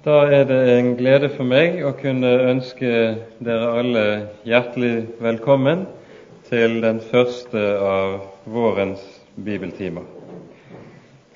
Da 0.00 0.22
er 0.32 0.46
det 0.48 0.78
en 0.78 0.94
glede 0.96 1.28
for 1.28 1.44
meg 1.44 1.74
å 1.84 1.90
kunne 1.92 2.30
ønske 2.48 2.88
dere 3.44 3.66
alle 3.82 4.04
hjertelig 4.48 4.94
velkommen 5.20 5.82
til 6.48 6.78
den 6.80 7.02
første 7.04 7.66
av 7.84 8.14
vårens 8.48 9.04
bibeltimer. 9.36 10.08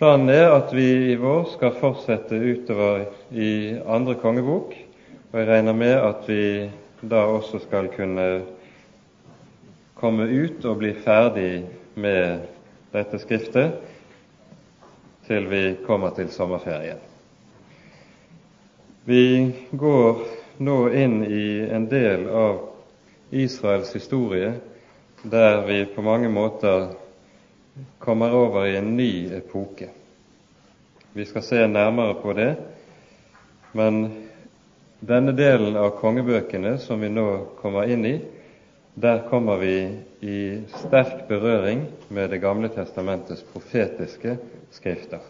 Planen 0.00 0.32
er 0.32 0.48
at 0.54 0.72
vi 0.72 0.88
i 1.12 1.20
vår 1.20 1.44
skal 1.52 1.76
fortsette 1.76 2.40
utover 2.40 3.04
i 3.36 3.76
andre 3.84 4.16
kongebok, 4.24 4.72
og 4.72 5.40
jeg 5.42 5.52
regner 5.52 5.80
med 5.84 6.00
at 6.00 6.24
vi 6.32 6.42
da 7.04 7.28
også 7.36 7.60
skal 7.68 7.92
kunne 7.92 8.28
komme 10.00 10.24
ut 10.24 10.64
og 10.64 10.80
bli 10.80 10.96
ferdig 11.04 11.66
med 12.00 12.48
dette 12.96 13.20
skriftet 13.20 13.76
til 15.28 15.52
vi 15.52 15.66
kommer 15.84 16.16
til 16.16 16.32
sommerferien. 16.32 17.10
Vi 19.06 19.52
går 19.70 20.16
nå 20.56 20.90
inn 20.90 21.24
i 21.24 21.68
en 21.70 21.88
del 21.88 22.24
av 22.28 22.60
Israels 23.30 23.90
historie 23.94 24.54
der 25.22 25.66
vi 25.66 25.84
på 25.84 26.02
mange 26.02 26.30
måter 26.32 26.86
kommer 27.98 28.32
over 28.32 28.64
i 28.64 28.78
en 28.80 28.96
ny 28.96 29.28
epoke. 29.36 29.90
Vi 31.12 31.28
skal 31.28 31.44
se 31.44 31.66
nærmere 31.68 32.16
på 32.22 32.32
det, 32.32 32.48
men 33.76 34.06
denne 35.04 35.36
delen 35.36 35.76
av 35.76 35.98
kongebøkene 36.00 36.78
som 36.80 37.04
vi 37.04 37.12
nå 37.12 37.28
kommer 37.60 37.92
inn 37.92 38.08
i, 38.08 38.18
der 38.94 39.26
kommer 39.28 39.60
vi 39.60 39.78
i 40.24 40.42
sterk 40.80 41.26
berøring 41.28 41.90
med 42.08 42.30
Det 42.30 42.40
gamle 42.40 42.72
testamentets 42.72 43.44
profetiske 43.52 44.38
skrifter. 44.72 45.20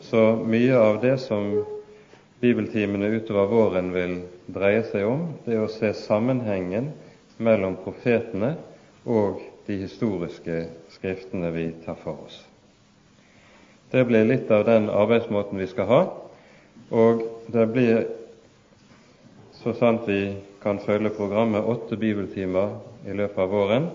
Så 0.00 0.36
mye 0.46 0.78
av 0.78 1.02
det 1.02 1.18
som 1.18 1.64
bibeltimene 2.40 3.06
utover 3.16 3.46
våren 3.46 3.92
vil 3.94 4.18
dreie 4.52 4.82
seg 4.90 5.06
om, 5.08 5.22
det 5.44 5.56
er 5.56 5.64
å 5.64 5.72
se 5.72 5.92
sammenhengen 5.96 6.90
mellom 7.42 7.78
profetene 7.84 8.54
og 9.08 9.40
de 9.66 9.78
historiske 9.80 10.66
skriftene 10.94 11.50
vi 11.54 11.70
tar 11.84 11.98
for 12.02 12.26
oss. 12.26 12.36
Det 13.90 14.04
blir 14.08 14.26
litt 14.28 14.50
av 14.50 14.66
den 14.66 14.90
arbeidsmåten 14.90 15.58
vi 15.60 15.68
skal 15.70 15.88
ha, 15.90 16.00
og 16.90 17.22
det 17.52 17.66
blir, 17.72 18.02
så 19.62 19.72
sant 19.78 20.04
vi 20.06 20.36
kan 20.62 20.80
følge 20.82 21.14
programmet, 21.14 21.64
åtte 21.64 21.96
bibeltimer 21.98 22.76
i 23.06 23.14
løpet 23.14 23.38
av 23.38 23.52
våren. 23.54 23.88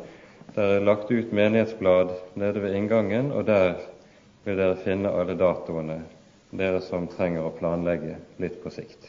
Det 0.55 0.63
er 0.63 0.83
lagt 0.83 1.11
ut 1.11 1.31
menighetsblad 1.35 2.15
nede 2.39 2.63
ved 2.63 2.75
inngangen, 2.75 3.31
og 3.35 3.45
der 3.47 3.77
vil 4.45 4.57
dere 4.57 4.79
finne 4.83 5.11
alle 5.13 5.37
datoene 5.39 6.01
dere 6.51 6.81
som 6.83 7.07
trenger 7.07 7.47
å 7.47 7.55
planlegge 7.55 8.17
litt 8.43 8.59
på 8.63 8.71
sikt. 8.73 9.07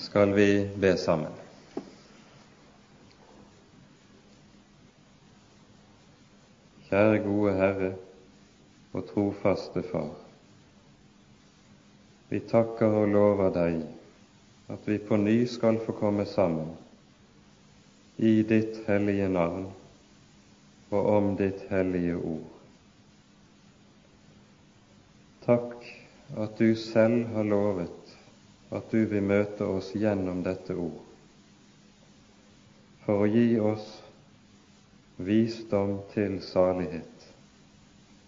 Skal 0.00 0.32
vi 0.36 0.48
be 0.80 0.94
sammen? 1.00 1.32
Kjære 6.90 7.20
gode 7.22 7.54
Herre 7.54 7.90
og 8.92 9.06
trofaste 9.12 9.84
Far. 9.92 10.10
Vi 12.30 12.40
takker 12.50 12.96
og 13.00 13.12
lover 13.14 13.52
deg 13.54 13.82
at 14.70 14.86
vi 14.86 14.98
på 15.02 15.18
ny 15.18 15.38
skal 15.50 15.80
få 15.84 15.94
komme 15.98 16.26
sammen 16.30 16.72
i 18.18 18.40
ditt 18.46 18.82
hellige 18.86 19.28
navn 19.32 19.68
og 20.90 21.12
om 21.16 21.36
ditt 21.38 21.64
hellige 21.70 22.16
ord. 22.16 22.59
Takk 25.50 25.86
at 26.38 26.58
du 26.58 26.76
selv 26.78 27.24
har 27.34 27.42
lovet 27.42 28.10
at 28.70 28.92
du 28.92 29.00
vil 29.10 29.24
møte 29.26 29.66
oss 29.66 29.88
gjennom 29.98 30.44
dette 30.46 30.76
ord, 30.78 31.00
for 33.02 33.24
å 33.24 33.26
gi 33.26 33.58
oss 33.58 33.88
visdom 35.18 35.96
til 36.12 36.36
salighet 36.46 37.26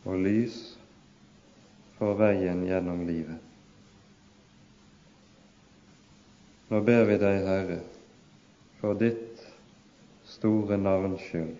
og 0.03 0.19
lys 0.25 0.57
for 2.01 2.19
veien 2.19 2.65
gjennom 2.67 3.07
livet. 3.07 3.39
Nå 6.75 6.81
ber 6.83 7.07
vi 7.07 7.23
deg, 7.23 7.39
Herre, 7.47 7.81
for 8.81 8.99
ditt 8.99 9.47
store 10.27 10.75
navns 10.81 11.23
skyld, 11.29 11.55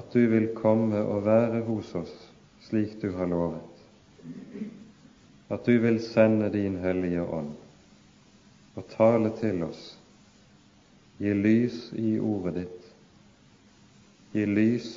at 0.00 0.08
du 0.16 0.24
vil 0.32 0.54
komme 0.56 1.04
og 1.04 1.26
være 1.28 1.66
hos 1.68 1.92
oss 2.00 2.16
slik 2.64 2.96
du 3.04 3.10
har 3.18 3.28
lovet 3.28 3.69
at 5.50 5.66
du 5.66 5.78
vil 5.78 5.98
sende 6.02 6.52
din 6.52 6.76
Hellige 6.78 7.22
Ånd 7.22 7.54
og 8.78 8.86
tale 8.92 9.32
til 9.40 9.64
oss, 9.66 9.80
gi 11.18 11.32
lys 11.34 11.90
i 11.98 12.12
ordet 12.22 12.54
ditt, 12.60 12.84
gi 14.32 14.44
lys 14.46 14.90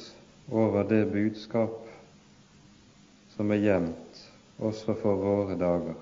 over 0.51 0.85
det 0.87 1.07
budskap 1.11 1.79
som 3.33 3.51
er 3.51 3.63
gjemt 3.63 4.21
også 4.61 4.93
for 5.01 5.17
våre 5.19 5.57
dager, 5.57 5.97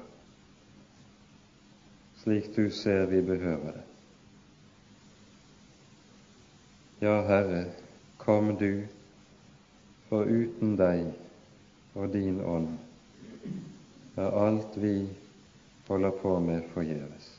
slik 2.22 2.52
du 2.56 2.68
ser 2.76 3.08
vi 3.10 3.24
behøver 3.26 3.80
det. 3.80 3.88
Ja, 7.02 7.16
Herre, 7.26 7.66
kom 8.22 8.52
du, 8.60 8.84
for 10.10 10.28
uten 10.28 10.76
deg 10.78 11.08
og 11.96 12.12
din 12.14 12.44
ånd 12.44 12.76
er 14.16 14.46
alt 14.46 14.78
vi 14.78 15.10
holder 15.88 16.12
på 16.12 16.40
med, 16.40 16.62
forgjeves. 16.74 17.32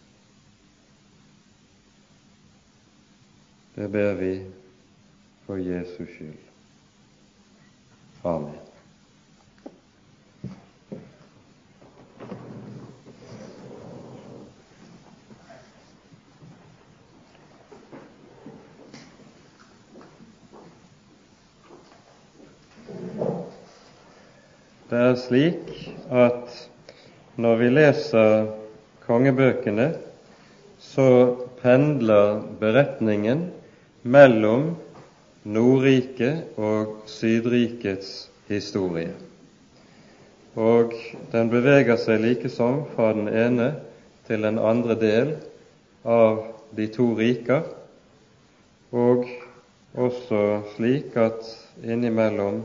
Det 3.74 3.88
ber 3.92 4.14
vi 4.14 4.32
for 5.46 5.56
Jesus 5.56 6.08
skyld. 6.08 6.36
Amen. 8.24 8.58
Det 24.90 24.98
er 25.00 25.14
slik 25.16 25.91
at 26.12 26.68
når 27.40 27.56
vi 27.56 27.68
leser 27.72 28.46
kongebøkene, 29.06 29.88
så 30.82 31.08
pendler 31.62 32.42
beretningen 32.60 33.46
mellom 34.02 34.74
Nordriket 35.44 36.58
og 36.60 37.02
Sydrikets 37.10 38.28
historie. 38.50 39.14
Og 40.54 40.92
den 41.32 41.48
beveger 41.50 41.96
seg 41.96 42.20
likesom 42.20 42.84
fra 42.92 43.14
den 43.16 43.30
ene 43.32 43.72
til 44.28 44.44
den 44.44 44.60
andre 44.60 44.98
del 45.00 45.32
av 46.04 46.44
de 46.76 46.86
to 46.92 47.08
riker, 47.16 47.64
og 48.92 49.24
også 49.96 50.44
slik 50.76 51.16
at 51.16 51.48
innimellom 51.82 52.62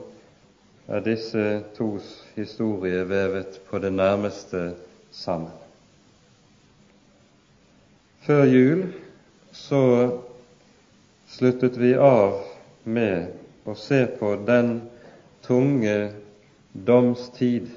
er 0.92 1.04
disse 1.06 1.46
tos 1.78 2.27
historie 2.38 3.04
vevet 3.10 3.60
på 3.70 3.80
det 3.82 3.92
nærmeste 3.94 4.72
sammen. 5.12 5.52
Før 8.28 8.44
jul 8.46 8.84
så 9.56 9.82
sluttet 11.32 11.80
vi 11.82 11.96
av 11.98 12.38
med 12.84 13.34
å 13.66 13.76
se 13.76 14.04
på 14.20 14.36
den 14.48 14.82
tunge 15.48 15.98
domstid 16.88 17.72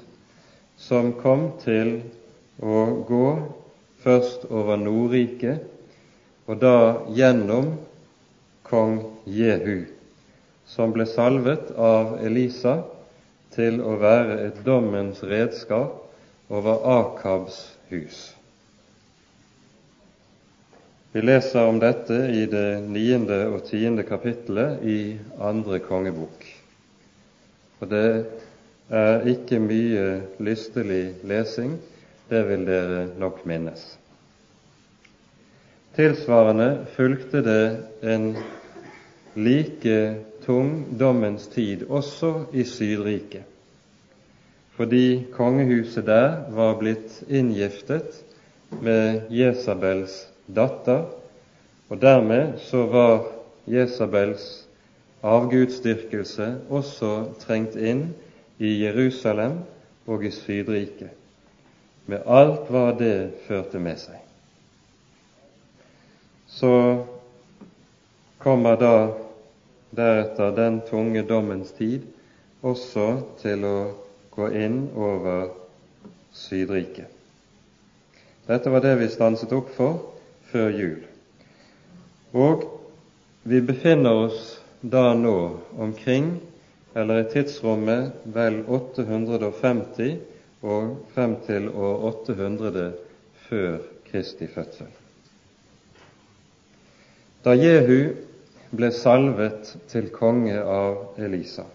som 0.77 1.13
kom 1.23 1.49
til 1.63 1.97
å 2.61 2.85
gå 3.07 3.27
først 4.03 4.45
over 4.49 4.77
Nordriket, 4.81 5.65
og 6.45 6.61
da 6.61 6.77
gjennom 7.15 7.73
kong 8.67 8.99
Jehu, 9.25 9.85
som 10.65 10.93
ble 10.93 11.05
salvet 11.09 11.71
av 11.77 12.17
Elisa 12.25 12.81
til 13.55 13.81
å 13.83 13.97
være 13.99 14.37
et 14.47 14.61
dommens 14.65 15.23
redskap 15.23 15.97
over 16.51 16.85
Akabs 16.99 17.63
hus. 17.91 18.31
Vi 21.11 21.23
leser 21.23 21.67
om 21.67 21.79
dette 21.79 22.15
i 22.31 22.45
det 22.47 22.79
niende 22.87 23.41
og 23.51 23.65
tiende 23.67 24.05
kapittelet 24.07 24.83
i 24.87 24.99
andre 25.43 25.81
kongebok. 25.83 26.45
Og 27.81 27.89
det 27.91 28.05
er 28.91 29.27
ikke 29.27 29.59
mye 29.59 30.05
lystelig 30.39 31.17
lesing, 31.27 31.75
det 32.31 32.45
vil 32.47 32.63
dere 32.67 33.01
nok 33.19 33.43
minnes. 33.49 33.83
Tilsvarende 35.97 36.85
fulgte 36.95 37.41
det 37.43 37.63
en 38.07 38.29
like 39.35 39.97
tung 40.45 40.97
dommens 40.99 41.47
tid 41.47 41.85
også 41.89 42.45
i 42.53 42.63
Sydriket. 42.63 43.43
fordi 44.81 45.27
kongehuset 45.33 46.05
der 46.05 46.49
var 46.49 46.77
blitt 46.79 47.23
inngiftet 47.29 48.23
med 48.81 49.21
Jesabels 49.29 50.27
datter, 50.47 51.05
og 51.89 52.01
dermed 52.01 52.57
så 52.57 52.85
var 52.89 53.27
Jesabels 53.67 54.65
avgudsdyrkelse 55.21 56.47
også 56.69 57.11
trengt 57.43 57.75
inn 57.75 58.07
i 58.57 58.71
Jerusalem 58.81 59.59
og 60.07 60.25
i 60.25 60.31
Sydriket, 60.33 61.11
med 62.09 62.25
alt 62.25 62.71
hva 62.71 62.89
det 62.97 63.31
førte 63.45 63.79
med 63.79 64.01
seg. 64.01 64.17
Så 66.49 66.73
kommer 68.41 68.79
da 68.81 68.95
deretter 69.91 70.51
den 70.55 70.81
tunge 70.87 71.23
dommens 71.27 71.71
tid 71.77 72.05
også 72.61 73.07
til 73.41 73.65
å 73.67 73.77
gå 74.31 74.47
inn 74.55 74.85
over 74.95 75.49
Sydriket. 76.31 77.09
Dette 78.47 78.71
var 78.71 78.83
det 78.83 78.95
vi 79.01 79.09
stanset 79.11 79.51
opp 79.53 79.69
for 79.75 79.99
før 80.51 80.71
jul. 80.75 81.01
Og 82.31 82.63
vi 83.43 83.59
befinner 83.61 84.25
oss 84.27 84.55
da 84.81 85.11
nå 85.13 85.35
omkring, 85.79 86.33
eller 86.95 87.21
i 87.21 87.29
tidsrommet 87.31 88.23
vel 88.35 88.61
850 88.67 90.17
og 90.61 90.97
frem 91.13 91.35
til 91.45 91.69
år 91.69 92.03
800 92.11 92.89
før 93.47 93.77
Kristi 94.07 94.47
fødsel. 94.47 94.89
Da 97.43 97.55
Jehu 97.57 98.13
ble 98.71 98.91
salvet 98.95 99.75
til 99.91 100.09
konge 100.15 100.55
av 100.63 101.19
Elisa, 101.19 101.65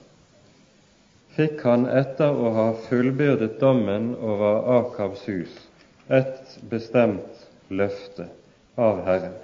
fikk 1.37 1.61
han 1.69 1.85
etter 1.93 2.33
å 2.33 2.53
ha 2.57 2.69
fullbyrdet 2.87 3.59
dommen 3.61 4.15
over 4.17 4.63
Akabs 4.79 5.27
hus 5.29 5.57
et 6.09 6.57
bestemt 6.71 7.47
løfte 7.69 8.29
av 8.81 9.03
Herren. 9.05 9.35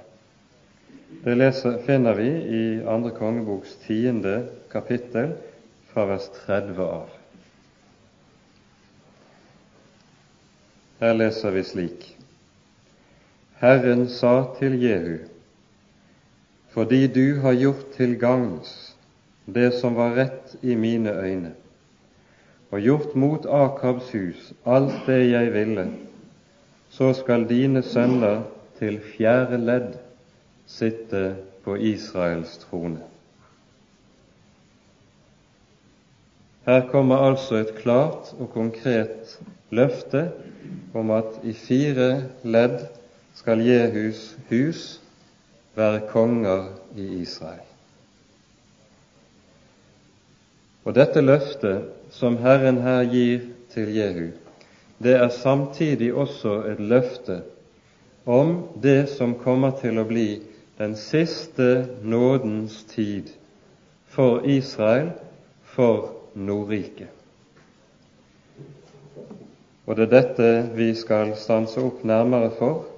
Det 1.24 1.34
leser, 1.36 1.76
finner 1.86 2.16
vi 2.16 2.28
i 2.28 2.62
andre 2.88 3.12
kongeboks 3.14 3.74
tiende 3.84 4.46
kapittel 4.72 5.34
fra 5.92 6.06
vers 6.08 6.30
30 6.46 6.80
av. 6.86 7.10
Her 11.02 11.18
leser 11.18 11.52
vi 11.52 11.66
slik 11.66 12.08
Herren 13.60 14.08
sa 14.10 14.32
til 14.58 14.78
Jehu 14.80 15.18
fordi 16.72 17.06
du 17.06 17.40
har 17.40 17.52
gjort 17.52 17.90
til 17.96 18.16
gagns 18.20 18.72
det 19.46 19.72
som 19.80 19.96
var 19.98 20.14
rett 20.16 20.54
i 20.62 20.74
mine 20.78 21.12
øyne, 21.12 21.52
og 22.70 22.80
gjort 22.80 23.14
mot 23.16 23.46
Akabs 23.46 24.12
hus 24.14 24.52
alt 24.64 25.06
det 25.06 25.30
jeg 25.30 25.52
ville, 25.52 25.86
så 26.90 27.12
skal 27.16 27.48
dine 27.48 27.82
sønner 27.82 28.44
til 28.78 29.00
fjerde 29.16 29.58
ledd 29.58 29.96
sitte 30.66 31.34
på 31.64 31.76
Israels 31.76 32.56
trone. 32.64 33.02
Her 36.66 36.86
kommer 36.90 37.16
altså 37.16 37.56
et 37.56 37.74
klart 37.74 38.34
og 38.38 38.52
konkret 38.54 39.38
løfte 39.70 40.28
om 40.94 41.10
at 41.10 41.40
i 41.42 41.52
fire 41.52 42.22
ledd 42.44 42.84
skal 43.34 43.64
Jehus 43.66 44.36
hus 44.50 45.01
være 45.74 46.00
konger 46.08 46.64
i 46.96 47.06
Israel. 47.22 47.66
Og 50.84 50.94
dette 50.94 51.22
løftet 51.22 51.88
som 52.10 52.36
Herren 52.42 52.80
her 52.82 53.04
gir 53.06 53.46
til 53.72 53.94
Jehu, 53.94 54.30
det 55.02 55.14
er 55.16 55.28
samtidig 55.28 56.12
også 56.14 56.62
et 56.72 56.80
løfte 56.80 57.42
om 58.26 58.68
det 58.82 59.08
som 59.10 59.34
kommer 59.38 59.74
til 59.80 59.98
å 59.98 60.06
bli 60.06 60.42
den 60.78 60.94
siste 60.98 61.86
nådens 62.02 62.82
tid 62.90 63.32
for 64.12 64.46
Israel, 64.46 65.10
for 65.62 66.12
Nordriket. 66.34 67.08
Og 69.86 69.96
det 69.96 70.06
er 70.06 70.12
dette 70.12 70.50
vi 70.76 70.92
skal 70.94 71.34
stanse 71.36 71.82
opp 71.82 72.04
nærmere 72.06 72.52
for 72.58 72.91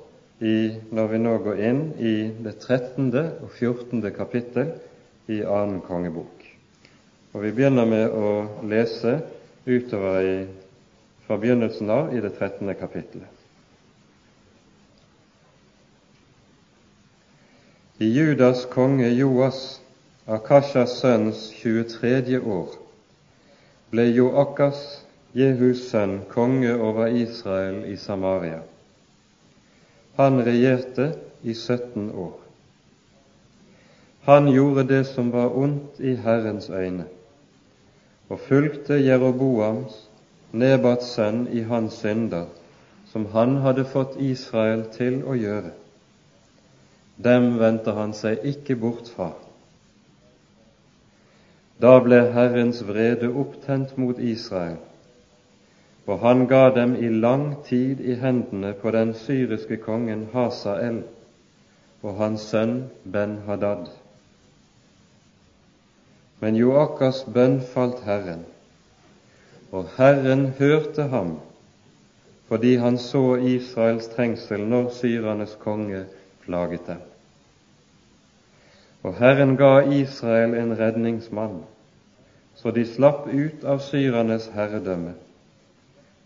i, 0.44 0.80
når 0.92 1.06
vi 1.08 1.18
nå 1.22 1.36
går 1.44 1.60
inn 1.64 1.84
i 1.96 2.14
det 2.44 2.58
13. 2.60 3.08
og 3.40 3.48
14. 3.56 4.02
kapittel 4.12 4.74
i 5.32 5.40
annen 5.40 5.80
kongebok. 5.84 6.44
Og 7.32 7.42
Vi 7.42 7.52
begynner 7.52 7.88
med 7.88 8.12
å 8.12 8.34
lese 8.68 9.16
utover 9.64 10.20
i, 10.20 10.34
fra 11.24 11.38
begynnelsen 11.40 11.90
av 11.90 12.12
i 12.14 12.20
det 12.20 12.34
13. 12.36 12.74
kapittelet. 12.76 13.30
I 18.02 18.10
Judas 18.10 18.66
konge 18.66 19.08
Joas, 19.14 19.80
Akashas 20.26 20.98
sønns 21.00 21.46
23. 21.62 22.40
år, 22.40 22.76
ble 23.94 24.08
Joakas, 24.10 24.84
Jehus 25.34 25.88
sønn, 25.88 26.20
konge 26.30 26.74
over 26.74 27.08
Israel 27.08 27.84
i 27.88 27.96
Samaria. 27.96 28.60
Han 30.16 30.44
regjerte 30.44 31.12
i 31.42 31.54
17 31.54 32.10
år. 32.10 32.32
Han 34.24 34.48
gjorde 34.48 34.84
det 34.88 35.04
som 35.04 35.30
var 35.30 35.56
ondt 35.58 36.00
i 36.00 36.14
Herrens 36.16 36.70
øyne, 36.70 37.04
og 38.28 38.40
fulgte 38.40 38.96
Jeroboams, 39.04 40.08
Nebats 40.52 41.10
sønn, 41.16 41.48
i 41.50 41.64
hans 41.66 41.98
synder, 41.98 42.46
som 43.10 43.26
han 43.32 43.56
hadde 43.56 43.84
fått 43.84 44.14
Israel 44.22 44.84
til 44.94 45.18
å 45.26 45.34
gjøre. 45.34 45.72
Dem 47.18 47.56
vendte 47.58 47.92
han 47.98 48.14
seg 48.14 48.46
ikke 48.46 48.76
bort 48.78 49.10
fra. 49.10 49.32
Da 51.82 51.98
ble 52.02 52.20
Herrens 52.32 52.84
vrede 52.86 53.28
opptent 53.34 53.98
mot 53.98 54.18
Israel, 54.18 54.78
og 56.06 56.18
han 56.20 56.46
ga 56.46 56.68
dem 56.74 56.94
i 57.00 57.08
lang 57.08 57.64
tid 57.64 58.00
i 58.00 58.14
hendene 58.20 58.74
på 58.80 58.90
den 58.92 59.14
syriske 59.14 59.76
kongen 59.76 60.26
Hasael 60.32 61.02
og 62.02 62.18
hans 62.18 62.44
sønn 62.52 62.90
Ben-Hadad. 63.04 63.88
Men 66.40 66.60
Joakas 66.60 67.22
bønn 67.24 67.62
falt 67.72 68.02
Herren, 68.04 68.44
og 69.72 69.88
Herren 69.96 70.46
hørte 70.58 71.08
ham 71.08 71.38
fordi 72.48 72.74
han 72.76 72.98
så 73.00 73.38
Israels 73.40 74.10
trengsel 74.12 74.60
når 74.68 74.90
syrernes 74.92 75.56
konge 75.62 76.04
plaget 76.44 76.84
dem. 76.86 77.00
Og 79.02 79.16
Herren 79.16 79.56
ga 79.56 79.80
Israel 79.88 80.52
en 80.54 80.76
redningsmann, 80.78 81.62
så 82.54 82.70
de 82.70 82.84
slapp 82.86 83.24
ut 83.32 83.64
av 83.64 83.80
syrernes 83.80 84.50
herredømme 84.52 85.14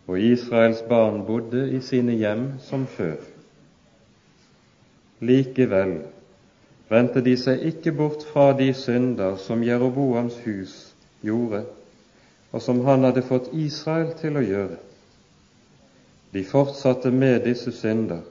og 0.08 0.20
Israels 0.20 0.80
barn 0.88 1.20
bodde 1.26 1.66
i 1.76 1.80
sine 1.84 2.16
hjem 2.16 2.46
som 2.64 2.86
før. 2.88 3.18
Likevel 5.20 5.98
vendte 6.88 7.20
de 7.24 7.34
seg 7.36 7.66
ikke 7.68 7.92
bort 7.92 8.24
fra 8.30 8.52
de 8.56 8.70
synder 8.74 9.36
som 9.42 9.64
Jeroboams 9.66 10.38
hus 10.46 10.76
gjorde, 11.20 11.64
og 12.52 12.64
som 12.64 12.80
han 12.86 13.04
hadde 13.04 13.26
fått 13.28 13.52
Israel 13.52 14.14
til 14.20 14.40
å 14.40 14.44
gjøre. 14.46 14.78
De 16.32 16.44
fortsatte 16.44 17.12
med 17.12 17.42
disse 17.44 17.72
synder, 17.76 18.24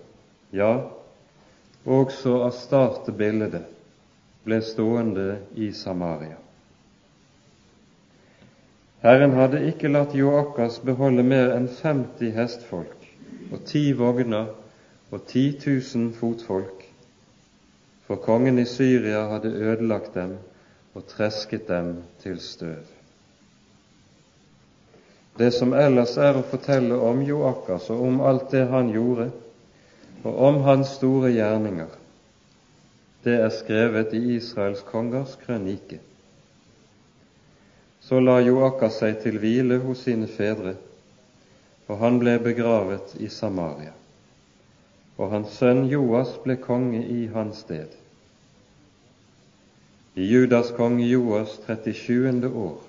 ja, 0.54 0.74
også 1.86 2.42
Astarte-bildet 2.48 3.62
ble 4.48 4.62
stående 4.66 5.30
i 5.56 5.70
Samaria. 5.76 6.47
Herren 9.02 9.36
hadde 9.38 9.60
ikke 9.70 9.92
latt 9.94 10.16
Joakas 10.18 10.80
beholde 10.82 11.24
mer 11.24 11.52
enn 11.54 11.68
50 11.70 12.32
hestfolk 12.34 13.04
og 13.54 13.60
ti 13.70 13.92
vogner 13.94 14.48
og 15.14 15.22
10 15.30 15.44
000 15.64 16.14
fotfolk, 16.18 16.82
for 18.08 18.20
kongen 18.24 18.58
i 18.60 18.66
Syria 18.66 19.28
hadde 19.30 19.54
ødelagt 19.54 20.16
dem 20.18 20.34
og 20.98 21.06
tresket 21.12 21.68
dem 21.70 21.94
til 22.24 22.40
støv. 22.42 22.82
Det 25.38 25.52
som 25.54 25.76
ellers 25.78 26.18
er 26.18 26.40
å 26.40 26.48
fortelle 26.50 26.98
om 26.98 27.22
Joakas 27.22 27.92
og 27.94 28.02
om 28.08 28.20
alt 28.26 28.50
det 28.52 28.66
han 28.72 28.90
gjorde, 28.90 29.30
og 30.26 30.42
om 30.50 30.64
hans 30.66 30.98
store 30.98 31.30
gjerninger, 31.36 31.94
det 33.24 33.38
er 33.46 33.54
skrevet 33.54 34.18
i 34.18 34.24
Israels 34.40 34.82
kongers 34.90 35.38
krønike. 35.46 36.02
Så 38.08 38.20
la 38.24 38.38
Joakas 38.40 39.02
seg 39.02 39.18
til 39.20 39.36
hvile 39.44 39.82
hos 39.84 40.06
sine 40.06 40.30
fedre, 40.32 40.78
og 41.92 41.98
han 42.00 42.20
ble 42.22 42.38
begravet 42.40 43.18
i 43.20 43.28
Samaria. 43.28 43.92
Og 45.20 45.34
hans 45.34 45.58
sønn 45.60 45.90
Joas 45.92 46.32
ble 46.46 46.56
konge 46.64 47.02
i 47.04 47.26
hans 47.34 47.66
sted. 47.66 47.92
I 50.16 50.24
Judas 50.24 50.72
konge 50.78 51.04
Joas 51.04 51.58
37. 51.66 52.48
år 52.48 52.80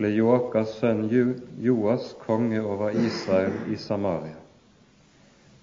ble 0.00 0.10
Joakas 0.16 0.74
sønn 0.80 1.06
Joas 1.62 2.10
konge 2.26 2.66
over 2.66 2.98
Israel 2.98 3.54
i 3.70 3.78
Samaria, 3.78 4.42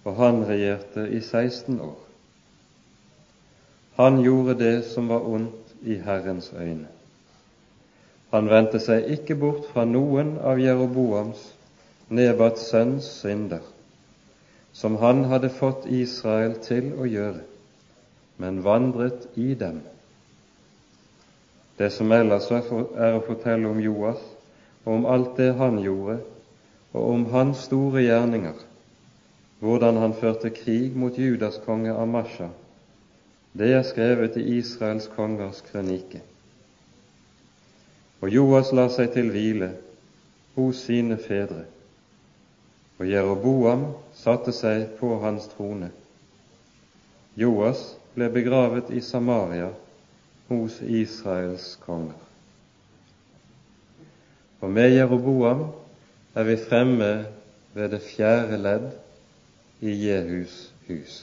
og 0.07 0.15
han 0.23 0.39
regjerte 0.47 1.09
i 1.11 1.19
16 1.19 1.83
år. 1.83 1.99
Han 3.99 4.23
gjorde 4.23 4.55
det 4.63 4.75
som 4.95 5.11
var 5.11 5.27
ondt 5.35 5.79
i 5.83 5.99
Herrens 5.99 6.53
øyne. 6.55 6.92
Han 8.33 8.49
vendte 8.49 8.81
seg 8.81 9.07
ikke 9.13 9.37
bort 9.37 9.69
fra 9.69 9.85
noen 9.85 10.35
av 10.41 10.59
Jeroboams, 10.61 11.51
Nebats 12.13 12.65
sønns 12.69 13.07
synder, 13.21 13.61
som 14.73 14.97
han 15.01 15.23
hadde 15.31 15.53
fått 15.53 15.85
Israel 15.87 16.57
til 16.65 16.91
å 16.97 17.07
gjøre, 17.07 17.45
men 18.41 18.63
vandret 18.65 19.29
i 19.37 19.53
dem 19.57 19.83
det 21.77 21.89
som 21.89 22.11
ellers 22.13 22.49
er 22.53 23.15
å 23.17 23.23
fortelle 23.25 23.69
om 23.69 23.79
Joas, 23.81 24.21
og 24.83 24.91
om 24.93 25.07
alt 25.09 25.37
det 25.39 25.53
han 25.57 25.79
gjorde, 25.81 26.19
og 26.93 27.07
om 27.15 27.23
hans 27.33 27.63
store 27.67 28.03
gjerninger, 28.03 28.59
hvordan 29.63 29.97
han 29.97 30.13
førte 30.19 30.51
krig 30.53 30.93
mot 30.95 31.17
Judas 31.17 31.57
konge 31.65 31.95
Amasha, 31.97 32.51
det 33.57 33.71
er 33.73 33.87
skrevet 33.87 34.37
i 34.37 34.59
Israels 34.59 35.09
kongers 35.15 35.63
krønike. 35.69 36.21
Og 38.23 38.31
Joas 38.31 38.69
la 38.71 38.85
seg 38.87 39.09
til 39.11 39.33
hvile 39.33 39.73
hos 40.55 40.85
sine 40.85 41.17
fedre, 41.19 41.65
og 42.95 43.09
Jeroboam 43.09 43.81
satte 44.15 44.53
seg 44.55 44.93
på 44.95 45.17
hans 45.19 45.49
trone. 45.51 45.89
Joas 47.35 47.81
ble 48.15 48.29
begravet 48.31 48.93
i 48.95 49.01
Samaria 49.03 49.73
hos 50.47 50.77
Israels 50.85 51.73
konger. 51.83 52.15
Og 54.63 54.71
med 54.71 54.93
Jeroboam 54.95 55.65
er 56.31 56.47
vi 56.47 56.55
fremme 56.63 57.09
ved 57.73 57.91
det 57.91 58.05
fjerde 58.05 58.61
ledd 58.61 58.87
i 59.83 59.97
Jehus 60.05 60.55
hus, 60.87 61.17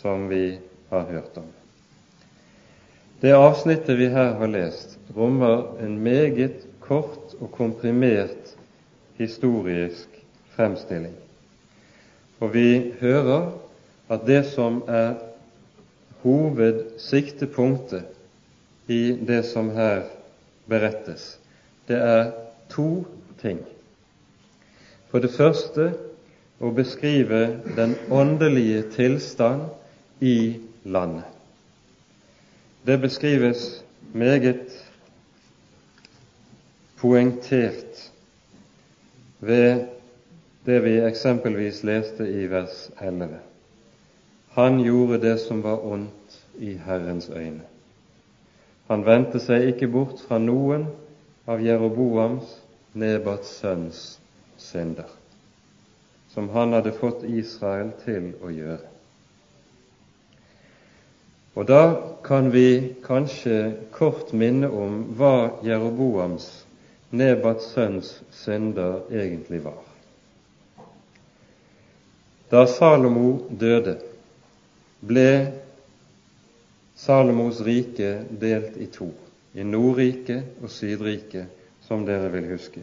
som 0.00 0.26
vi 0.32 0.58
har 0.90 1.06
hørt 1.12 1.38
om. 1.38 1.46
Det 3.20 3.32
avsnittet 3.32 3.98
vi 3.98 4.06
her 4.12 4.34
har 4.36 4.50
lest, 4.52 4.98
rommer 5.16 5.78
en 5.80 5.98
meget 6.04 6.66
kort 6.84 7.32
og 7.40 7.50
komprimert 7.52 8.56
historisk 9.16 10.08
fremstilling. 10.56 11.14
Og 12.40 12.52
vi 12.54 12.92
hører 13.00 13.52
at 14.12 14.26
det 14.26 14.44
som 14.50 14.82
er 14.88 15.14
hovedsiktepunktet 16.22 18.04
i 18.88 19.16
det 19.26 19.44
som 19.48 19.70
her 19.72 20.02
berettes, 20.68 21.38
det 21.88 21.96
er 21.96 22.30
to 22.68 23.06
ting. 23.40 23.62
For 25.08 25.18
det 25.24 25.32
første 25.32 25.92
å 26.60 26.70
beskrive 26.74 27.40
den 27.76 27.96
åndelige 28.10 28.82
tilstand 28.96 29.62
i 30.20 30.60
landet. 30.84 31.35
Det 32.86 33.00
beskrives 33.00 33.84
meget 34.12 34.84
poengtert 36.96 38.12
ved 39.40 39.86
det 40.66 40.84
vi 40.84 40.98
eksempelvis 41.00 41.82
leste 41.82 42.28
i 42.30 42.46
vers 42.50 42.90
11. 43.00 43.28
Han 44.50 44.78
gjorde 44.84 45.20
det 45.20 45.40
som 45.40 45.62
var 45.62 45.86
ondt 45.86 46.38
i 46.58 46.72
Herrens 46.86 47.28
øyne. 47.28 47.66
Han 48.86 49.06
vendte 49.06 49.42
seg 49.42 49.66
ikke 49.72 49.90
bort 49.90 50.22
fra 50.28 50.38
noen 50.38 50.86
av 51.46 51.62
Jeroboams, 51.64 52.60
Nebats 52.94 53.50
sønns, 53.60 54.20
synder, 54.56 55.10
som 56.30 56.48
han 56.54 56.72
hadde 56.72 56.94
fått 56.96 57.26
Israel 57.26 57.90
til 58.04 58.30
å 58.40 58.54
gjøre. 58.54 58.95
Og 61.56 61.66
da 61.66 61.82
kan 62.24 62.50
vi 62.52 62.94
kanskje 63.04 63.74
kort 63.94 64.32
minne 64.36 64.68
om 64.68 65.02
hva 65.16 65.62
Jeroboams, 65.64 66.48
Nebats 67.16 67.70
sønns, 67.72 68.10
synder 68.34 69.06
egentlig 69.14 69.62
var. 69.64 69.78
Da 72.50 72.66
Salomo 72.68 73.46
døde, 73.48 73.96
ble 75.00 75.30
Salomos 76.96 77.60
rike 77.60 78.10
delt 78.30 78.76
i 78.76 78.86
to, 78.92 79.08
i 79.54 79.64
Nordriket 79.64 80.60
og 80.62 80.70
Sydriket, 80.72 81.48
som 81.86 82.04
dere 82.06 82.28
vil 82.34 82.50
huske. 82.52 82.82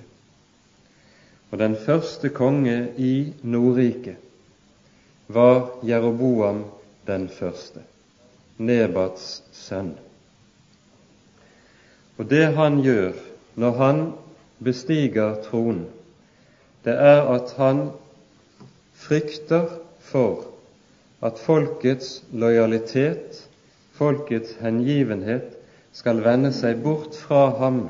Og 1.52 1.60
den 1.60 1.76
første 1.78 2.30
konge 2.34 2.78
i 2.98 3.34
Nordriket 3.44 4.18
var 5.28 5.80
Jeroboam 5.86 6.64
den 7.08 7.28
første, 7.30 7.84
Nebats 8.58 9.42
sønn. 9.52 9.96
Og 12.18 12.30
det 12.30 12.46
han 12.58 12.82
gjør 12.86 13.18
når 13.58 13.78
han 13.80 14.02
bestiger 14.64 15.40
tronen, 15.48 15.88
det 16.86 16.94
er 16.94 17.24
at 17.34 17.56
han 17.58 17.88
frykter 18.94 19.66
for 20.04 20.46
at 21.24 21.40
folkets 21.40 22.20
lojalitet 22.32 23.40
folkets 23.98 24.58
hengivenhet 24.62 25.54
skal 25.94 26.22
vende 26.26 26.52
seg 26.56 26.82
bort 26.84 27.16
fra 27.18 27.46
ham, 27.60 27.86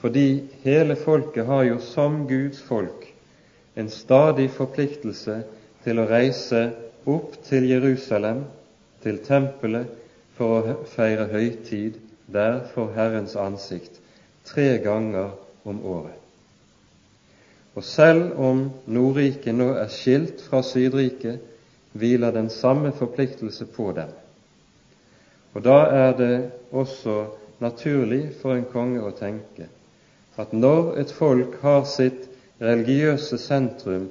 fordi 0.00 0.44
hele 0.64 0.96
folket 1.00 1.48
har 1.48 1.64
jo 1.68 1.78
som 1.82 2.24
Guds 2.28 2.60
folk 2.62 3.06
en 3.76 3.88
stadig 3.90 4.50
forpliktelse 4.54 5.40
til 5.84 6.00
å 6.00 6.08
reise 6.08 6.66
opp 7.10 7.34
til 7.48 7.66
Jerusalem, 7.68 8.44
til 9.04 9.20
tempelet, 9.24 9.86
for 10.34 10.66
å 10.66 10.76
feire 10.90 11.28
høytid 11.30 12.00
der 12.34 12.64
for 12.72 12.90
Herrens 12.96 13.36
ansikt 13.38 14.00
tre 14.48 14.80
ganger 14.82 15.30
om 15.64 15.78
året. 15.86 16.16
Og 17.74 17.84
selv 17.84 18.38
om 18.38 18.64
Nordriket 18.86 19.54
nå 19.54 19.72
er 19.78 19.90
skilt 19.90 20.42
fra 20.48 20.62
Sydriket, 20.66 21.38
hviler 21.94 22.34
den 22.34 22.50
samme 22.50 22.92
forpliktelse 22.92 23.66
på 23.70 23.92
dem. 23.94 24.10
Og 25.54 25.62
da 25.62 25.78
er 25.94 26.16
det 26.18 26.34
også 26.74 27.24
naturlig 27.62 28.32
for 28.40 28.54
en 28.54 28.66
konge 28.70 29.02
å 29.02 29.14
tenke 29.14 29.68
at 30.36 30.52
når 30.52 30.96
et 30.98 31.12
folk 31.14 31.60
har 31.62 31.84
sitt 31.86 32.26
religiøse 32.62 33.38
sentrum 33.38 34.08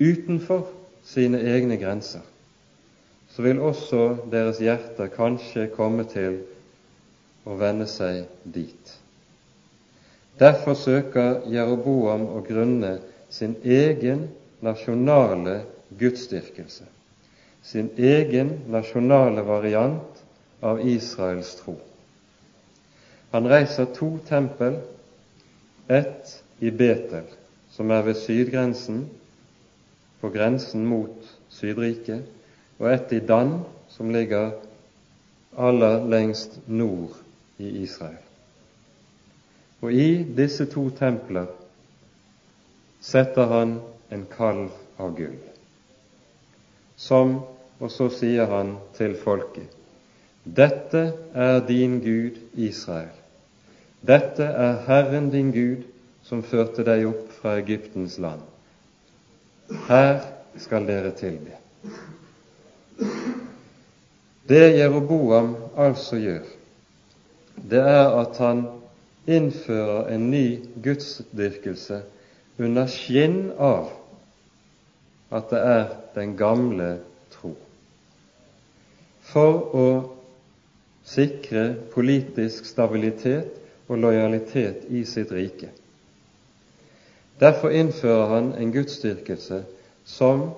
utenfor 0.00 0.64
sine 1.04 1.42
egne 1.44 1.76
grenser, 1.80 2.24
så 3.36 3.42
vil 3.44 3.58
også 3.60 4.04
deres 4.32 4.62
hjerter 4.64 5.10
kanskje 5.12 5.66
komme 5.74 6.06
til 6.08 6.38
å 7.44 7.52
vende 7.60 7.84
seg 7.84 8.22
dit. 8.48 8.92
Derfor 10.40 10.72
søker 10.80 11.42
Jeroboam 11.52 12.24
å 12.32 12.40
grunne 12.46 12.94
sin 13.28 13.52
egen 13.60 14.22
nasjonale 14.64 15.58
gudsdyrkelse, 16.00 16.86
sin 17.60 17.90
egen 18.00 18.54
nasjonale 18.72 19.44
variant 19.44 20.22
av 20.64 20.80
Israels 20.80 21.50
tro. 21.60 21.74
Han 23.36 23.50
reiser 23.52 23.90
to 23.98 24.14
tempel, 24.30 24.78
ett 25.92 26.38
i 26.64 26.72
Betel, 26.72 27.28
som 27.76 27.92
er 27.92 28.08
ved 28.08 28.16
sydgrensen, 28.16 29.04
på 30.24 30.32
grensen 30.32 30.88
mot 30.88 31.36
Sydriket, 31.52 32.24
og 32.78 32.92
ett 32.92 33.12
i 33.12 33.20
Dan, 33.20 33.60
som 33.88 34.10
ligger 34.10 34.52
aller 35.56 36.04
lengst 36.04 36.58
nord 36.66 37.16
i 37.56 37.68
Israel. 37.82 38.20
Og 39.80 39.92
i 39.92 40.22
disse 40.36 40.66
to 40.66 40.88
templer 40.98 41.46
setter 43.00 43.48
han 43.52 43.78
en 44.12 44.24
kalv 44.36 44.72
av 44.98 45.12
gull, 45.16 45.38
som 46.96 47.38
Og 47.76 47.90
så 47.92 48.08
sier 48.12 48.48
han 48.48 48.76
til 48.96 49.16
folket 49.20 49.72
dette 50.46 51.00
er 51.34 51.56
din 51.66 51.96
Gud, 51.98 52.36
Israel. 52.54 53.10
Dette 54.06 54.44
er 54.46 54.76
Herren 54.86 55.26
din 55.32 55.48
Gud, 55.50 55.80
som 56.22 56.44
førte 56.46 56.84
deg 56.86 57.02
opp 57.08 57.32
fra 57.40 57.56
Egyptens 57.58 58.14
land. 58.22 58.44
Her 59.88 60.20
skal 60.62 60.86
dere 60.86 61.10
tilbe. 61.18 61.58
Det 64.48 64.76
Jeroboam 64.78 65.56
altså 65.76 66.16
gjør, 66.22 66.44
det 67.70 67.80
er 67.82 68.12
at 68.20 68.38
han 68.38 68.66
innfører 69.26 70.12
en 70.14 70.28
ny 70.30 70.44
gudsdyrkelse 70.84 72.02
under 72.62 72.86
skinn 72.86 73.48
av 73.58 73.88
at 75.34 75.50
det 75.50 75.62
er 75.66 75.86
den 76.14 76.36
gamle 76.38 76.90
tro. 77.34 77.56
For 79.26 79.74
å 79.74 79.88
sikre 81.06 81.66
politisk 81.94 82.68
stabilitet 82.70 83.58
og 83.88 83.98
lojalitet 84.02 84.86
i 84.94 85.02
sitt 85.06 85.32
rike. 85.34 85.72
Derfor 87.40 87.74
innfører 87.74 88.30
han 88.36 88.52
en 88.54 88.70
gudsdyrkelse 88.72 89.64
som 90.06 90.52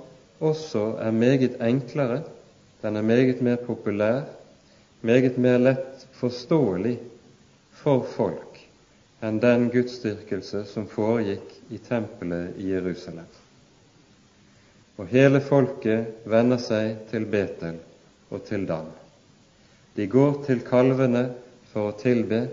også 0.45 0.90
er 1.02 1.11
meget 1.16 1.57
enklere, 1.64 2.21
den 2.82 2.97
er 2.97 3.02
meget 3.02 3.40
mer 3.42 3.56
populær, 3.56 4.23
meget 5.00 5.38
mer 5.38 5.58
lett 5.58 6.06
forståelig 6.18 6.99
for 7.78 8.04
folk 8.16 8.58
enn 9.23 9.40
den 9.42 9.66
gudsdyrkelse 9.75 10.62
som 10.70 10.87
foregikk 10.90 11.56
i 11.75 11.78
tempelet 11.82 12.58
i 12.62 12.70
Jerusalem. 12.70 13.26
Og 14.99 15.11
hele 15.11 15.40
folket 15.42 16.25
vender 16.26 16.58
seg 16.62 17.04
til 17.11 17.26
Betel 17.30 17.78
og 18.30 18.44
til 18.47 18.66
Dan. 18.66 18.90
De 19.97 20.06
går 20.06 20.42
til 20.47 20.62
kalvene 20.66 21.25
for 21.73 21.90
å 21.90 21.97
tilbe, 21.99 22.44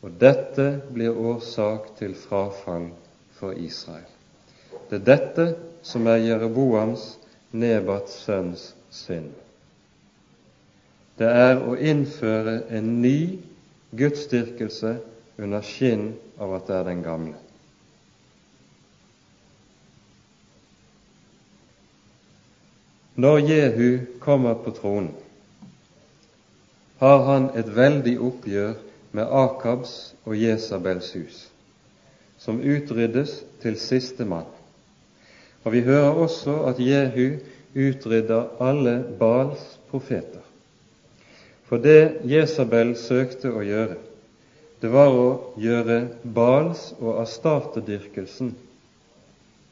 og 0.00 0.16
dette 0.20 0.66
blir 0.92 1.16
årsak 1.16 1.94
til 1.98 2.16
frafall 2.16 2.90
for 3.36 3.56
Israel. 3.56 4.08
Det 4.88 5.00
er 5.00 5.06
dette 5.06 5.46
som 5.86 6.08
er 6.08 6.20
Jereboams, 6.24 7.14
Nebats 7.50 8.20
sønns, 8.24 8.70
synd. 8.90 9.32
Det 11.18 11.28
er 11.28 11.60
å 11.60 11.76
innføre 11.76 12.62
en 12.72 13.00
ny 13.02 13.38
gudsdyrkelse 13.96 14.96
under 15.40 15.64
skinn 15.64 16.12
av 16.40 16.54
at 16.56 16.68
det 16.68 16.76
er 16.78 16.86
den 16.88 17.02
gamle. 17.04 17.36
Når 23.20 23.38
Jehu 23.44 23.98
kommer 24.20 24.54
på 24.64 24.72
tronen, 24.72 25.12
har 27.00 27.24
han 27.26 27.50
et 27.56 27.68
veldig 27.76 28.14
oppgjør 28.20 28.74
med 29.16 29.32
Akabs 29.32 30.14
og 30.24 30.36
Jesabels 30.36 31.12
hus, 31.16 31.38
som 32.38 32.60
utryddes 32.60 33.42
til 33.60 33.76
siste 33.80 34.24
mann. 34.24 34.48
Og 35.64 35.72
Vi 35.72 35.80
hører 35.84 36.16
også 36.16 36.62
at 36.70 36.80
Jehu 36.80 37.40
utrydder 37.74 38.48
alle 38.60 38.96
Bals 39.18 39.78
profeter. 39.90 40.42
For 41.68 41.78
det 41.78 42.26
Jesabel 42.26 42.96
søkte 42.98 43.52
å 43.54 43.62
gjøre, 43.62 43.98
det 44.80 44.90
var 44.90 45.12
å 45.14 45.28
gjøre 45.60 46.00
Bals 46.24 46.90
og 46.98 47.20
Astartedyrkelsen 47.22 48.54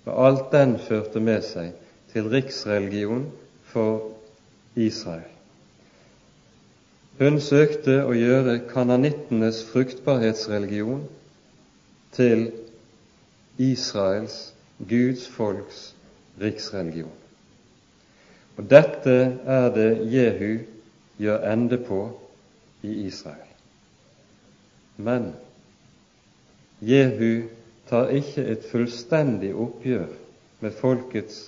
og 0.09 0.27
alt 0.27 0.47
den 0.53 0.79
førte 0.81 1.21
med 1.21 1.43
seg, 1.45 1.75
til 2.13 2.31
riksreligion 2.33 3.27
for 3.69 4.15
Israel. 4.79 5.27
Hun 7.19 7.41
søkte 7.43 7.99
å 8.07 8.15
gjøre 8.17 8.61
kananittenes 8.71 9.61
fruktbarhetsreligion 9.69 11.03
til 12.17 12.47
Israels, 13.59 14.55
Guds 14.79 15.27
folks, 15.35 15.89
riksreligion. 16.41 17.18
Og 18.59 18.67
Dette 18.67 19.15
er 19.47 19.69
det 19.75 19.91
Jehu 20.11 20.65
gjør 21.19 21.45
ende 21.53 21.79
på 21.79 22.01
i 22.83 23.07
Israel. 23.07 23.47
Men 24.97 25.31
Jehu 26.83 27.47
tar 27.89 28.11
ikke 28.15 28.43
et 28.51 28.67
fullstendig 28.71 29.53
oppgjør 29.55 30.11
med 30.61 30.75
folkets 30.81 31.39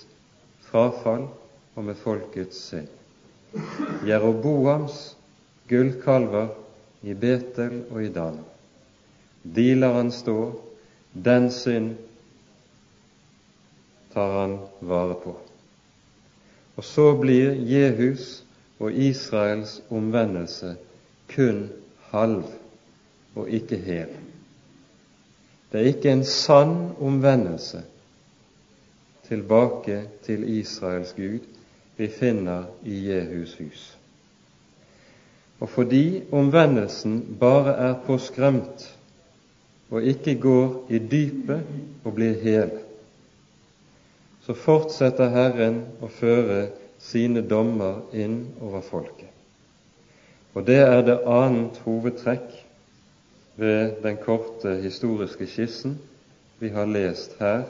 frafall 0.71 1.27
og 1.75 1.83
med 1.83 1.99
folkets 1.99 2.63
synd. 2.71 2.87
Jeroboams 4.07 5.03
gullkalver 5.67 6.53
i 7.03 7.13
Betel 7.13 7.81
og 7.91 8.03
i 8.05 8.09
Dan, 8.15 8.39
de 9.43 9.67
lar 9.75 9.99
han 9.99 10.11
stå, 10.15 10.37
den 11.11 11.51
synd 11.51 11.95
tar 14.13 14.37
han 14.39 14.59
vare 14.79 15.19
på. 15.23 15.35
Og 16.81 16.85
så 16.85 17.11
blir 17.13 17.51
Jehus 17.69 18.39
og 18.81 18.93
Israels 18.93 19.75
omvendelse 19.93 20.71
kun 21.29 21.67
halv 22.09 22.47
og 23.35 23.49
ikke 23.53 23.77
hel. 23.77 24.15
Det 25.69 25.77
er 25.77 25.91
ikke 25.91 26.09
en 26.09 26.23
sann 26.25 26.73
omvendelse 26.97 27.83
tilbake 29.27 30.01
til 30.25 30.49
Israels 30.57 31.13
Gud 31.13 31.45
vi 31.97 32.07
finner 32.07 32.63
i 32.81 32.97
Jehus 33.11 33.53
hus. 33.61 33.97
Og 35.59 35.69
fordi 35.69 36.23
omvendelsen 36.31 37.37
bare 37.39 37.75
er 37.77 37.99
påskremt 38.07 38.89
og 39.91 40.01
ikke 40.03 40.35
går 40.35 40.87
i 40.89 40.97
dypet 40.97 41.61
og 42.03 42.15
blir 42.17 42.41
hel, 42.41 42.71
så 44.45 44.55
fortsetter 44.57 45.29
Herren 45.33 45.83
å 46.01 46.09
føre 46.09 46.69
sine 47.01 47.43
dommer 47.45 48.01
inn 48.13 48.43
over 48.61 48.83
folket. 48.85 49.29
Og 50.53 50.65
det 50.67 50.81
er 50.83 51.01
det 51.07 51.21
annet 51.29 51.77
hovedtrekk 51.85 52.49
ved 53.61 54.01
den 54.03 54.17
korte 54.21 54.75
historiske 54.83 55.47
skissen 55.47 55.97
vi 56.59 56.71
har 56.73 56.89
lest 56.89 57.37
her 57.39 57.63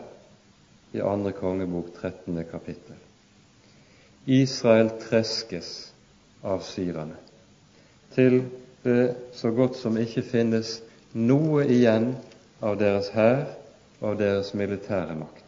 i 0.91 1.03
andre 1.03 1.31
kongebok 1.35 1.93
13. 2.01 2.39
kapittel. 2.51 2.97
Israel 4.25 4.91
treskes 5.01 5.91
av 6.43 6.63
syrerne 6.65 7.17
til 8.15 8.41
det 8.83 9.13
så 9.37 9.51
godt 9.55 9.77
som 9.79 9.97
ikke 9.97 10.23
finnes 10.25 10.79
noe 11.13 11.63
igjen 11.69 12.11
av 12.61 12.79
deres 12.81 13.11
hær 13.15 13.45
og 14.01 14.13
av 14.13 14.19
deres 14.19 14.53
militære 14.57 15.15
makt. 15.15 15.40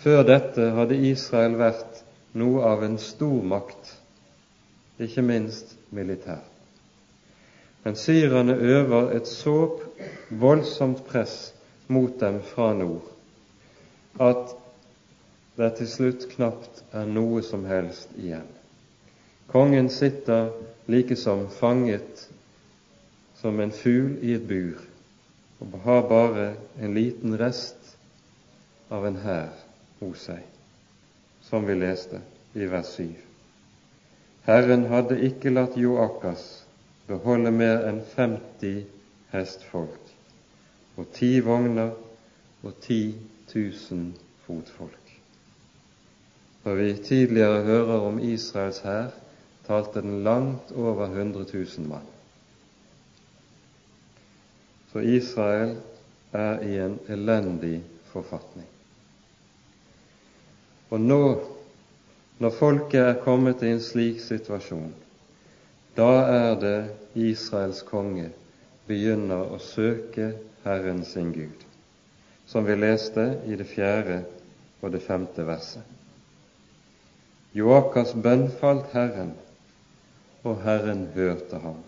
Før 0.00 0.22
dette 0.24 0.70
hadde 0.72 0.96
Israel 1.10 1.58
vært 1.60 1.98
noe 2.40 2.62
av 2.64 2.84
en 2.86 2.94
stormakt, 2.96 3.90
ikke 4.96 5.24
minst 5.24 5.74
militær. 5.92 6.40
Men 7.84 7.96
syrerne 8.00 8.56
øver 8.56 9.12
et 9.16 9.28
så 9.28 9.56
voldsomt 10.30 11.04
press 11.08 11.52
mot 11.88 12.16
dem 12.20 12.40
fra 12.52 12.72
nord 12.76 13.06
at 14.20 14.56
det 15.60 15.70
til 15.78 15.88
slutt 15.88 16.26
knapt 16.32 16.82
er 16.96 17.08
noe 17.08 17.44
som 17.44 17.64
helst 17.68 18.12
igjen. 18.16 18.48
Kongen 19.52 19.88
sitter 19.92 20.50
likesom 20.92 21.46
fanget 21.60 22.28
som 23.40 23.60
en 23.60 23.72
fugl 23.72 24.16
i 24.24 24.36
et 24.36 24.46
bur 24.48 24.80
og 25.60 25.80
har 25.84 26.06
bare 26.08 26.52
en 26.80 26.94
liten 26.96 27.36
rest 27.40 27.96
av 28.90 29.04
en 29.08 29.20
hær 29.24 29.50
hos 30.00 30.26
seg, 30.30 30.44
som 31.44 31.66
vi 31.66 31.76
leste 31.78 32.20
i 32.54 32.66
vers 32.70 32.94
7. 32.96 33.08
Herren 34.48 34.86
hadde 34.90 35.20
ikke 35.26 35.52
latt 35.52 35.76
Joakas 35.78 36.46
beholde 37.10 37.52
mer 37.54 37.84
enn 37.88 38.00
50 38.14 38.86
hestfolk 39.32 40.14
og 40.98 41.10
ti 41.16 41.38
vogner 41.44 41.92
og 42.62 42.72
10 42.84 43.14
000 43.54 44.10
fotfolk. 44.46 44.96
Når 46.64 46.74
vi 46.74 46.88
tidligere 47.04 47.62
hører 47.64 48.00
om 48.08 48.18
Israels 48.18 48.82
hær, 48.84 49.14
talte 49.66 50.02
den 50.02 50.24
langt 50.24 50.72
over 50.72 51.06
100 51.06 51.46
000 51.52 51.88
mann. 51.88 52.08
Så 54.92 54.98
Israel 54.98 55.76
er 56.32 56.60
i 56.66 56.76
en 56.84 56.98
elendig 57.08 57.80
forfatning. 58.12 58.66
Og 60.90 61.00
nå, 61.00 61.22
når 62.42 62.56
folket 62.56 63.00
er 63.04 63.22
kommet 63.22 63.62
i 63.62 63.70
en 63.70 63.82
slik 63.84 64.18
situasjon, 64.24 64.90
da 65.96 66.10
er 66.26 66.56
det 66.58 66.78
Israels 67.18 67.82
konge 67.86 68.30
begynner 68.88 69.52
å 69.54 69.58
søke 69.62 70.32
Herren 70.64 71.04
sin 71.06 71.30
Gud, 71.34 71.62
som 72.46 72.66
vi 72.66 72.74
leste 72.78 73.26
i 73.46 73.58
det 73.60 73.68
fjerde 73.70 74.22
og 74.80 74.90
det 74.94 75.02
femte 75.04 75.46
verset. 75.46 75.86
Joakas 77.54 78.14
bønn 78.14 78.48
falt 78.60 78.90
Herren, 78.94 79.32
og 80.42 80.62
Herren 80.64 81.06
hørte 81.14 81.58
ham, 81.62 81.80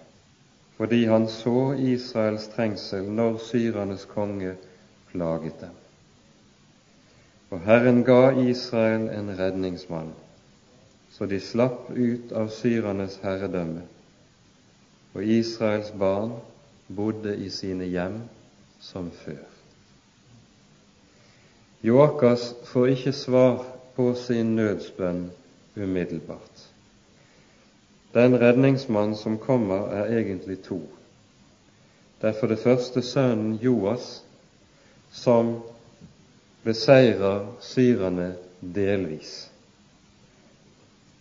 fordi 0.79 1.05
han 1.11 1.29
så 1.31 1.73
Israels 1.75 2.51
trengsel 2.55 3.07
når 3.09 3.39
syrernes 3.49 4.07
konge 4.11 4.57
plaget 5.13 5.63
dem. 5.63 5.82
Og 7.53 7.61
Herren 7.61 8.01
ga 8.05 8.33
Israel 8.41 9.11
en 9.13 9.33
redningsmann, 9.39 10.15
så 11.13 11.29
de 11.29 11.41
slapp 11.41 11.91
ut 11.93 12.33
av 12.33 12.49
syrernes 12.49 13.19
herredømme 13.21 13.85
og 15.15 15.25
Israels 15.25 15.93
barn 15.99 16.33
bodde 16.89 17.37
i 17.37 17.51
sine 17.53 17.85
hjem 17.85 18.23
som 18.81 19.11
før. 19.25 19.45
Joakas 21.83 22.53
får 22.65 22.87
ikke 22.95 23.13
svar 23.13 23.65
på 23.97 24.13
sin 24.17 24.55
nødsbønn 24.57 25.27
umiddelbart. 25.77 26.69
Den 28.15 28.37
redningsmann 28.41 29.17
som 29.17 29.39
kommer, 29.39 29.89
er 29.89 30.19
egentlig 30.19 30.63
to. 30.65 30.81
Det 32.21 32.29
er 32.29 32.41
for 32.41 32.47
det 32.47 32.59
første 32.59 33.03
sønnen 33.03 33.55
Joas 33.63 34.23
som 35.11 35.57
beseirer 36.63 37.47
syrerne 37.61 38.35
delvis. 38.61 39.51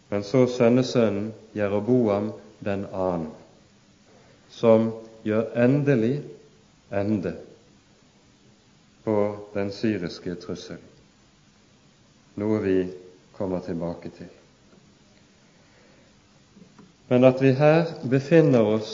Men 0.10 0.24
så 0.24 0.46
sønnesønnen 0.48 1.32
Jeroboam 1.56 2.32
den 2.60 2.86
annen, 2.94 3.32
som 4.50 4.92
gjør 5.24 5.54
endelig 5.64 6.22
ende 6.92 7.34
på 9.04 9.16
den 9.54 9.72
syriske 9.72 10.36
trusselen, 10.36 10.84
noe 12.38 12.60
vi 12.62 12.76
kommer 13.38 13.64
tilbake 13.66 14.12
til. 14.18 14.30
Men 17.10 17.24
at 17.28 17.42
vi 17.44 17.56
her 17.58 17.90
befinner 18.12 18.68
oss 18.76 18.94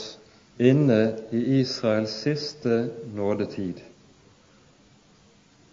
inne 0.58 1.02
i 1.30 1.42
Israels 1.60 2.14
siste 2.24 2.88
nådetid, 3.14 3.82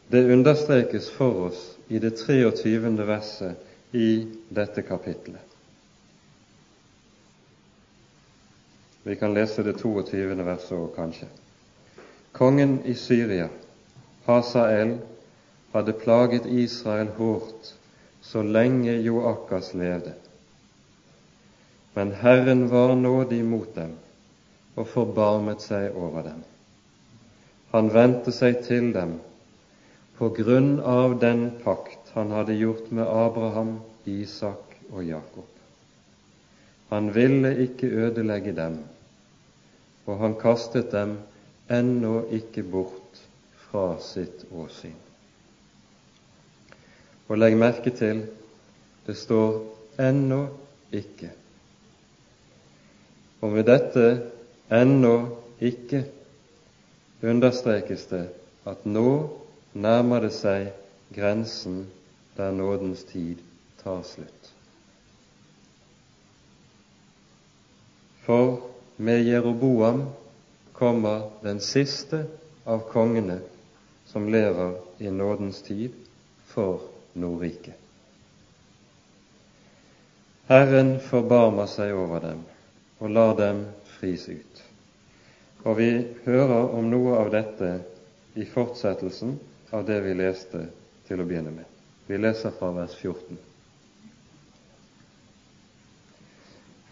det 0.07 0.33
understrekes 0.33 1.09
for 1.09 1.47
oss 1.47 1.77
i 1.87 1.99
det 1.99 2.17
23. 2.25 2.79
verset 2.89 3.55
i 3.91 4.27
dette 4.49 4.81
kapitlet. 4.81 5.41
Vi 9.03 9.15
kan 9.15 9.33
lese 9.33 9.63
det 9.63 9.77
22. 9.77 10.35
verset 10.43 10.77
òg, 10.77 10.87
kanskje. 10.95 11.27
Kongen 12.31 12.79
i 12.85 12.95
Syria, 12.97 13.49
Hasael, 14.25 14.97
hadde 15.71 15.93
plaget 15.93 16.45
Israel 16.45 17.11
hårdt 17.17 17.73
så 18.21 18.41
lenge 18.43 18.95
Joakas 19.05 19.73
levde. 19.73 20.13
Men 21.93 22.11
Herren 22.11 22.67
var 22.69 22.95
nådig 22.95 23.43
mot 23.45 23.75
dem 23.75 23.93
og 24.75 24.87
forbarmet 24.87 25.61
seg 25.63 25.93
over 25.95 26.25
dem. 26.25 26.41
Han 27.71 27.93
vendte 27.93 28.33
seg 28.35 28.63
til 28.65 28.89
dem 28.95 29.19
på 30.17 30.29
grunn 30.29 30.79
av 30.79 31.19
den 31.19 31.49
pakt 31.63 32.13
han 32.15 32.31
hadde 32.31 32.55
gjort 32.55 32.91
med 32.91 33.07
Abraham, 33.07 33.79
Isak 34.05 34.77
og 34.91 35.03
Jakob. 35.03 35.49
Han 36.89 37.09
ville 37.13 37.51
ikke 37.65 37.89
ødelegge 38.07 38.53
dem, 38.55 38.77
og 40.05 40.19
han 40.21 40.37
kastet 40.39 40.91
dem 40.93 41.17
ennå 41.69 42.21
ikke 42.31 42.63
bort 42.63 43.21
fra 43.65 43.95
sitt 43.99 44.45
åsyn. 44.53 44.95
Og 47.27 47.39
legg 47.41 47.57
merke 47.57 47.89
til 47.89 48.27
det 49.05 49.17
står 49.17 49.63
'ennå 49.97 50.47
ikke'. 50.93 51.33
Og 53.41 53.51
med 53.51 53.63
dette 53.63 54.21
'ennå 54.71 55.27
ikke' 55.61 56.05
understrekes 57.23 58.05
det 58.05 58.29
at 58.65 58.85
nå 58.85 59.29
nærmer 59.75 60.23
det 60.23 60.31
seg 60.33 60.71
grensen 61.15 61.85
der 62.37 62.51
nådens 62.55 63.03
tid 63.11 63.43
tar 63.83 64.01
slutt. 64.07 64.51
For 68.25 68.63
med 68.97 69.27
Jeroboam 69.27 70.07
kommer 70.73 71.29
den 71.43 71.59
siste 71.59 72.25
av 72.65 72.87
kongene 72.89 73.39
som 74.07 74.29
lever 74.31 74.77
i 74.97 75.11
nådens 75.11 75.61
tid 75.61 75.91
for 76.47 76.81
Nordriket. 77.13 77.75
Herren 80.47 80.99
forbarmer 81.01 81.67
seg 81.69 81.93
over 81.97 82.21
dem 82.23 82.43
og 82.99 83.11
lar 83.11 83.35
dem 83.37 83.65
fris 83.97 84.27
ut. 84.29 84.63
Og 85.65 85.77
vi 85.79 85.89
hører 86.25 86.71
om 86.77 86.89
noe 86.91 87.17
av 87.17 87.31
dette 87.33 87.71
i 88.37 88.45
fortsettelsen 88.45 89.37
av 89.71 89.85
det 89.85 89.99
vi 90.01 90.13
leste 90.13 90.67
til 91.07 91.21
å 91.21 91.27
begynne 91.27 91.53
med. 91.55 91.65
Vi 92.07 92.17
leser 92.17 92.53
fra 92.53 92.71
vers 92.75 92.93
14. 93.01 93.37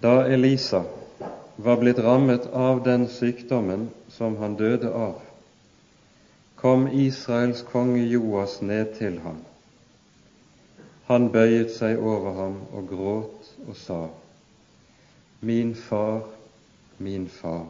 Da 0.04 0.26
Elisa 0.28 0.84
var 1.56 1.78
blitt 1.80 2.00
rammet 2.00 2.48
av 2.54 2.82
den 2.84 3.08
sykdommen 3.08 3.90
som 4.12 4.38
han 4.38 4.58
døde 4.60 4.90
av, 4.92 5.22
kom 6.60 6.88
Israels 6.88 7.62
konge 7.68 8.02
Joas 8.08 8.62
ned 8.62 8.96
til 8.98 9.20
ham. 9.24 9.40
Han 11.08 11.30
bøyet 11.32 11.72
seg 11.76 12.00
over 12.00 12.36
ham 12.40 12.60
og 12.72 12.90
gråt 12.90 13.50
og 13.68 13.78
sa, 13.78 14.02
Min 15.44 15.74
far, 15.76 16.24
min 16.98 17.28
far, 17.28 17.68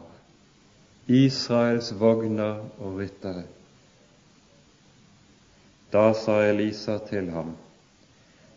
Israels 1.10 1.90
vogner 1.98 2.62
og 2.78 3.00
ryttere. 3.00 3.42
Da 5.94 6.08
sa 6.18 6.40
Elisa 6.42 6.98
til 6.98 7.28
ham, 7.30 7.52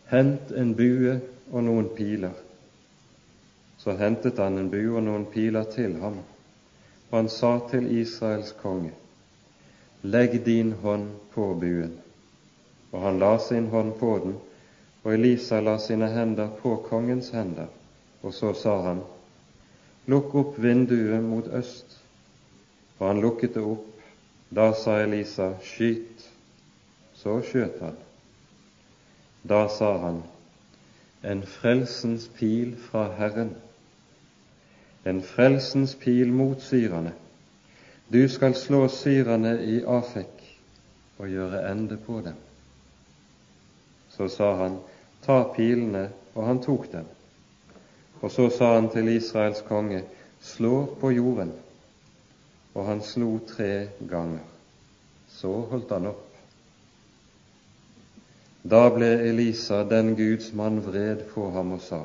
Hent 0.09 0.49
en 0.57 0.71
bue 0.73 1.19
og 1.51 1.63
noen 1.67 1.89
piler. 1.93 2.33
Så 3.77 3.93
hentet 3.99 4.39
han 4.41 4.57
en 4.57 4.71
bue 4.73 4.95
og 4.97 5.03
noen 5.05 5.27
piler 5.29 5.67
til 5.69 5.99
ham, 6.01 6.17
og 7.11 7.13
han 7.13 7.29
sa 7.29 7.51
til 7.69 7.91
Israels 7.99 8.55
konge, 8.61 8.89
Legg 10.01 10.39
din 10.45 10.71
hånd 10.81 11.11
på 11.35 11.51
buen. 11.61 11.93
Og 12.91 13.01
han 13.05 13.19
la 13.21 13.35
sin 13.37 13.69
hånd 13.69 13.93
på 13.99 14.15
den, 14.23 14.33
og 15.03 15.13
Elisa 15.13 15.59
la 15.61 15.77
sine 15.77 16.09
hender 16.09 16.49
på 16.61 16.73
kongens 16.89 17.29
hender. 17.37 17.69
Og 18.23 18.33
så 18.33 18.53
sa 18.57 18.79
han, 18.87 19.03
Lukk 20.09 20.33
opp 20.41 20.57
vinduet 20.63 21.21
mot 21.23 21.53
øst. 21.53 21.99
Og 22.97 23.07
han 23.07 23.21
lukket 23.21 23.53
det 23.59 23.63
opp. 23.63 23.85
Da 24.49 24.71
sa 24.73 24.97
Elisa, 25.03 25.51
Skyt. 25.61 26.16
Så 27.17 27.39
skjøt 27.41 27.79
han. 27.81 27.95
Da 29.47 29.67
sa 29.67 29.97
han, 29.97 30.23
En 31.23 31.41
frelsens 31.43 32.27
pil 32.37 32.75
fra 32.77 33.07
Herren 33.17 33.55
en 35.07 35.21
frelsens 35.23 35.95
pil 35.95 36.33
mot 36.33 36.61
syrerne. 36.61 37.13
Du 38.13 38.27
skal 38.29 38.55
slå 38.55 38.87
syrerne 38.91 39.53
i 39.63 39.79
Afek 39.83 40.43
og 41.17 41.29
gjøre 41.31 41.63
ende 41.71 41.97
på 41.97 42.19
dem. 42.25 42.35
Så 44.11 44.27
sa 44.27 44.53
han, 44.63 44.79
ta 45.23 45.43
pilene, 45.55 46.09
og 46.35 46.47
han 46.47 46.59
tok 46.63 46.91
dem. 46.91 47.07
Og 48.21 48.31
så 48.31 48.49
sa 48.49 48.73
han 48.75 48.89
til 48.89 49.07
Israels 49.15 49.63
konge, 49.67 50.03
slå 50.41 50.85
på 50.99 51.11
jorden. 51.11 51.53
Og 52.73 52.85
han 52.85 53.01
slo 53.01 53.37
tre 53.47 53.87
ganger. 54.09 54.43
Så 55.27 55.51
holdt 55.71 55.91
han 55.91 56.11
opp. 56.11 56.26
Da 58.67 58.89
ble 58.91 59.07
Elisa, 59.29 59.83
den 59.87 60.15
Guds 60.15 60.51
mann, 60.53 60.81
vred 60.83 61.23
på 61.31 61.49
ham 61.51 61.71
og 61.77 61.81
sa:" 61.81 62.03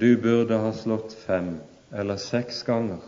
Du 0.00 0.16
burde 0.22 0.58
ha 0.62 0.72
slått 0.72 1.14
fem 1.26 1.56
eller 1.92 2.16
seks 2.16 2.62
ganger. 2.62 3.00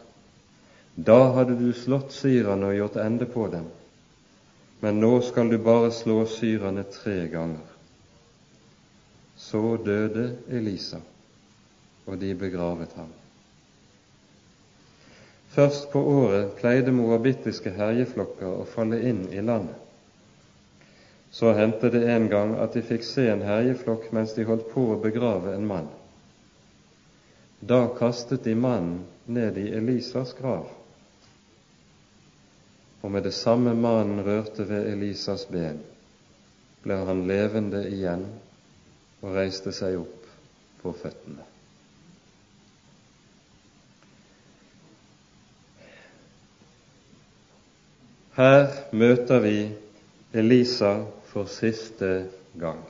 Da 0.95 1.33
hadde 1.37 1.55
du 1.59 1.73
slått 1.73 2.13
syrerne 2.13 2.73
og 2.73 2.75
gjort 2.75 2.97
ende 2.97 3.27
på 3.27 3.47
dem. 3.53 3.69
Men 4.81 5.01
nå 5.01 5.21
skal 5.23 5.51
du 5.51 5.59
bare 5.59 5.93
slå 5.93 6.25
syrerne 6.27 6.83
tre 6.83 7.29
ganger. 7.29 7.67
Så 9.37 9.77
døde 9.85 10.37
Elisa, 10.49 10.99
og 12.07 12.19
de 12.19 12.35
begravet 12.35 12.95
ham. 12.97 13.13
Først 15.55 15.91
på 15.93 16.03
året 16.03 16.57
pleide 16.59 16.93
moabittiske 16.93 17.71
herjeflokker 17.71 18.51
å 18.63 18.67
falle 18.67 18.99
inn 19.11 19.29
i 19.31 19.43
landet. 19.43 19.88
Så 21.31 21.53
hendte 21.53 21.91
det 21.91 22.11
en 22.11 22.29
gang 22.29 22.55
at 22.57 22.73
de 22.73 22.83
fikk 22.83 23.05
se 23.05 23.27
en 23.31 23.45
herjeflokk 23.45 24.09
mens 24.17 24.33
de 24.37 24.47
holdt 24.49 24.71
på 24.73 24.87
å 24.95 25.01
begrave 25.03 25.53
en 25.55 25.67
mann. 25.69 25.91
Da 27.61 27.85
kastet 27.99 28.45
de 28.47 28.55
mannen 28.55 29.03
ned 29.27 29.59
i 29.59 29.69
Elisas 29.77 30.33
grav. 30.39 30.71
Og 33.03 33.13
med 33.13 33.23
det 33.29 33.35
samme 33.37 33.75
mannen 33.75 34.25
rørte 34.25 34.65
ved 34.67 34.89
Elisas 34.93 35.45
ben, 35.51 35.83
ble 36.83 36.97
han 37.09 37.27
levende 37.29 37.85
igjen 37.91 38.25
og 39.21 39.37
reiste 39.37 39.75
seg 39.75 40.01
opp 40.01 40.27
på 40.83 40.95
føttene. 41.03 41.45
Her 48.39 48.69
møter 48.95 49.41
vi 49.43 49.57
Elisa 50.33 50.93
for 51.39 51.51
siste 51.55 52.13
gang, 52.59 52.83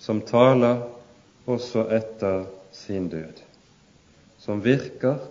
som 0.00 0.24
taler 0.24 0.80
også 1.44 1.88
etter 1.92 2.46
sin 2.72 3.12
død 3.12 3.44
som 4.44 4.60
virker 4.60 5.22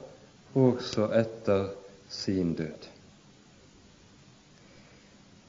også 0.58 1.06
etter 1.14 1.68
sin 2.10 2.54
død. 2.58 2.88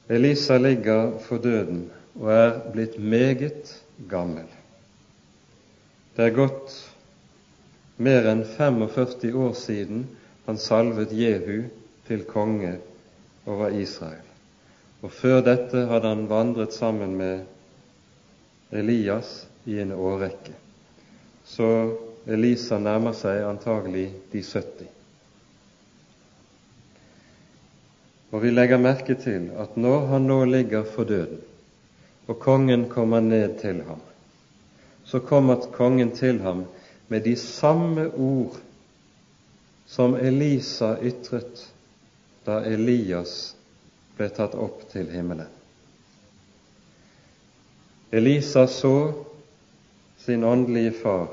Elisa 0.09 0.57
ligger 0.57 1.17
for 1.19 1.41
døden 1.41 1.87
og 2.15 2.29
er 2.31 2.59
blitt 2.73 2.99
meget 3.01 3.71
gammel. 4.09 4.45
Det 6.15 6.27
er 6.27 6.37
gått 6.37 6.75
mer 7.97 8.29
enn 8.29 8.45
45 8.45 9.33
år 9.33 9.57
siden 9.57 10.05
han 10.45 10.61
salvet 10.61 11.15
Jehu 11.17 11.65
til 12.05 12.21
konge 12.29 12.75
over 13.49 13.73
Israel. 13.73 14.24
Og 15.03 15.11
før 15.11 15.41
dette 15.45 15.85
hadde 15.89 16.11
han 16.13 16.27
vandret 16.29 16.73
sammen 16.73 17.15
med 17.19 17.43
Elias 18.71 19.45
i 19.65 19.79
en 19.79 19.91
årrekke. 19.91 20.53
Så 21.45 21.67
Elisa 22.25 22.79
nærmer 22.81 23.13
seg 23.13 23.43
antagelig 23.45 24.07
de 24.31 24.41
70. 24.41 24.87
Og 28.33 28.41
vi 28.43 28.51
legger 28.51 28.81
merke 28.81 29.15
til 29.15 29.51
at 29.61 29.77
når 29.79 30.07
han 30.09 30.25
nå 30.27 30.41
ligger 30.49 30.83
for 30.83 31.07
døden, 31.07 31.39
og 32.27 32.39
kongen 32.41 32.89
kommer 32.89 33.21
ned 33.21 33.59
til 33.61 33.83
ham, 33.85 34.01
så 35.05 35.19
kommer 35.19 35.69
kongen 35.71 36.11
til 36.11 36.41
ham 36.41 36.65
med 37.07 37.21
de 37.21 37.35
samme 37.37 38.09
ord 38.09 38.57
som 39.85 40.15
Elisa 40.15 40.95
ytret 41.01 41.67
da 42.45 42.63
Elias 42.65 43.54
ble 44.17 44.29
tatt 44.31 44.55
opp 44.55 44.85
til 44.91 45.09
himmelen. 45.11 45.51
Elisa 48.15 48.67
så 48.67 49.13
sin 50.23 50.43
åndelige 50.43 50.91
far 51.01 51.27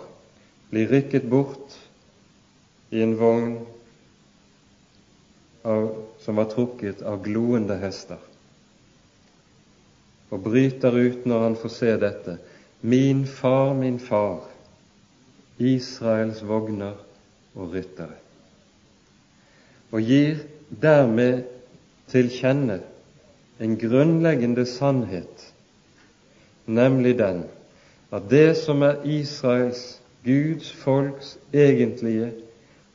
bli 0.70 0.86
rykket 0.88 1.28
bort 1.30 1.76
i 2.90 3.02
en 3.04 3.14
vogn 3.20 3.52
av, 5.62 5.90
som 6.20 6.40
var 6.40 6.48
trukket 6.50 7.04
av 7.06 7.22
gloende 7.22 7.76
hester, 7.80 8.18
og 10.32 10.42
bryter 10.42 10.96
ut 10.96 11.28
når 11.28 11.46
han 11.46 11.56
får 11.60 11.74
se 11.76 11.94
dette. 12.00 12.38
Min 12.80 13.26
far, 13.28 13.74
min 13.78 14.00
far, 14.02 14.40
Israels 15.60 16.40
vogner 16.42 16.96
og 17.54 17.76
ryttere. 17.76 18.16
Og 19.92 20.00
gir 20.02 20.40
dermed 20.82 21.44
til 22.12 22.28
kjenne 22.32 22.80
en 23.62 23.76
grunnleggende 23.80 24.66
sannhet, 24.66 25.52
nemlig 26.66 27.18
den 27.18 27.44
at 28.12 28.22
det 28.30 28.56
som 28.56 28.82
er 28.82 29.02
Israels, 29.04 30.00
Guds 30.24 30.72
folks 30.72 31.38
egentlige 31.52 32.32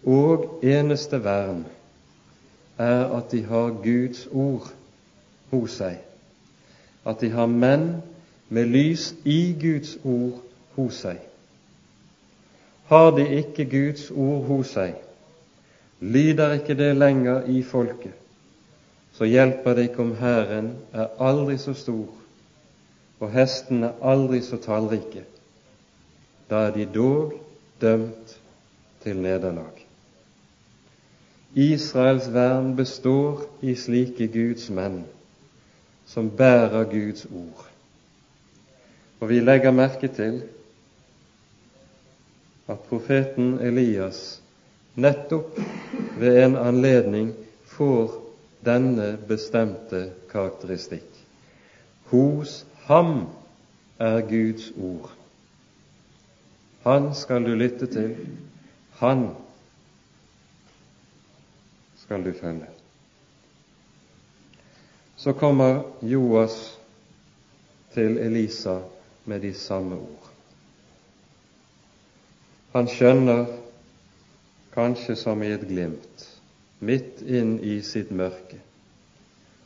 og 0.06 0.60
eneste 0.64 1.24
vern, 1.24 1.66
er 2.78 3.18
at 3.18 3.32
de 3.32 3.44
har 3.44 3.74
Guds 3.84 4.28
ord 4.32 4.70
hos 5.52 5.80
seg, 5.82 5.98
at 7.06 7.22
de 7.22 7.30
har 7.34 7.50
menn 7.50 7.90
med 8.50 8.70
lys 8.70 9.10
i 9.26 9.56
Guds 9.60 9.98
ord 10.04 10.44
hos 10.78 11.02
seg. 11.02 11.18
Har 12.88 13.12
de 13.18 13.26
ikke 13.42 13.66
Guds 13.66 14.12
ord 14.12 14.46
hos 14.48 14.76
seg, 14.78 14.94
lyder 16.00 16.60
ikke 16.62 16.78
det 16.78 16.94
lenger 16.96 17.50
i 17.50 17.64
folket, 17.64 18.14
så 19.18 19.26
hjelper 19.26 19.74
det 19.74 19.90
ikke 19.90 20.04
om 20.04 20.16
hæren 20.16 20.76
er 20.94 21.08
aldri 21.20 21.58
så 21.58 21.74
stor 21.74 22.08
og 23.20 23.32
hestene 23.34 23.90
aldri 24.06 24.44
så 24.46 24.60
tallrike. 24.62 25.24
Da 26.50 26.68
er 26.68 26.76
de 26.76 26.86
dog 26.86 27.34
dømt 27.82 28.36
til 29.04 29.18
nederlag. 29.18 29.86
Israels 31.56 32.28
vern 32.34 32.76
består 32.76 33.42
i 33.62 33.74
slike 33.76 34.28
Guds 34.30 34.70
menn 34.70 35.02
som 36.08 36.30
bærer 36.30 36.86
Guds 36.92 37.26
ord. 37.26 37.66
Og 39.20 39.30
vi 39.30 39.40
legger 39.40 39.74
merke 39.74 40.08
til 40.08 40.44
at 42.70 42.86
profeten 42.90 43.58
Elias 43.60 44.42
nettopp 44.96 45.58
ved 46.20 46.44
en 46.44 46.56
anledning 46.56 47.34
får 47.66 48.27
denne 48.68 49.16
bestemte 49.28 50.10
karakteristikk. 50.32 51.08
Hos 52.12 52.66
ham 52.88 53.30
er 54.00 54.22
Guds 54.28 54.72
ord. 54.78 55.12
Han 56.84 57.14
skal 57.16 57.44
du 57.44 57.56
lytte 57.56 57.88
til. 57.92 58.16
Han 59.00 59.30
skal 61.98 62.24
du 62.26 62.34
følge. 62.34 62.68
Så 65.16 65.34
kommer 65.34 65.82
Joas 66.02 66.78
til 67.94 68.18
Elisa 68.18 68.80
med 69.26 69.40
de 69.42 69.54
samme 69.54 69.96
ord. 69.96 70.30
Han 72.74 72.88
skjønner, 72.88 73.46
kanskje 74.74 75.16
som 75.18 75.42
i 75.44 75.50
et 75.52 75.66
glimt, 75.68 76.28
midt 76.80 77.22
inn 77.22 77.58
i 77.60 77.80
sitt 77.82 78.12
mørke, 78.12 78.60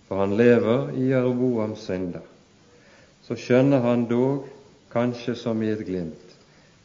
for 0.08 0.24
han 0.24 0.36
lever 0.40 0.92
i 0.98 1.10
Jeroboams 1.12 1.86
synder, 1.88 2.24
så 3.24 3.38
skjønner 3.38 3.84
han 3.86 4.08
dog, 4.10 4.48
kanskje 4.92 5.36
som 5.40 5.62
i 5.64 5.72
et 5.72 5.86
glimt, 5.88 6.36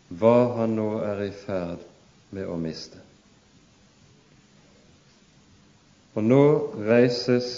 hva 0.09 0.55
han 0.61 0.77
nå 0.79 0.91
er 1.03 1.25
i 1.27 1.33
ferd 1.35 1.83
med 2.31 2.47
å 2.47 2.59
miste. 2.61 3.01
Og 6.17 6.25
nå 6.25 6.45
reises 6.87 7.49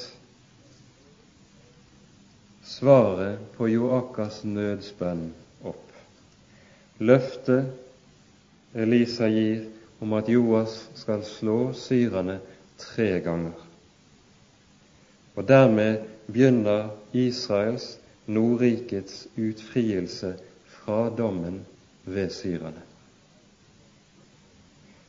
svaret 2.67 3.39
på 3.55 3.69
Joakas 3.71 4.41
nødsbønn 4.49 5.29
opp. 5.69 5.93
Løftet 6.99 7.69
Elisa 8.75 9.29
gir 9.31 9.69
om 10.03 10.13
at 10.19 10.29
Joas 10.31 10.81
skal 10.99 11.23
slå 11.27 11.73
syrerne 11.77 12.41
tre 12.79 13.21
ganger. 13.21 13.53
Og 15.37 15.49
dermed 15.49 15.99
begynner 16.27 16.89
Israels, 17.13 17.99
Nordrikets, 18.27 19.29
utfrielse 19.39 20.35
fra 20.67 21.11
dommen 21.17 21.67
ved 22.05 22.31
syrerne. 22.31 22.83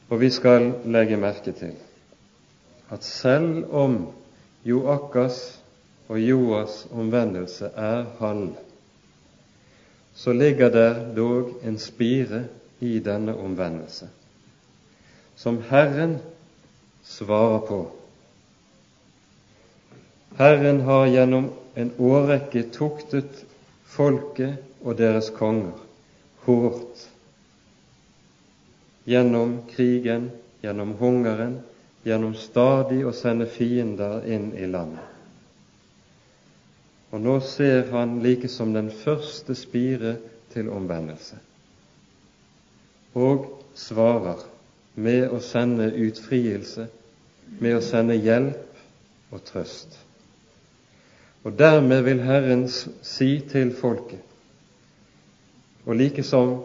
Og 0.09 0.21
vi 0.21 0.29
skal 0.29 0.73
legge 0.85 1.17
merke 1.17 1.51
til 1.51 1.73
at 2.89 3.03
selv 3.03 3.73
om 3.73 4.07
Joakas 4.65 5.59
og 6.07 6.19
Joas 6.19 6.87
omvendelse 6.91 7.65
er 7.75 8.05
halv, 8.19 8.49
så 10.13 10.33
ligger 10.33 10.69
der 10.69 11.15
dog 11.15 11.59
en 11.63 11.77
spire 11.79 12.45
i 12.79 12.99
denne 12.99 13.37
omvendelse, 13.37 14.09
som 15.35 15.61
Herren 15.69 16.17
svarer 17.09 17.59
på. 17.59 17.79
Herren 20.37 20.81
har 20.81 21.07
gjennom 21.07 21.49
en 21.73 21.91
årrekke 21.97 22.63
tuktet 22.75 23.43
folket 23.89 24.61
og 24.85 24.99
deres 25.01 25.31
konger 25.35 25.73
hårdt 26.45 27.07
gjennom 29.09 29.57
krigen, 29.71 30.29
gjennom 30.61 30.93
hungeren, 30.99 31.57
gjennom 32.05 32.35
stadig 32.37 33.01
å 33.09 33.13
sende 33.15 33.49
fiender 33.49 34.21
inn 34.29 34.51
i 34.53 34.69
landet. 34.69 35.05
Og 37.09 37.23
nå 37.25 37.39
ser 37.41 37.89
han 37.89 38.19
like 38.21 38.47
som 38.53 38.73
den 38.75 38.91
første 38.93 39.57
spire 39.57 40.19
til 40.53 40.69
omvendelse 40.69 41.41
og 43.17 43.47
svarer 43.73 44.43
med 44.99 45.31
å 45.33 45.39
sende 45.41 45.87
utfrielse, 45.97 46.85
med 47.59 47.77
å 47.77 47.83
sende 47.83 48.17
hjelp 48.19 49.33
og 49.33 49.43
trøst. 49.47 49.97
Og 51.43 51.55
dermed 51.59 52.03
vil 52.05 52.21
Herren 52.23 52.65
si 52.69 53.39
til 53.49 53.71
folket, 53.75 54.21
og 55.85 55.95
likesom 55.97 56.57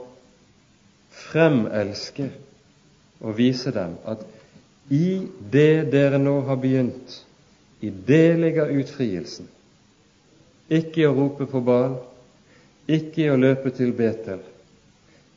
fremelske 1.14 2.28
og 3.20 3.36
vise 3.38 3.72
dem 3.72 3.94
at 4.10 4.24
i 4.92 5.26
det 5.52 5.86
dere 5.92 6.18
nå 6.20 6.40
har 6.48 6.58
begynt, 6.60 7.20
i 7.80 7.90
det 7.90 8.36
ligger 8.40 8.72
utfrielsen. 8.80 9.46
Ikke 10.68 11.02
i 11.02 11.06
å 11.06 11.14
rope 11.16 11.46
på 11.48 11.60
bal, 11.64 11.98
ikke 12.88 13.24
i 13.24 13.30
å 13.32 13.38
løpe 13.40 13.72
til 13.76 13.94
Betel, 13.96 14.42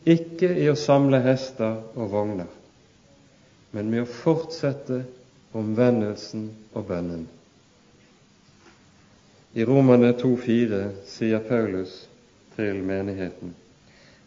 ikke 0.07 0.49
i 0.55 0.67
å 0.71 0.75
samle 0.79 1.19
hester 1.23 1.79
og 1.95 2.11
vogner, 2.11 2.49
men 3.71 3.91
med 3.91 4.03
å 4.03 4.11
fortsette 4.23 5.03
omvendelsen 5.57 6.51
og 6.73 6.85
bønnen. 6.89 7.25
I 9.57 9.65
Romane 9.65 10.11
2,4 10.13 10.81
sier 11.09 11.41
Paulus 11.47 12.03
til 12.57 12.83
menigheten.: 12.85 13.55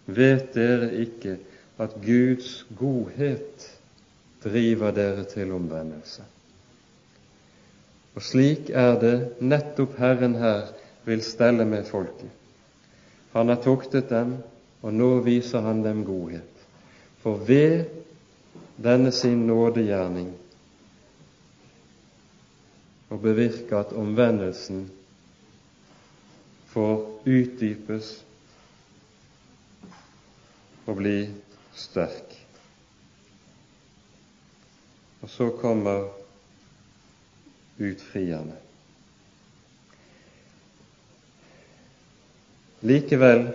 Vet 0.06 0.54
dere 0.54 0.90
ikke 1.04 1.36
at 1.78 1.94
Guds 2.02 2.66
godhet 2.78 3.70
driver 4.44 4.90
dere 4.90 5.24
til 5.24 5.52
omvendelse? 5.52 6.26
Og 8.14 8.22
slik 8.26 8.70
er 8.74 8.98
det 9.00 9.16
nettopp 9.40 9.94
Herren 9.98 10.34
her 10.34 10.72
vil 11.06 11.22
stelle 11.22 11.64
med 11.64 11.86
folket. 11.86 12.30
Han 13.32 13.48
har 13.48 13.62
tuktet 13.62 14.10
dem 14.10 14.34
og 14.82 14.94
nå 14.94 15.10
viser 15.24 15.62
han 15.62 15.84
dem 15.84 16.04
godhet. 16.04 16.66
For 17.22 17.36
ved 17.46 17.84
denne 18.82 19.12
sin 19.12 19.46
nådegjerning 19.46 20.32
og 23.10 23.22
bevirke 23.22 23.76
at 23.76 23.92
omvendelsen 23.92 24.84
får 26.70 27.00
utdypes 27.26 28.10
og 30.86 30.96
bli 31.00 31.16
sterk. 31.74 32.36
Og 35.20 35.30
så 35.30 35.50
kommer 35.60 36.06
utfrierne. 37.80 38.56
Likevel 42.80 43.50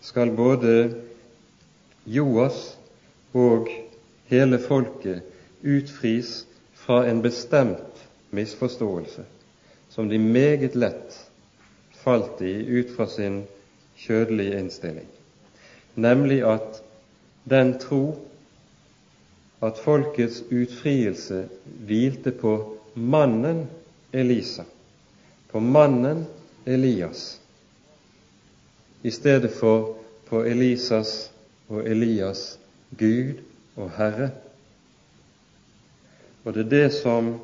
skal 0.00 0.32
både 0.36 0.76
Joas 2.06 2.78
og 3.34 3.68
hele 4.30 4.58
folket 4.62 5.24
utfris 5.64 6.46
fra 6.78 7.02
en 7.08 7.20
bestemt 7.24 7.93
misforståelse 8.34 9.24
som 9.94 10.08
de 10.08 10.18
meget 10.18 10.74
lett 10.74 11.18
falt 12.04 12.42
i 12.42 12.52
ut 12.52 12.96
fra 12.96 13.06
sin 13.06 13.44
kjødelige 13.96 14.58
innstilling, 14.58 15.06
nemlig 15.94 16.42
at 16.42 16.82
den 17.48 17.76
tro 17.78 18.04
at 19.62 19.78
folkets 19.80 20.42
utfrielse 20.50 21.44
hvilte 21.86 22.34
på 22.34 22.54
mannen 22.94 23.66
Elisa, 24.12 24.64
på 25.50 25.60
mannen 25.60 26.26
Elias, 26.66 27.40
i 29.02 29.10
stedet 29.10 29.52
for 29.54 29.94
på 30.28 30.42
Elisas 30.44 31.30
og 31.68 31.86
Elias 31.86 32.58
Gud 32.98 33.40
og 33.76 33.90
Herre. 33.96 34.30
Og 36.44 36.54
det 36.54 36.64
er 36.66 36.70
det 36.70 36.92
som 36.92 37.34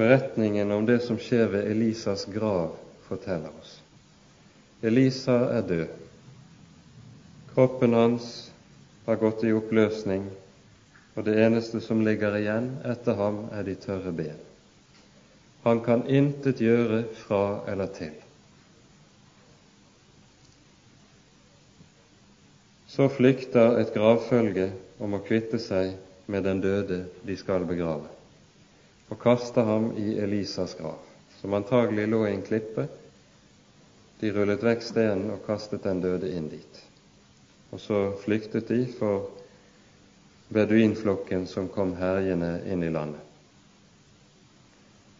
beretningen 0.00 0.72
om 0.72 0.86
det 0.88 1.02
som 1.04 1.18
skjer 1.20 1.50
ved 1.52 1.66
Elisas 1.68 2.24
grav, 2.32 2.72
forteller 3.04 3.52
oss. 3.60 3.74
Elisa 4.80 5.34
er 5.52 5.66
død. 5.68 5.88
Kroppen 7.54 7.94
hans 7.94 8.28
har 9.04 9.18
gått 9.20 9.44
i 9.44 9.52
oppløsning, 9.52 10.24
og 11.14 11.26
det 11.26 11.34
eneste 11.42 11.82
som 11.84 12.00
ligger 12.06 12.38
igjen 12.38 12.70
etter 12.88 13.18
ham, 13.18 13.42
er 13.52 13.66
de 13.66 13.74
tørre 13.76 14.12
ben. 14.16 14.38
Han 15.66 15.82
kan 15.84 16.06
intet 16.08 16.62
gjøre 16.64 17.02
fra 17.20 17.60
eller 17.68 17.90
til. 17.92 18.14
Så 22.88 23.10
flykter 23.12 23.76
et 23.82 23.92
gravfølge 23.92 24.70
om 25.00 25.18
å 25.18 25.20
kvitte 25.26 25.60
seg 25.60 25.92
med 26.30 26.48
den 26.48 26.64
døde 26.64 27.02
de 27.26 27.36
skal 27.36 27.68
begrave, 27.68 28.08
og 29.10 29.18
kasta 29.18 29.64
ham 29.66 29.90
i 29.98 30.14
Elisas 30.22 30.76
grav, 30.78 30.98
som 31.40 31.54
antagelig 31.54 32.06
lå 32.08 32.22
i 32.26 32.34
en 32.34 32.46
klippe. 32.46 32.86
De 34.20 34.30
rullet 34.32 34.62
vekk 34.62 34.84
stenen 34.84 35.32
og 35.34 35.44
kastet 35.46 35.82
den 35.86 36.02
døde 36.04 36.30
inn 36.30 36.48
dit. 36.52 36.80
Og 37.70 37.80
så 37.80 38.00
flyktet 38.22 38.68
de 38.68 38.84
for 38.98 39.30
beduinflokken 40.50 41.46
som 41.46 41.68
kom 41.72 41.94
herjende 41.98 42.58
inn 42.70 42.82
i 42.86 42.90
landet. 42.90 43.22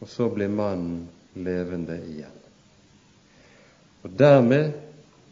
Og 0.01 0.09
så 0.09 0.29
blir 0.33 0.49
mannen 0.49 1.09
levende 1.35 1.99
igjen. 2.09 2.37
Og 4.03 4.13
dermed 4.17 4.73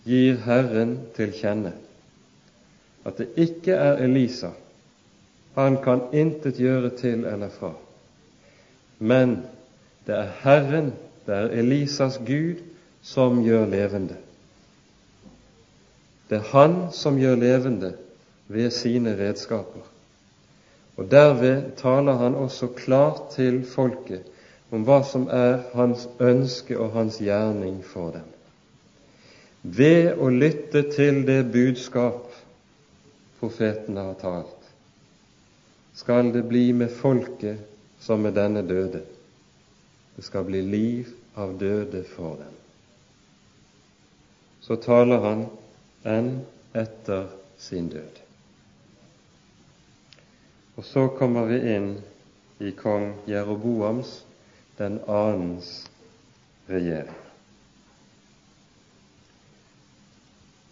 gir 0.05 0.41
Herren 0.45 0.99
til 1.17 1.33
kjenne 1.37 1.75
at 3.09 3.21
det 3.21 3.31
ikke 3.41 3.73
er 3.73 4.03
Elisa. 4.05 4.51
Han 5.57 5.79
kan 5.83 6.09
intet 6.13 6.61
gjøre 6.61 6.91
til 6.99 7.25
eller 7.25 7.49
fra. 7.53 7.73
Men 8.99 9.43
det 10.07 10.15
er 10.15 10.33
Herren, 10.43 10.93
det 11.27 11.35
er 11.35 11.53
Elisas 11.61 12.19
Gud, 12.27 12.63
som 13.03 13.43
gjør 13.45 13.67
levende. 13.71 14.17
Det 16.29 16.39
er 16.41 16.51
Han 16.53 16.77
som 16.93 17.19
gjør 17.19 17.37
levende 17.41 17.93
ved 18.49 18.71
sine 18.71 19.15
redskaper. 19.19 19.85
Og 20.97 21.11
derved 21.11 21.77
taler 21.77 22.19
han 22.19 22.35
også 22.35 22.67
klart 22.77 23.31
til 23.37 23.63
folket 23.67 24.27
om 24.71 24.83
hva 24.85 24.99
som 25.07 25.29
er 25.33 25.63
hans 25.73 26.09
ønske 26.21 26.77
og 26.79 26.93
hans 26.93 27.21
gjerning 27.23 27.81
for 27.87 28.11
dem. 28.17 28.27
Ved 29.63 30.19
å 30.19 30.29
lytte 30.29 30.83
til 30.93 31.23
det 31.27 31.45
budskap 31.53 32.35
profetene 33.41 34.09
har 34.11 34.19
talt, 34.21 34.55
skal 35.95 36.33
det 36.35 36.45
bli 36.51 36.73
med 36.73 36.93
folket 36.95 37.63
som 38.01 38.23
med 38.23 38.35
denne 38.35 38.63
døde. 38.63 39.03
Det 40.17 40.23
skal 40.23 40.45
bli 40.45 40.63
liv 40.63 41.11
av 41.35 41.59
døde 41.59 42.03
for 42.05 42.39
dem. 42.41 42.55
Så 44.61 44.77
taler 44.83 45.23
han 45.23 45.45
enn 46.05 46.33
etter 46.77 47.29
sin 47.59 47.89
død. 47.89 48.19
Og 50.79 50.85
så 50.87 51.09
kommer 51.19 51.49
vi 51.51 51.59
inn 51.75 51.89
i 52.63 52.71
kong 52.75 53.13
Jeroboams, 53.27 54.25
den 54.79 55.01
annens 55.07 55.89
regjering. 56.67 57.15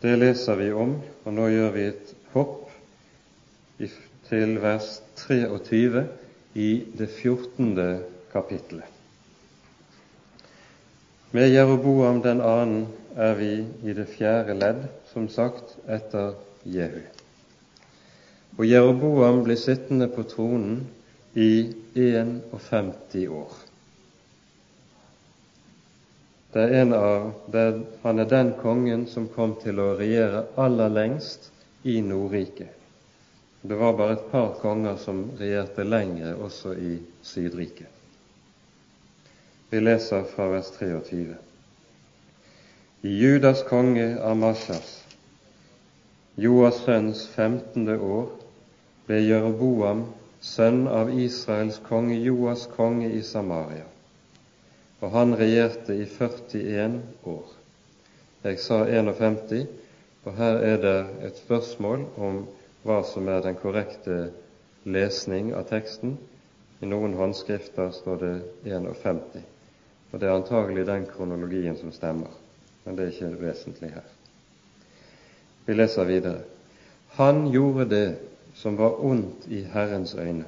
Det 0.01 0.12
leser 0.19 0.59
vi 0.61 0.69
om, 0.73 0.99
og 1.25 1.35
nå 1.35 1.49
gjør 1.51 1.73
vi 1.75 1.89
et 1.91 2.15
hopp 2.35 2.71
til 4.29 4.59
vers 4.62 5.01
23 5.25 6.05
i 6.57 6.85
det 6.97 7.07
14. 7.07 8.01
kapittelet. 8.33 8.85
Med 11.31 11.51
Jeroboam 11.53 12.23
den 12.25 12.40
annen 12.40 12.87
er 13.16 13.35
vi 13.37 13.51
i 13.85 13.92
det 13.92 14.07
fjerde 14.09 14.55
ledd, 14.57 14.87
som 15.12 15.29
sagt, 15.29 15.75
etter 15.85 16.33
Jehu. 16.64 17.03
Og 18.57 18.64
Jeroboam 18.64 19.42
blir 19.45 19.61
sittende 19.61 20.09
på 20.09 20.25
tronen 20.31 20.87
i 21.37 21.75
51 21.92 23.27
år. 23.29 23.53
Det 26.57 26.64
er 26.64 26.81
en 26.81 26.97
av, 26.97 27.29
det, 27.53 27.66
han 28.01 28.19
er 28.25 28.33
den 28.33 28.55
kongen 28.62 29.05
som 29.12 29.29
kom 29.29 29.59
til 29.61 29.77
å 29.77 29.90
regjere 30.01 30.47
aller 30.57 30.88
lengst 30.88 31.51
i 31.85 31.99
Nordriket. 32.01 32.73
Det 33.68 33.74
var 33.74 33.92
bare 33.98 34.12
et 34.12 34.31
par 34.31 34.52
konger 34.62 34.96
som 34.96 35.24
regjerte 35.38 35.83
lengre 35.83 36.37
også 36.38 36.74
i 36.79 36.98
Sydriket. 37.26 37.88
Vi 39.70 39.81
leser 39.81 40.22
fra 40.31 40.44
vers 40.52 40.68
23. 40.79 41.35
I 43.02 43.14
Judas 43.18 43.64
konge 43.66 44.05
Amashas, 44.22 44.92
Joas 46.37 46.79
sønns 46.85 47.24
femtende 47.35 47.96
år, 47.98 48.29
ble 49.09 49.18
Jeroboam, 49.24 50.05
sønn 50.40 50.85
av 50.87 51.11
Israels 51.11 51.81
konge 51.88 52.20
Joas 52.22 52.68
konge 52.76 53.09
i 53.18 53.22
Samaria, 53.26 53.88
og 55.00 55.11
han 55.16 55.35
regjerte 55.40 55.96
i 55.96 56.07
41 56.07 57.00
år. 57.35 57.50
Jeg 58.46 58.62
sa 58.62 58.85
51, 58.87 59.66
og 60.22 60.38
her 60.38 60.62
er 60.70 60.79
det 60.87 60.96
et 61.31 61.42
spørsmål 61.42 62.07
om 62.29 62.44
hva 62.87 63.03
som 63.05 63.29
er 63.29 63.42
den 63.44 63.59
korrekte 63.59 64.31
lesning 64.87 65.53
av 65.59 65.66
teksten. 65.70 66.16
I 66.81 66.88
noen 66.88 67.16
håndskrifter 67.18 67.90
står 67.94 68.18
det 68.22 68.33
51, 68.68 69.22
og 70.12 70.20
det 70.20 70.29
er 70.29 70.35
antagelig 70.37 70.87
den 70.87 71.07
kronologien 71.09 71.79
som 71.81 71.92
stemmer, 71.92 72.31
men 72.85 72.96
det 72.99 73.07
er 73.07 73.14
ikke 73.14 73.40
vesentlig 73.40 73.94
her. 73.94 74.11
Vi 75.66 75.75
leser 75.75 76.07
videre. 76.07 76.44
Han 77.16 77.49
gjorde 77.51 77.88
det 77.90 78.07
som 78.55 78.77
var 78.79 79.01
ondt 79.05 79.49
i 79.49 79.64
Herrens 79.72 80.14
øyne. 80.14 80.44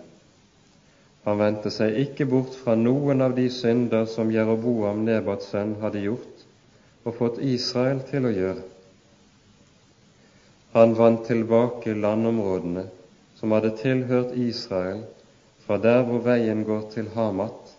Han 1.24 1.40
vendte 1.40 1.72
seg 1.74 1.96
ikke 2.00 2.28
bort 2.28 2.54
fra 2.56 2.76
noen 2.78 3.20
av 3.24 3.34
de 3.36 3.48
synder 3.52 4.06
som 4.08 4.30
Jeroboam, 4.32 5.02
Nebats 5.04 5.50
sønn, 5.52 5.74
hadde 5.82 6.04
gjort 6.04 6.44
og 7.04 7.16
fått 7.18 7.40
Israel 7.44 8.00
til 8.08 8.28
å 8.28 8.32
gjøre. 8.32 8.62
Han 10.72 10.94
vant 10.94 11.24
tilbake 11.26 11.94
landområdene 11.94 12.84
som 13.38 13.52
hadde 13.56 13.70
tilhørt 13.80 14.34
Israel 14.36 15.00
fra 15.64 15.78
der 15.80 16.02
hvor 16.04 16.20
veien 16.24 16.64
går 16.64 16.90
til 16.92 17.08
Hamat 17.14 17.72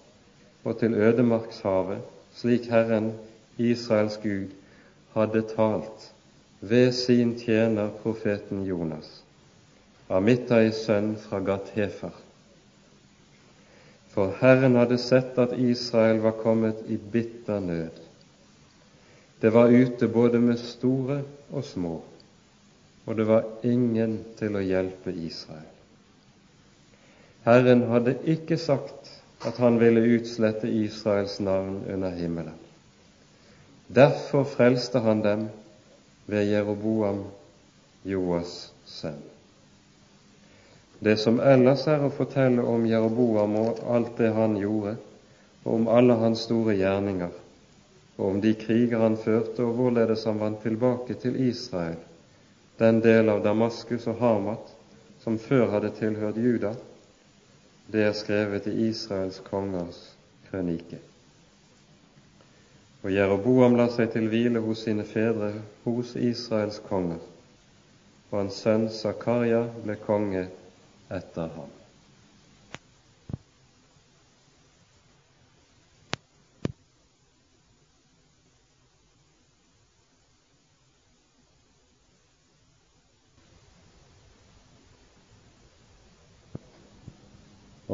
og 0.64 0.80
til 0.80 0.94
ødemarkshavet, 0.94 2.02
slik 2.36 2.70
Herren, 2.70 3.12
Israels 3.58 4.18
Gud, 4.24 4.50
hadde 5.14 5.42
talt 5.56 6.10
ved 6.62 6.92
sin 6.92 7.38
tjener 7.40 7.90
profeten 8.04 8.66
Jonas, 8.66 9.24
Amittais 10.10 10.84
sønn 10.86 11.14
fra 11.18 11.40
Gat-Hefer. 11.46 12.14
For 14.10 14.34
Herren 14.42 14.76
hadde 14.76 14.98
sett 14.98 15.38
at 15.38 15.54
Israel 15.58 16.22
var 16.26 16.38
kommet 16.42 16.86
i 16.90 16.98
bitter 16.98 17.60
nød. 17.60 18.06
Det 19.42 19.54
var 19.54 19.70
ute 19.70 20.08
både 20.08 20.40
med 20.40 20.58
store 20.58 21.22
og 21.52 21.64
små 21.64 22.00
og 23.06 23.18
det 23.18 23.26
var 23.28 23.48
ingen 23.64 24.20
til 24.40 24.56
å 24.56 24.64
hjelpe 24.64 25.14
Israel. 25.16 25.68
Herren 27.46 27.86
hadde 27.90 28.18
ikke 28.30 28.58
sagt 28.60 29.10
at 29.48 29.58
han 29.64 29.80
ville 29.80 30.04
utslette 30.18 30.68
Israels 30.68 31.40
navn 31.40 31.82
under 31.88 32.12
himmelen. 32.12 32.58
Derfor 33.88 34.44
frelste 34.44 35.00
han 35.00 35.24
dem 35.26 35.48
ved 36.30 36.52
Jeroboam, 36.52 37.24
Joas 38.06 38.72
sønn. 38.86 39.22
Det 41.00 41.16
som 41.18 41.40
ellers 41.40 41.86
er 41.88 42.04
å 42.04 42.12
fortelle 42.12 42.62
om 42.62 42.84
Jeroboam 42.86 43.56
og 43.62 43.80
alt 43.88 44.18
det 44.20 44.34
han 44.36 44.58
gjorde, 44.60 44.98
og 45.64 45.72
om 45.74 45.88
alle 45.88 46.18
hans 46.20 46.44
store 46.44 46.76
gjerninger, 46.76 47.32
og 48.18 48.26
om 48.28 48.42
de 48.44 48.52
kriger 48.60 49.00
han 49.00 49.16
førte, 49.18 49.64
og 49.64 49.80
hvorledes 49.80 50.26
han 50.28 50.42
vant 50.44 50.60
tilbake 50.64 51.16
til 51.24 51.40
Israel, 51.48 51.98
den 52.80 53.02
del 53.04 53.30
av 53.30 53.44
Damaskus 53.44 54.08
og 54.08 54.22
Hamat 54.24 54.72
som 55.20 55.38
før 55.42 55.68
hadde 55.74 55.92
tilhørt 55.98 56.38
Juda, 56.40 56.74
det 57.92 58.06
er 58.08 58.16
skrevet 58.16 58.70
i 58.72 58.76
Israels 58.88 59.42
kongers 59.50 60.00
krønike. 60.50 61.02
Og 63.04 63.12
Jeroboam 63.12 63.76
la 63.80 63.88
seg 63.92 64.14
til 64.14 64.30
hvile 64.32 64.62
hos 64.64 64.86
sine 64.88 65.06
fedre, 65.08 65.54
hos 65.86 66.16
Israels 66.16 66.80
konger, 66.88 67.20
og 68.30 68.40
hans 68.42 68.62
sønn 68.64 68.88
Zakaria 68.94 69.66
ble 69.84 70.00
konge 70.06 70.48
etter 71.10 71.52
ham. 71.56 71.79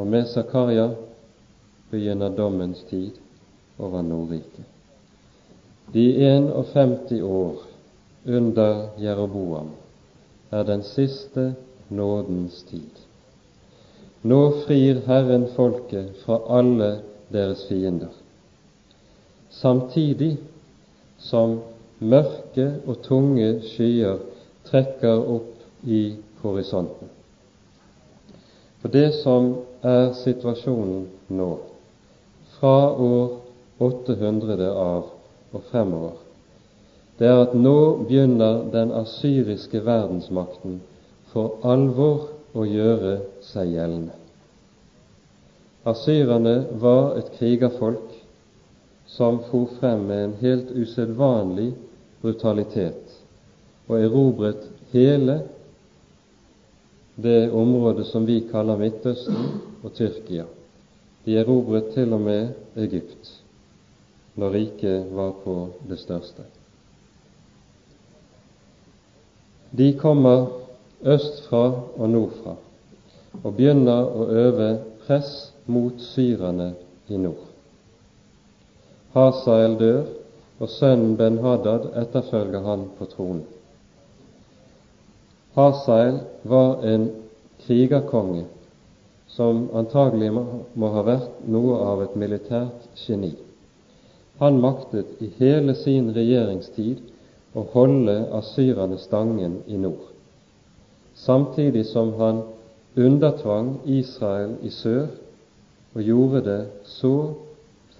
Og 0.06 0.10
med 0.10 0.26
Zakaria 0.30 0.90
begynner 1.90 2.28
dommens 2.36 2.84
tid 2.86 3.16
over 3.78 4.02
Nordriket. 4.02 4.64
De 5.94 6.04
51 6.26 7.22
år 7.22 7.56
under 8.26 8.86
Jeroboam 9.02 9.72
er 10.50 10.62
den 10.62 10.82
siste 10.86 11.54
nådens 11.88 12.62
tid. 12.70 13.02
Nå 14.22 14.38
frir 14.66 15.02
Herren 15.08 15.48
folket 15.56 16.14
fra 16.22 16.38
alle 16.58 17.00
deres 17.32 17.66
fiender, 17.66 18.14
samtidig 19.50 20.36
som 21.18 21.58
mørke 21.98 22.76
og 22.86 23.02
tunge 23.02 23.56
skyer 23.74 24.22
trekker 24.70 25.18
opp 25.18 25.66
i 25.82 26.14
horisonten. 26.46 27.10
For 28.86 28.94
det 28.94 29.14
som 29.18 29.56
er 29.86 30.12
situasjonen 30.18 31.06
nå, 31.38 31.50
fra 32.56 32.76
år 32.92 33.36
800 33.86 34.70
av 34.72 35.10
og 35.54 35.66
fremover, 35.70 36.16
det 37.18 37.28
er 37.30 37.42
at 37.46 37.54
nå 37.56 37.78
begynner 38.04 38.66
den 38.72 38.92
asyriske 38.92 39.80
verdensmakten 39.86 40.80
for 41.32 41.62
alvor 41.64 42.28
å 42.56 42.64
gjøre 42.68 43.18
seg 43.44 43.72
gjeldende. 43.76 44.16
Asyrerne 45.86 46.56
var 46.82 47.14
et 47.20 47.30
krigerfolk 47.38 48.14
som 49.06 49.38
for 49.48 49.70
frem 49.78 50.02
med 50.08 50.22
en 50.24 50.38
helt 50.40 50.72
usedvanlig 50.74 51.70
brutalitet 52.24 53.14
og 53.86 54.00
erobret 54.00 54.66
hele 54.92 55.44
det 57.16 57.50
området 57.50 58.06
som 58.06 58.26
vi 58.26 58.40
kaller 58.50 58.76
Midtøsten 58.76 59.60
og 59.82 59.94
Tyrkia. 59.96 60.44
De 61.24 61.38
erobret 61.40 61.90
til 61.94 62.12
og 62.12 62.20
med 62.20 62.52
Egypt 62.76 63.32
når 64.36 64.52
riket 64.52 65.08
var 65.16 65.32
på 65.44 65.54
det 65.88 65.98
største. 65.98 66.44
De 69.76 69.92
kommer 69.98 70.46
østfra 71.02 71.64
og 71.96 72.10
nordfra 72.10 72.54
og 73.42 73.50
begynner 73.56 74.04
å 74.06 74.28
øve 74.32 74.68
press 75.06 75.50
mot 75.66 76.00
syrerne 76.00 76.74
i 77.08 77.18
nord. 77.20 77.42
Hasael 79.16 79.76
dør, 79.80 80.04
og 80.60 80.70
sønnen 80.72 81.16
Ben-Hadad 81.16 81.90
etterfølger 82.00 82.64
han 82.64 82.86
på 82.98 83.08
tronen. 83.12 83.44
Hasael 85.56 86.18
var 86.42 86.84
en 86.84 87.10
krigerkonge 87.64 88.44
som 89.26 89.62
antagelig 89.72 90.28
må 90.32 90.90
ha 90.92 91.04
vært 91.06 91.46
noe 91.48 91.78
av 91.80 92.02
et 92.04 92.16
militært 92.20 92.90
geni. 93.00 93.32
Han 94.40 94.60
maktet 94.60 95.22
i 95.24 95.30
hele 95.38 95.72
sin 95.80 96.10
regjeringstid 96.12 97.00
å 97.56 97.64
holde 97.72 98.18
asyrerne 98.36 98.98
stangen 99.00 99.62
i 99.66 99.80
nord, 99.80 100.12
samtidig 101.16 101.86
som 101.88 102.12
han 102.20 102.42
undertvang 102.96 103.78
Israel 103.88 104.58
i 104.60 104.72
sør 104.72 105.08
og 105.96 106.04
gjorde 106.04 106.44
det 106.50 106.60
så 106.98 107.14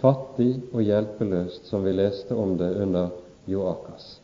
fattig 0.04 0.52
og 0.74 0.84
hjelpeløst 0.84 1.72
som 1.72 1.88
vi 1.88 1.96
leste 1.96 2.36
om 2.36 2.52
det 2.60 2.68
under 2.84 3.16
Joakas. 3.48 4.18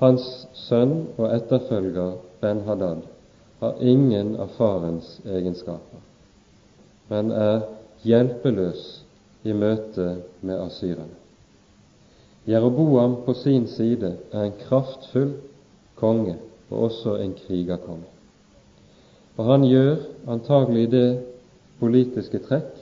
Hans 0.00 0.24
sønn 0.68 0.94
og 1.18 1.28
etterfølger 1.34 2.14
Ben-Hadad 2.40 3.02
har 3.60 3.80
ingen 3.80 4.34
av 4.42 4.54
farens 4.56 5.18
egenskaper, 5.26 6.00
men 7.10 7.30
er 7.30 7.66
hjelpeløs 8.02 8.86
i 9.46 9.54
møte 9.54 10.08
med 10.40 10.58
asyrene. 10.58 11.18
Jeroboam 12.46 13.20
på 13.26 13.34
sin 13.38 13.68
side 13.70 14.16
er 14.32 14.48
en 14.48 14.56
kraftfull 14.64 15.36
konge 16.00 16.34
og 16.70 16.88
også 16.88 17.14
en 17.22 17.36
krigerkonge. 17.38 18.08
Og 19.36 19.44
han 19.46 19.64
gjør 19.64 20.00
antagelig 20.28 20.88
det 20.90 21.06
politiske 21.78 22.42
trekk 22.42 22.80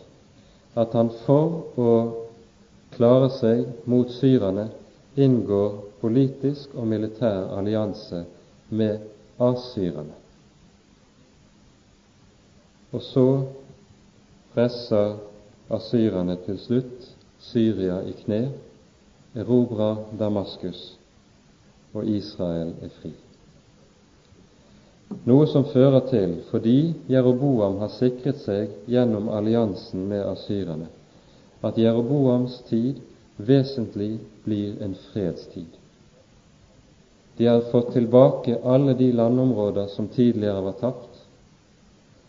at 0.80 0.96
han 0.96 1.12
for 1.26 1.76
å 1.76 1.92
klare 2.96 3.28
seg 3.36 3.66
mot 3.90 4.08
syrerne 4.16 4.70
inngår 5.20 5.89
politisk 6.00 6.74
og 6.74 6.88
militær 6.88 7.54
allianse 7.58 8.24
med 8.70 8.98
asyrene. 9.40 10.16
Og 12.92 13.02
så 13.02 13.26
presser 14.54 15.16
asyrerne 15.70 16.36
til 16.46 16.58
slutt 16.58 17.10
Syria 17.40 18.00
i 18.04 18.12
kne, 18.24 18.40
erobrer 19.34 20.02
Damaskus, 20.18 20.80
og 21.94 22.06
Israel 22.06 22.74
er 22.82 22.90
fri. 23.00 23.12
Noe 25.26 25.46
som 25.50 25.64
fører 25.72 26.04
til, 26.10 26.36
fordi 26.50 26.94
Jeroboam 27.10 27.80
har 27.82 27.90
sikret 27.94 28.42
seg 28.44 28.74
gjennom 28.90 29.30
alliansen 29.34 30.06
med 30.10 30.22
asyrerne, 30.26 30.86
at 31.66 31.78
Jeroboams 31.78 32.60
tid 32.68 33.00
vesentlig 33.36 34.18
blir 34.44 34.78
en 34.84 34.94
fredstid. 35.10 35.79
De 37.40 37.46
har 37.46 37.60
fått 37.60 37.92
tilbake 37.92 38.58
alle 38.64 38.92
de 38.94 39.12
landområder 39.12 39.86
som 39.86 40.08
tidligere 40.12 40.60
var 40.60 40.74
tapt, 40.76 41.22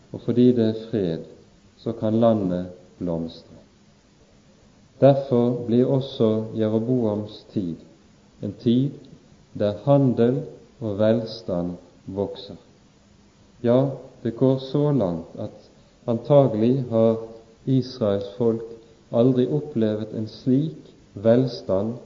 og 0.08 0.22
fordi 0.24 0.46
det 0.56 0.68
er 0.70 0.78
fred, 0.88 1.26
så 1.76 1.92
kan 1.92 2.16
landet 2.20 2.70
blomstre. 2.96 3.58
Derfor 5.04 5.66
blir 5.66 5.92
også 5.98 6.30
Jeroboams 6.56 7.42
tid 7.52 7.84
en 8.40 8.56
tid 8.64 8.96
der 9.52 9.84
handel 9.84 10.40
og 10.80 10.96
velstand 11.04 11.76
vokser. 12.06 12.56
Ja, 13.60 13.90
det 14.24 14.32
går 14.40 14.64
så 14.64 14.86
langt 14.96 15.36
at 15.36 15.70
antagelig 16.08 16.86
har 16.88 17.20
Israels 17.68 18.32
folk 18.40 18.64
aldri 19.12 19.44
opplevd 19.44 20.16
en 20.16 20.32
slik 20.40 20.92
velstand 21.12 21.98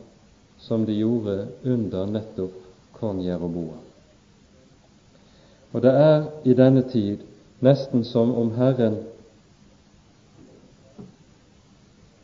som 0.58 0.90
de 0.90 0.98
gjorde 1.04 1.44
under 1.62 2.16
nettopp 2.18 2.65
kong 3.00 3.20
Jeroboam. 3.24 3.82
Og 5.72 5.82
det 5.82 5.92
er 5.92 6.24
i 6.44 6.54
denne 6.56 6.82
tid 6.88 7.24
nesten 7.64 8.04
som 8.04 8.32
om 8.34 8.52
Herren 8.56 8.98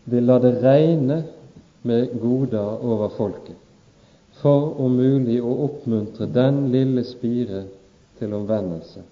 vil 0.04 0.26
la 0.28 0.38
det 0.42 0.54
regne 0.62 1.22
med 1.82 2.14
goder 2.20 2.84
over 2.84 3.08
folket, 3.16 3.56
for 4.42 4.72
om 4.80 4.96
mulig 4.98 5.38
å 5.42 5.52
oppmuntre 5.66 6.26
den 6.30 6.64
lille 6.72 7.04
spire 7.06 7.66
til 8.18 8.34
omvendelse 8.34 9.04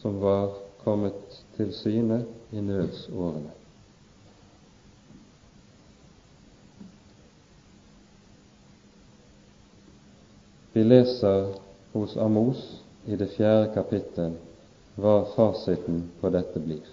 som 0.00 0.18
var 0.22 0.54
kommet 0.84 1.38
til 1.56 1.72
syne 1.74 2.22
i 2.52 2.60
nødsårene. 2.62 3.65
vi 10.76 10.84
leser 10.84 11.54
hos 11.92 12.16
Amos 12.16 12.82
i 13.06 13.16
det 13.16 13.30
fjerde 13.32 13.70
kapittel 13.72 14.34
hva 15.00 15.22
fasiten 15.32 16.02
på 16.20 16.28
dette 16.34 16.60
blir. 16.60 16.84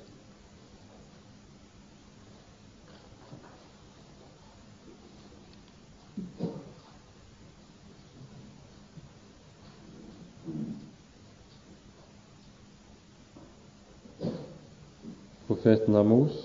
Profeten 15.43 15.99
Amos, 15.99 16.39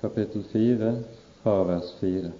kapittel 0.00 0.48
4, 0.56 0.98
fra 1.44 1.80
4. 2.00 2.32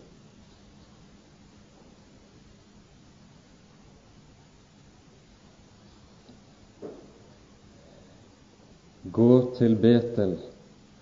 til 9.59 9.76
Betel, 9.76 10.36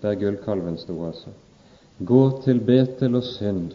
der 0.01 0.15
gullkalven 0.19 0.77
sto, 0.77 0.97
altså. 1.05 1.33
Gå 2.05 2.41
til 2.43 2.59
Betel 2.59 3.15
og 3.15 3.23
synd. 3.23 3.71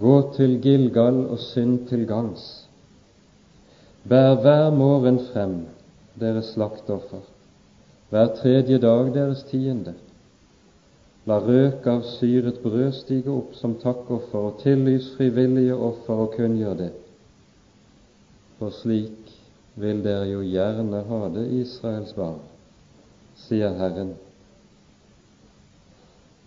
Gå 0.00 0.14
til 0.36 0.58
Gilgal 0.62 1.26
og 1.26 1.38
synd 1.38 1.86
til 1.88 2.06
gangs. 2.06 2.68
Bær 4.08 4.34
hver 4.42 4.70
morgen 4.70 5.20
frem 5.32 5.54
deres 6.20 6.52
slakteoffer, 6.52 7.22
hver 8.10 8.34
tredje 8.36 8.78
dag 8.78 9.14
deres 9.14 9.42
tiende. 9.48 9.94
La 11.24 11.38
røk 11.40 11.86
av 11.88 12.02
syret 12.04 12.58
brød 12.60 12.92
stige 12.98 13.32
opp 13.32 13.54
som 13.56 13.78
takkoffer, 13.80 14.50
og 14.50 14.58
tillys 14.60 15.06
frivillige 15.16 15.74
offer 15.74 16.26
og 16.26 16.34
kunngjør 16.36 16.74
det. 16.82 16.90
For 18.58 18.74
slik 18.82 19.32
vil 19.80 20.02
dere 20.04 20.28
jo 20.28 20.42
gjerne 20.44 21.00
ha 21.08 21.22
det, 21.32 21.46
Israels 21.62 22.12
barn, 22.18 22.42
sier 23.36 23.74
Herren. 23.78 24.14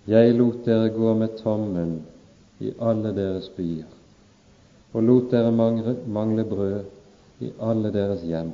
Jeg 0.07 0.35
lot 0.38 0.63
dere 0.65 0.89
gå 0.95 1.13
med 1.19 1.35
tom 1.41 1.65
munn 1.75 1.97
i 2.63 2.71
alle 2.79 3.11
deres 3.15 3.49
byer, 3.57 3.89
og 4.93 5.03
lot 5.03 5.31
dere 5.33 5.51
mangle 5.51 6.45
brød 6.47 7.43
i 7.43 7.51
alle 7.59 7.91
deres 7.91 8.23
hjem. 8.23 8.53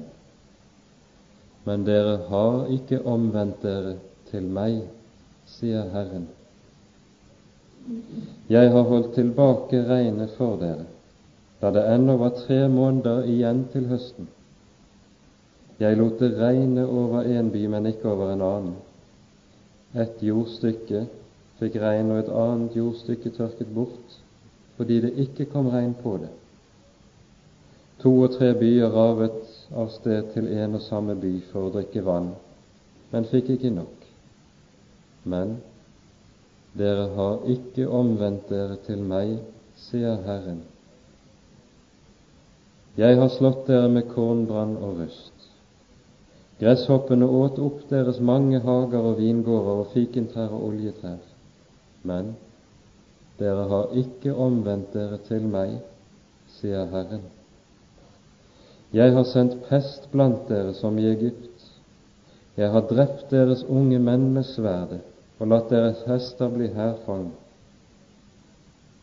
Men 1.63 1.85
dere 1.87 2.17
har 2.27 2.65
ikke 2.73 3.03
omvendt 3.07 3.61
dere 3.63 3.95
til 4.31 4.49
meg, 4.57 4.81
sier 5.47 5.87
Herren. 5.93 6.25
Jeg 8.49 8.71
har 8.71 8.89
holdt 8.89 9.13
tilbake 9.15 9.83
regnet 9.87 10.33
for 10.37 10.57
dere, 10.59 10.87
da 11.61 11.71
det 11.75 11.83
ennå 11.93 12.17
var 12.19 12.33
tre 12.41 12.63
måneder 12.71 13.27
igjen 13.29 13.67
til 13.71 13.87
høsten. 13.91 14.27
Jeg 15.79 15.97
lot 15.97 16.19
det 16.19 16.35
regne 16.37 16.85
over 16.87 17.21
en 17.21 17.51
by, 17.51 17.65
men 17.67 17.85
ikke 17.89 18.11
over 18.11 18.33
en 18.33 18.45
annen. 18.45 18.75
Et 19.93 20.21
jordstykke 20.21 21.07
fikk 21.59 21.79
regn, 21.81 22.11
og 22.11 22.21
et 22.21 22.31
annet 22.43 22.77
jordstykke 22.77 23.33
tørket 23.37 23.73
bort, 23.73 24.17
fordi 24.77 24.99
det 25.01 25.13
ikke 25.25 25.49
kom 25.51 25.69
regn 25.73 25.93
på 26.03 26.17
det. 26.21 26.31
To 28.03 28.11
og 28.25 28.33
tre 28.35 28.51
byer 28.59 28.89
ravet 28.91 29.51
av 29.71 29.91
sted 29.93 30.33
til 30.33 30.49
en 30.51 30.75
og 30.75 30.81
samme 30.83 31.15
by 31.15 31.37
for 31.51 31.67
å 31.69 31.73
drikke 31.77 32.03
vann, 32.05 32.33
men 33.13 33.29
fikk 33.29 33.53
ikke 33.55 33.71
nok. 33.73 34.07
Men 35.23 35.55
dere 36.77 37.07
har 37.15 37.45
ikke 37.53 37.87
omvendt 37.87 38.49
dere 38.51 38.79
til 38.85 39.05
meg, 39.07 39.37
sier 39.85 40.19
Herren. 40.25 40.63
Jeg 42.97 43.17
har 43.17 43.29
slått 43.33 43.67
dere 43.69 43.89
med 43.89 44.09
kornbrann 44.11 44.75
og 44.77 44.99
rust. 45.01 45.32
Gresshoppene 46.61 47.25
åt 47.25 47.59
opp 47.59 47.81
deres 47.89 48.19
mange 48.19 48.59
hager 48.61 49.07
og 49.09 49.17
vingårder 49.17 49.83
og 49.83 49.93
fikentrær 49.93 50.53
og 50.53 50.67
oljetrær. 50.69 51.21
Men 52.03 52.35
dere 53.39 53.65
har 53.71 53.95
ikke 53.97 54.35
omvendt 54.35 54.93
dere 54.93 55.17
til 55.27 55.47
meg, 55.49 55.79
sier 56.59 56.85
Herren. 56.91 57.23
Jeg 58.93 59.15
har 59.15 59.25
sendt 59.25 59.57
pest 59.65 60.05
blant 60.11 60.45
dere 60.49 60.75
som 60.77 60.99
i 61.01 61.07
Egypt. 61.09 61.71
Jeg 62.55 62.69
har 62.69 62.85
drept 62.85 63.31
deres 63.33 63.63
unge 63.65 63.97
menn 63.99 64.29
med 64.35 64.45
sverdet 64.45 65.01
og 65.41 65.49
latt 65.49 65.71
deres 65.73 66.03
hester 66.05 66.51
bli 66.53 66.67
hærfang. 66.75 67.31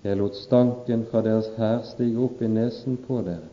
Jeg 0.05 0.17
lot 0.17 0.39
stanken 0.39 1.03
fra 1.11 1.21
deres 1.27 1.51
hær 1.59 1.83
stige 1.85 2.23
opp 2.25 2.39
i 2.41 2.49
nesen 2.49 2.97
på 3.09 3.19
dere. 3.27 3.51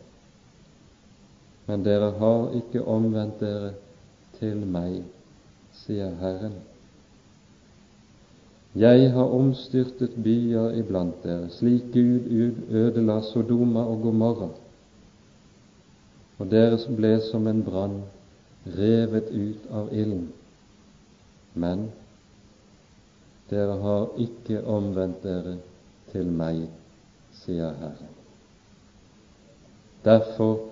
Men 1.66 1.82
dere 1.84 2.14
har 2.22 2.54
ikke 2.56 2.86
omvendt 2.88 3.42
dere 3.42 3.74
til 4.38 4.64
meg, 4.66 5.02
sier 5.84 6.14
Herren. 6.20 6.54
Jeg 8.78 9.10
har 9.12 9.34
omstyrtet 9.34 10.14
byer 10.22 10.76
iblant 10.78 11.20
dere, 11.24 11.50
slik 11.50 11.90
Gud 11.92 12.30
ødela 12.70 13.20
Sodoma 13.32 13.86
og 13.88 14.02
Gomorra 14.06 14.50
og 16.38 16.50
deres 16.50 16.86
ble 16.98 17.16
som 17.30 17.46
en 17.50 17.64
brann 17.66 17.96
revet 18.78 19.30
ut 19.34 19.70
av 19.74 19.90
ilden. 19.92 20.28
Men 21.58 21.88
dere 23.50 23.78
har 23.82 24.06
ikke 24.22 24.62
omvendt 24.68 25.24
dere 25.24 25.56
til 26.12 26.30
meg, 26.30 26.66
sier 27.40 27.74
Herren. 27.80 28.14
Derfor 30.04 30.67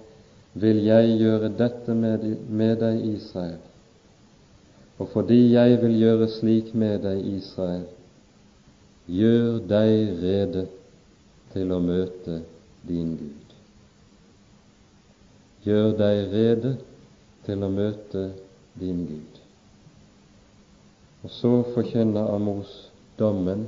vil 0.56 0.84
jeg 0.86 1.16
gjøre 1.20 1.50
dette 1.52 1.94
med, 1.94 2.76
deg, 2.80 3.02
Israel. 3.04 3.60
Og 4.98 5.10
fordi 5.12 5.52
jeg 5.52 5.76
vil 5.82 5.98
gjøre 6.00 6.28
slik 6.32 6.72
med 6.74 7.02
deg, 7.04 7.20
Israel, 7.36 7.84
gjør 9.06 9.58
deg 9.68 10.22
rede 10.22 10.64
til 11.52 11.72
å 11.76 11.80
møte 11.84 12.40
din 12.88 13.12
Gud. 13.20 13.52
Gjør 15.66 15.92
deg 16.00 16.32
rede 16.32 16.76
til 17.44 17.62
å 17.62 17.70
møte 17.70 18.30
din 18.80 19.04
Gud. 19.10 19.40
Og 21.26 21.32
så 21.36 21.52
forkynner 21.74 22.32
Amos 22.32 22.72
dommen 23.18 23.66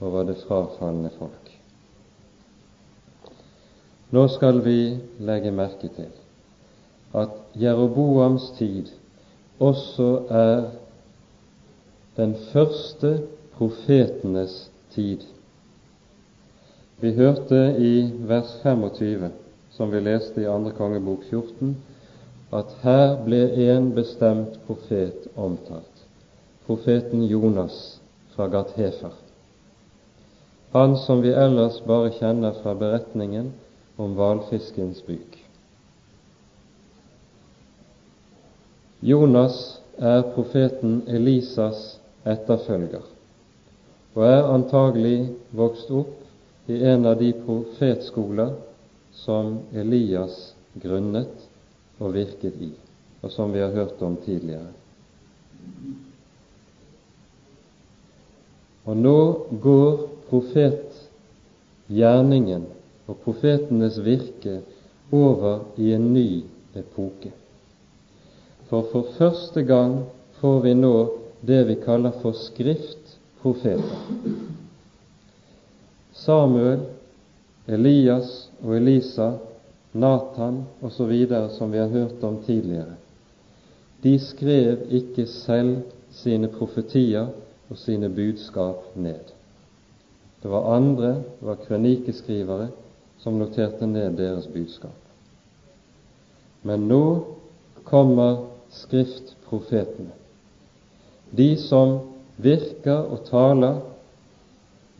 over 0.00 0.28
det 0.28 0.36
frafalne 0.44 1.10
folk. 1.16 1.52
Nå 4.12 4.28
skal 4.32 4.62
vi 4.64 4.80
legge 5.20 5.52
merke 5.52 5.88
til 5.92 6.17
at 7.14 7.34
Jeroboams 7.60 8.50
tid 8.58 8.86
også 9.60 10.22
er 10.30 10.62
den 12.16 12.34
første 12.52 13.22
profetenes 13.58 14.70
tid. 14.90 15.24
Vi 17.00 17.12
hørte 17.14 17.76
i 17.78 18.10
vers 18.28 18.58
25 18.62 19.30
som 19.78 19.92
vi 19.92 20.00
leste 20.02 20.42
i 20.42 20.50
andre 20.50 20.72
kongebok 20.74 21.22
14, 21.30 21.76
at 22.52 22.72
her 22.82 23.12
ble 23.22 23.44
en 23.68 23.92
bestemt 23.94 24.56
profet 24.66 25.28
omtalt, 25.38 26.04
profeten 26.66 27.22
Jonas 27.30 27.76
fra 28.34 28.48
Gat-Hefer. 28.50 29.14
Han 30.74 30.96
som 30.98 31.22
vi 31.22 31.30
ellers 31.30 31.78
bare 31.86 32.10
kjenner 32.18 32.58
fra 32.62 32.74
beretningen 32.74 33.52
om 33.98 34.16
hvalfiskens 34.18 35.04
buk. 35.06 35.38
Jonas 39.00 39.78
er 39.98 40.22
profeten 40.34 41.02
Elisas 41.06 41.98
etterfølger 42.26 43.06
og 44.18 44.24
er 44.26 44.48
antagelig 44.50 45.30
vokst 45.54 45.90
opp 45.94 46.70
i 46.70 46.84
en 46.90 47.06
av 47.06 47.18
de 47.20 47.32
profetskoler 47.44 48.50
som 49.14 49.58
Elias 49.72 50.54
grunnet 50.82 51.46
og 52.02 52.14
virket 52.16 52.54
i, 52.62 52.72
og 53.22 53.30
som 53.30 53.52
vi 53.54 53.60
har 53.62 53.70
hørt 53.74 54.02
om 54.02 54.16
tidligere. 54.24 54.72
Og 58.88 58.96
nå 58.96 59.46
går 59.62 60.08
profetgjerningen 60.28 62.64
og 63.06 63.16
profetenes 63.24 64.04
virke 64.04 64.60
over 65.14 65.60
i 65.78 65.92
en 65.94 66.14
ny 66.14 66.42
epoke. 66.76 67.30
For 68.68 68.84
for 68.92 69.06
første 69.16 69.62
gang 69.64 70.02
får 70.40 70.60
vi 70.60 70.74
nå 70.74 70.94
det 71.40 71.62
vi 71.68 71.74
kaller 71.80 72.12
for 72.22 72.36
skriftprofeter. 72.36 74.00
Samuel, 76.12 76.82
Elias 77.68 78.50
og 78.62 78.76
Elisa, 78.76 79.30
Nathan 79.92 80.66
osv., 80.82 81.14
som 81.56 81.72
vi 81.72 81.78
har 81.78 81.88
hørt 81.88 82.24
om 82.24 82.42
tidligere, 82.44 82.96
de 84.02 84.18
skrev 84.18 84.84
ikke 84.90 85.26
selv 85.26 85.78
sine 86.10 86.48
profetier 86.48 87.32
og 87.70 87.76
sine 87.76 88.08
budskap 88.08 88.96
ned. 88.96 89.32
Det 90.42 90.50
var 90.50 90.74
andre, 90.76 91.08
det 91.08 91.48
var 91.48 91.58
krønikeskrivere, 91.64 92.68
som 93.18 93.40
noterte 93.40 93.86
ned 93.86 94.16
deres 94.16 94.46
budskap. 94.46 94.94
Men 96.62 96.86
nå 96.88 97.02
kommer 97.84 98.44
skriftprofetene, 98.74 100.14
de 101.30 101.56
som 101.60 101.98
virker 102.36 103.08
og 103.10 103.24
taler 103.28 103.80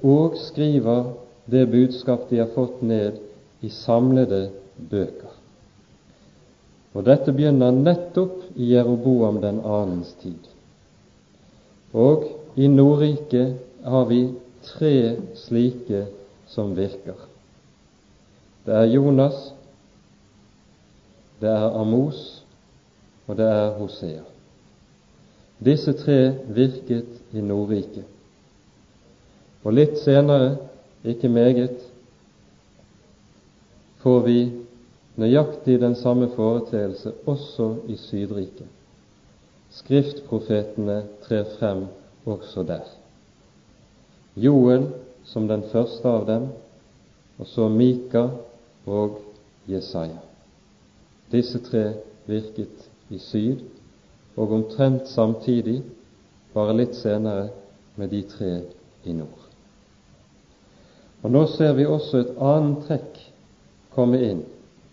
og 0.05 0.37
skriver 0.39 1.13
det 1.51 1.65
budskap 1.71 2.29
de 2.31 2.43
har 2.43 2.53
fått 2.55 2.83
ned 2.83 3.19
i 3.65 3.71
samlede 3.73 4.49
bøker. 4.91 5.33
Og 6.95 7.05
dette 7.07 7.33
begynner 7.33 7.75
nettopp 7.75 8.57
i 8.57 8.73
Jeroboam 8.73 9.41
den 9.43 9.61
annens 9.65 10.13
tid. 10.23 10.41
Og 11.93 12.27
i 12.59 12.69
Nordriket 12.69 13.59
har 13.85 14.07
vi 14.11 14.23
tre 14.67 15.17
slike 15.39 16.07
som 16.49 16.75
virker. 16.77 17.17
Det 18.67 18.75
er 18.75 18.91
Jonas, 18.93 19.53
det 21.41 21.49
er 21.49 21.79
Amos, 21.81 22.38
og 23.29 23.37
det 23.37 23.47
er 23.47 23.75
Hosea. 23.77 24.23
Disse 25.65 25.93
tre 25.93 26.35
virket 26.55 27.35
i 27.35 27.43
Nordriket. 27.45 28.05
Og 29.67 29.75
litt 29.75 29.99
senere, 30.01 30.57
ikke 31.05 31.29
meget, 31.29 31.83
får 34.01 34.21
vi 34.25 34.39
nøyaktig 35.19 35.81
den 35.83 35.97
samme 35.99 36.31
foreteelse 36.35 37.13
også 37.27 37.73
i 37.91 37.97
Sydriket. 38.01 38.67
Skriftprofetene 39.71 41.03
trer 41.27 41.45
frem 41.59 41.85
også 42.25 42.63
der. 42.63 42.87
Joel 44.39 44.87
som 45.29 45.49
den 45.49 45.67
første 45.73 46.09
av 46.09 46.25
dem, 46.27 46.49
og 47.39 47.47
så 47.47 47.69
Mika 47.69 48.29
og 48.87 49.19
Jesaja. 49.69 50.23
Disse 51.33 51.61
tre 51.61 51.91
virket 52.27 52.88
i 53.11 53.19
syd, 53.19 53.65
og 54.37 54.53
omtrent 54.53 55.09
samtidig, 55.09 55.83
bare 56.55 56.77
litt 56.77 56.97
senere, 56.97 57.49
med 57.99 58.13
de 58.15 58.23
tre 58.23 58.53
i 59.05 59.13
nord. 59.13 59.47
Og 61.23 61.33
Nå 61.35 61.47
ser 61.51 61.73
vi 61.75 61.87
også 61.87 62.21
et 62.21 62.37
annet 62.39 62.85
trekk 62.87 63.17
komme 63.95 64.21
inn, 64.23 64.45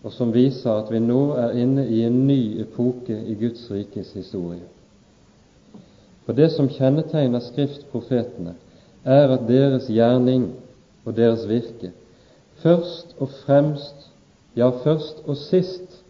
og 0.02 0.12
som 0.12 0.32
viser 0.34 0.72
at 0.72 0.90
vi 0.90 0.98
nå 1.02 1.20
er 1.38 1.54
inne 1.62 1.84
i 1.86 2.00
en 2.06 2.24
ny 2.26 2.60
epoke 2.62 3.14
i 3.14 3.36
Guds 3.38 3.68
rikes 3.70 4.10
historie. 4.18 4.64
For 6.26 6.34
det 6.34 6.50
som 6.56 6.70
kjennetegner 6.70 7.44
skriftprofetene, 7.44 8.56
er 9.06 9.30
at 9.30 9.46
deres 9.46 9.86
gjerning 9.86 10.48
og 11.06 11.14
deres 11.14 11.46
virke 11.46 11.92
først 12.62 13.14
og 13.18 13.28
fremst, 13.44 14.08
ja, 14.56 14.68
først 14.68 15.22
og 15.26 15.36
sist, 15.36 16.02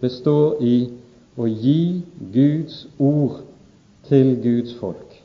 består 0.00 0.62
i 0.62 0.88
å 1.36 1.46
gi 1.46 2.02
Guds 2.32 2.86
ord 2.98 3.42
til 4.08 4.36
Guds 4.42 4.74
folk. 4.80 5.16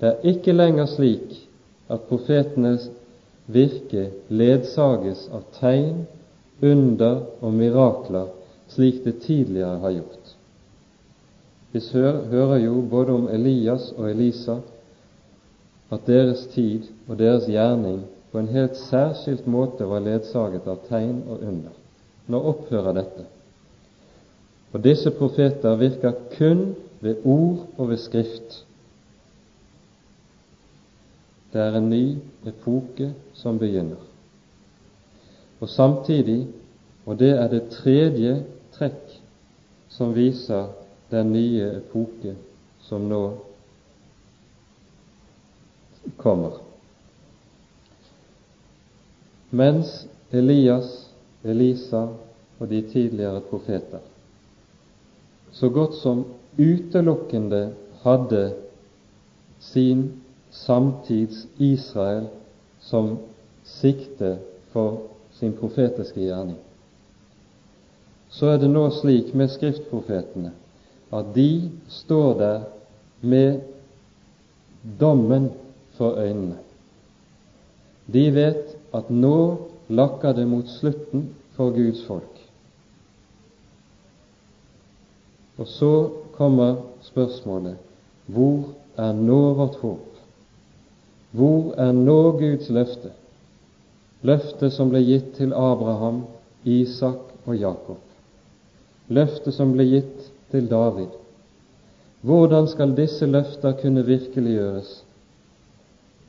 Det 0.00 0.10
er 0.12 0.32
ikke 0.32 0.52
lenger 0.52 0.88
slik 0.92 1.32
at 1.88 2.08
profetenes 2.10 2.90
virke 3.46 4.10
ledsages 4.28 5.28
av 5.32 5.46
tegn, 5.60 6.04
under 6.64 7.20
og 7.44 7.52
mirakler, 7.52 8.30
slik 8.72 9.02
det 9.04 9.18
tidligere 9.26 9.76
har 9.82 9.92
gjort. 9.98 10.30
Vi 11.72 11.82
hører 11.92 12.56
jo 12.64 12.80
både 12.90 13.12
om 13.12 13.26
Elias 13.28 13.90
og 13.98 14.08
Elisa 14.10 14.56
at 15.92 16.06
deres 16.08 16.46
tid 16.54 16.88
og 17.06 17.18
deres 17.20 17.44
gjerning 17.52 18.00
på 18.32 18.40
en 18.40 18.48
helt 18.48 18.78
særskilt 18.80 19.46
måte 19.46 19.86
var 19.88 20.04
ledsaget 20.04 20.66
av 20.66 20.80
tegn 20.88 21.20
og 21.28 21.44
under. 21.44 21.74
Nå 22.32 22.40
opphører 22.52 22.96
dette. 22.96 23.26
Og 24.76 24.84
disse 24.84 25.10
profeter 25.10 25.76
virker 25.76 26.12
kun 26.38 26.74
ved 27.00 27.16
ord 27.24 27.68
og 27.78 27.88
ved 27.88 27.96
Skrift. 27.96 28.66
Det 31.52 31.60
er 31.60 31.78
en 31.78 31.86
ny 31.90 32.18
epoke 32.44 33.14
som 33.32 33.58
begynner. 33.58 34.02
Og 35.60 35.68
samtidig, 35.68 36.48
og 37.06 37.18
det 37.18 37.30
er 37.30 37.48
det 37.48 37.70
tredje 37.72 38.34
trekk 38.74 39.14
som 39.88 40.12
viser 40.12 40.66
den 41.10 41.32
nye 41.32 41.70
epoke 41.78 42.34
som 42.84 43.06
nå 43.08 43.20
kommer. 46.20 46.58
Mens 49.50 49.94
Elias, 50.32 51.08
Elisa 51.44 52.02
og 52.58 52.68
de 52.68 52.82
tidligere 52.92 53.40
profeter 53.40 54.04
så 55.56 55.68
godt 55.72 55.94
som 55.94 56.24
utelukkende 56.58 57.72
hadde 58.04 58.52
sin 59.60 60.12
samtids 60.50 61.46
Israel 61.58 62.28
som 62.80 63.16
sikte 63.64 64.36
for 64.72 65.00
sin 65.32 65.56
profetiske 65.56 66.20
gjerning. 66.20 66.58
Så 68.28 68.52
er 68.52 68.60
det 68.60 68.70
nå 68.70 68.84
slik 68.92 69.32
med 69.34 69.48
skriftprofetene 69.52 70.52
at 71.16 71.32
de 71.34 71.70
står 71.88 72.38
der 72.38 72.60
med 73.20 73.60
dommen 75.00 75.50
for 75.96 76.20
øynene. 76.20 76.58
De 78.12 78.28
vet 78.34 78.76
at 78.94 79.10
nå 79.10 79.38
lakker 79.88 80.32
det 80.32 80.46
mot 80.48 80.68
slutten 80.68 81.30
for 81.56 81.70
Guds 81.74 82.04
folk. 82.06 82.35
Og 85.58 85.66
så 85.66 85.92
kommer 86.36 86.82
spørsmålet 87.02 87.76
hvor 88.26 88.74
er 88.98 89.12
nå 89.12 89.38
vårt 89.54 89.76
håp? 89.80 90.06
Hvor 91.36 91.74
er 91.80 91.92
nå 91.92 92.18
Guds 92.40 92.68
løfte? 92.72 93.12
Løftet 94.26 94.72
som 94.72 94.90
ble 94.90 95.02
gitt 95.04 95.34
til 95.36 95.52
Abraham, 95.54 96.24
Isak 96.64 97.22
og 97.46 97.56
Jakob. 97.56 98.00
Løftet 99.08 99.54
som 99.54 99.74
ble 99.76 99.86
gitt 99.86 100.30
til 100.50 100.68
David. 100.70 101.12
Hvordan 102.26 102.66
skal 102.68 102.96
disse 102.96 103.26
løfter 103.26 103.76
kunne 103.80 104.06
virkeliggjøres 104.06 105.02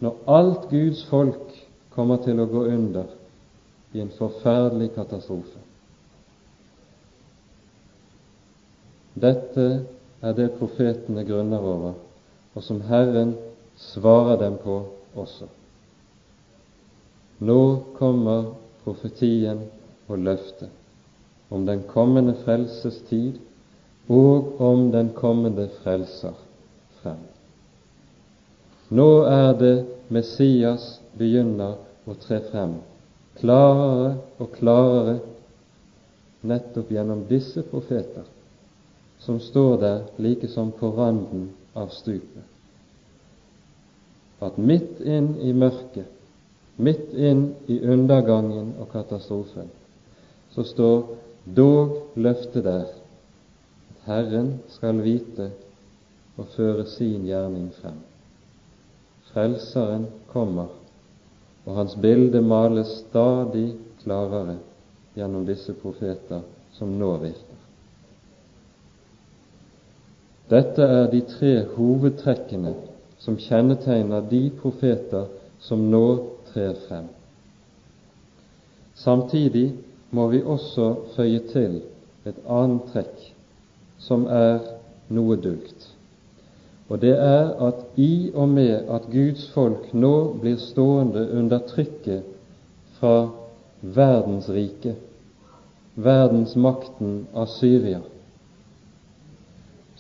når 0.04 0.20
alt 0.30 0.68
Guds 0.70 1.00
folk 1.10 1.56
kommer 1.96 2.20
til 2.22 2.38
å 2.38 2.46
gå 2.52 2.68
under 2.70 3.08
i 3.98 4.04
en 4.04 4.12
forferdelig 4.14 4.92
katastrofe? 4.94 5.67
Dette 9.18 9.68
er 10.22 10.34
det 10.38 10.52
profetene 10.60 11.24
grunner 11.26 11.64
over, 11.64 11.94
og 12.54 12.64
som 12.64 12.82
Herren 12.86 13.36
svarer 13.78 14.38
dem 14.42 14.58
på 14.62 14.78
også. 15.18 15.48
Nå 17.40 17.60
kommer 17.98 18.52
profetien 18.84 19.66
og 20.08 20.22
løftet 20.26 20.70
om 21.54 21.66
den 21.66 21.84
kommende 21.90 22.36
frelses 22.44 23.00
tid 23.10 23.38
og 24.08 24.62
om 24.62 24.90
den 24.92 25.12
kommende 25.16 25.68
frelser 25.82 26.36
frem. 27.02 27.20
Nå 28.90 29.10
er 29.28 29.52
det 29.60 29.76
Messias 30.14 30.98
begynner 31.18 31.76
å 32.08 32.16
tre 32.22 32.40
frem, 32.48 32.78
klarere 33.40 34.14
og 34.40 34.54
klarere, 34.56 35.18
nettopp 36.48 36.94
gjennom 36.94 37.26
disse 37.28 37.66
profeter, 37.68 38.24
som 39.20 39.40
står 39.40 39.78
der 39.82 40.04
like 40.18 40.48
som 40.48 40.72
på 40.72 40.92
randen 40.98 41.50
av 41.74 41.90
stupet 41.94 42.46
at 44.40 44.58
midt 44.58 45.00
inn 45.02 45.32
i 45.42 45.54
mørket, 45.54 46.10
midt 46.78 47.14
inn 47.14 47.56
i 47.66 47.80
undergangen 47.90 48.76
og 48.78 48.92
katastrofen, 48.92 49.70
så 50.54 50.66
står 50.66 51.08
dog 51.58 52.18
løftet 52.18 52.66
der 52.68 52.86
at 52.86 54.04
Herren 54.08 54.54
skal 54.76 55.02
vite 55.04 55.50
og 56.38 56.54
føre 56.54 56.86
sin 56.92 57.26
gjerning 57.26 57.72
frem. 57.80 57.98
Frelseren 59.32 60.06
kommer, 60.32 60.70
og 61.66 61.76
hans 61.82 61.98
bilde 62.00 62.42
males 62.42 62.94
stadig 63.02 63.72
klarere 64.04 64.60
gjennom 65.18 65.50
disse 65.50 65.74
profeter 65.82 66.46
som 66.78 66.94
nå 67.00 67.16
virker. 67.26 67.47
Dette 70.50 70.82
er 70.82 71.10
de 71.12 71.20
tre 71.28 71.66
hovedtrekkene 71.76 72.72
som 73.20 73.36
kjennetegner 73.42 74.24
de 74.30 74.46
profeter 74.62 75.26
som 75.60 75.82
nå 75.92 76.06
trer 76.54 76.78
frem. 76.88 77.10
Samtidig 78.96 79.74
må 80.12 80.28
vi 80.32 80.40
også 80.42 80.94
føye 81.18 81.42
til 81.52 81.82
et 82.26 82.40
annet 82.48 82.88
trekk 82.94 83.28
som 84.00 84.24
er 84.32 84.64
noe 85.12 85.36
dulgt. 85.44 85.90
Og 86.88 87.02
det 87.04 87.16
er 87.20 87.52
at 87.68 87.84
i 88.00 88.32
og 88.34 88.48
med 88.50 88.88
at 88.88 89.10
Guds 89.12 89.50
folk 89.52 89.92
nå 89.94 90.14
blir 90.40 90.56
stående 90.64 91.26
under 91.36 91.60
trykket 91.68 92.24
fra 93.00 93.28
verdensriket, 93.82 94.96
verdensmakten 95.96 97.26
av 97.36 97.52
Syria, 97.52 98.00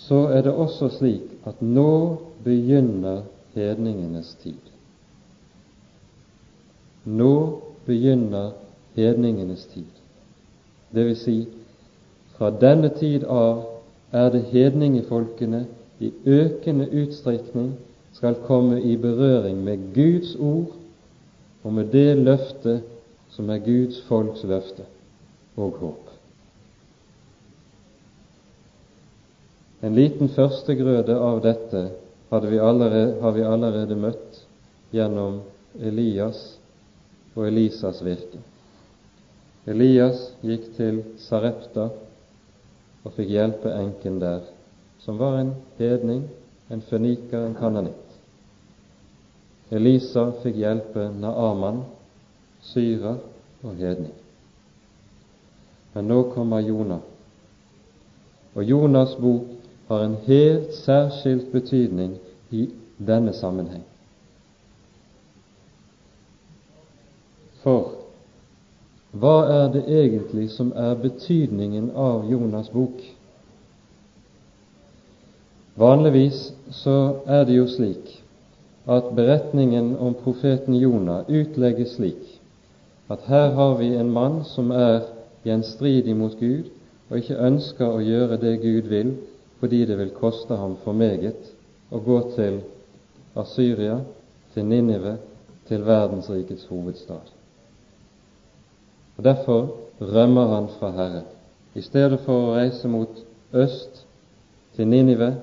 så 0.07 0.27
er 0.31 0.41
det 0.41 0.53
også 0.53 0.89
slik 0.89 1.33
at 1.45 1.61
nå 1.61 2.17
begynner 2.43 3.25
hedningenes 3.55 4.35
tid. 4.43 4.71
Nå 7.05 7.59
begynner 7.85 8.51
hedningenes 8.95 9.65
tid. 9.73 9.89
Det 10.95 11.05
vil 11.05 11.17
si, 11.19 11.37
fra 12.37 12.51
denne 12.61 12.89
tid 12.95 13.25
av 13.27 13.65
er 14.15 14.31
det 14.31 14.45
hedningefolkene 14.53 15.65
i 15.99 16.11
økende 16.25 16.87
utstrekning 17.03 17.73
skal 18.15 18.37
komme 18.47 18.79
i 18.81 18.95
berøring 18.95 19.59
med 19.63 19.89
Guds 19.95 20.35
ord 20.35 20.75
og 21.63 21.73
med 21.73 21.91
det 21.91 22.17
løftet 22.17 22.85
som 23.29 23.49
er 23.49 23.59
Guds 23.65 23.99
folks 24.07 24.43
løfte 24.43 24.85
og 25.57 25.71
håp. 25.81 26.06
En 29.81 29.93
liten 29.95 30.29
førstegrøde 30.33 31.15
av 31.21 31.41
dette 31.45 31.83
vi 32.29 32.59
allerede, 32.59 33.21
har 33.21 33.31
vi 33.31 33.43
allerede 33.45 33.95
møtt 33.95 34.39
gjennom 34.91 35.41
Elias 35.79 36.57
og 37.35 37.45
Elisas 37.47 38.01
virke. 38.03 38.41
Elias 39.67 40.31
gikk 40.41 40.71
til 40.77 41.01
Sarepta 41.21 41.89
og 43.03 43.13
fikk 43.15 43.29
hjelpe 43.29 43.71
enken 43.77 44.17
der, 44.19 44.41
som 45.03 45.19
var 45.21 45.37
en 45.39 45.53
hedning, 45.77 46.25
en 46.73 46.81
føniker, 46.81 47.45
en 47.45 47.55
kananitt. 47.55 48.07
Elisa 49.71 50.29
fikk 50.41 50.57
hjelpe 50.57 51.09
Naaman, 51.19 51.83
syrer 52.63 53.19
og 53.63 53.75
hedning. 53.77 54.15
Men 55.93 56.09
nå 56.09 56.23
kommer 56.33 56.65
Jonah, 56.65 57.03
og 58.55 58.63
Jonas 58.65 59.13
bok 59.21 59.56
har 59.87 60.03
en 60.03 60.15
helt 60.25 60.73
særskilt 60.73 61.51
betydning 61.51 62.17
i 62.51 62.69
denne 63.07 63.33
sammenheng. 63.33 63.83
For 67.63 67.93
hva 69.17 69.37
er 69.49 69.71
det 69.73 69.85
egentlig 69.87 70.49
som 70.51 70.73
er 70.75 70.95
betydningen 71.01 71.91
av 71.95 72.27
Jonas' 72.29 72.71
bok? 72.73 72.99
Vanligvis 75.77 76.53
så 76.71 76.97
er 77.25 77.45
det 77.45 77.55
jo 77.57 77.67
slik 77.69 78.13
at 78.87 79.11
beretningen 79.15 79.95
om 79.99 80.15
profeten 80.23 80.75
Jonah 80.75 81.27
utlegges 81.29 81.95
slik 81.95 82.37
at 83.09 83.23
her 83.27 83.51
har 83.55 83.77
vi 83.79 83.93
en 83.95 84.11
mann 84.11 84.41
som 84.45 84.71
er 84.71 85.05
gjenstridig 85.45 86.15
mot 86.15 86.35
Gud 86.39 86.67
og 87.09 87.17
ikke 87.17 87.39
ønsker 87.49 87.87
å 87.87 88.03
gjøre 88.03 88.39
det 88.41 88.57
Gud 88.63 88.89
vil, 88.91 89.13
fordi 89.59 89.85
det 89.85 89.97
vil 89.97 90.13
koste 90.15 90.55
ham 90.55 90.75
for 90.83 90.93
meget 90.93 91.53
å 91.91 91.99
gå 92.03 92.19
til 92.35 92.61
Asyria, 93.37 93.99
til 94.53 94.65
Ninive, 94.65 95.17
til 95.67 95.85
verdensrikets 95.85 96.65
hovedstad. 96.69 97.33
Og 99.17 99.23
Derfor 99.23 99.69
rømmer 100.01 100.47
han 100.55 100.67
fra 100.79 100.91
Herre. 100.91 101.23
I 101.75 101.81
stedet 101.81 102.19
for 102.25 102.33
å 102.33 102.55
reise 102.57 102.89
mot 102.89 103.23
øst, 103.53 104.03
til 104.75 104.87
Ninive, 104.87 105.35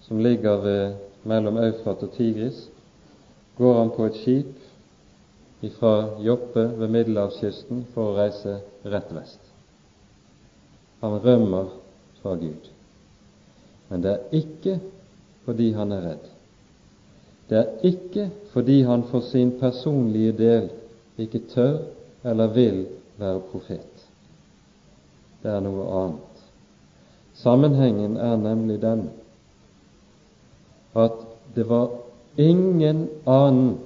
som 0.00 0.18
ligger 0.18 0.62
ved, 0.62 0.96
mellom 1.22 1.58
Eufrat 1.62 2.02
og 2.02 2.12
Tigris, 2.16 2.64
går 3.58 3.78
han 3.78 3.90
på 3.94 4.06
et 4.06 4.16
skip 4.18 5.70
fra 5.78 5.92
Joppe 6.22 6.64
ved 6.78 6.90
middelhavskysten 6.94 7.84
for 7.94 8.12
å 8.12 8.16
reise 8.18 8.60
rett 8.86 9.10
vest. 9.14 9.40
Han 11.02 11.18
rømmer 11.22 11.70
fra 12.22 12.34
Gud. 12.38 12.77
Men 13.88 14.02
det 14.04 14.10
er 14.12 14.40
ikke 14.40 14.78
fordi 15.44 15.70
han 15.72 15.92
er 15.92 16.04
redd. 16.10 16.26
Det 17.48 17.58
er 17.58 17.86
ikke 17.88 18.28
fordi 18.52 18.82
han 18.82 19.06
for 19.08 19.24
sin 19.24 19.54
personlige 19.60 20.32
del 20.36 20.68
ikke 21.18 21.40
tør 21.48 21.78
eller 22.24 22.52
vil 22.52 22.86
være 23.16 23.40
profet. 23.50 24.04
Det 25.42 25.50
er 25.50 25.62
noe 25.64 25.86
annet. 26.02 26.42
Sammenhengen 27.38 28.16
er 28.16 28.36
nemlig 28.36 28.80
den 28.82 29.08
at 30.98 31.20
det 31.54 31.68
var 31.68 31.90
ingen 32.36 33.06
annen 33.26 33.76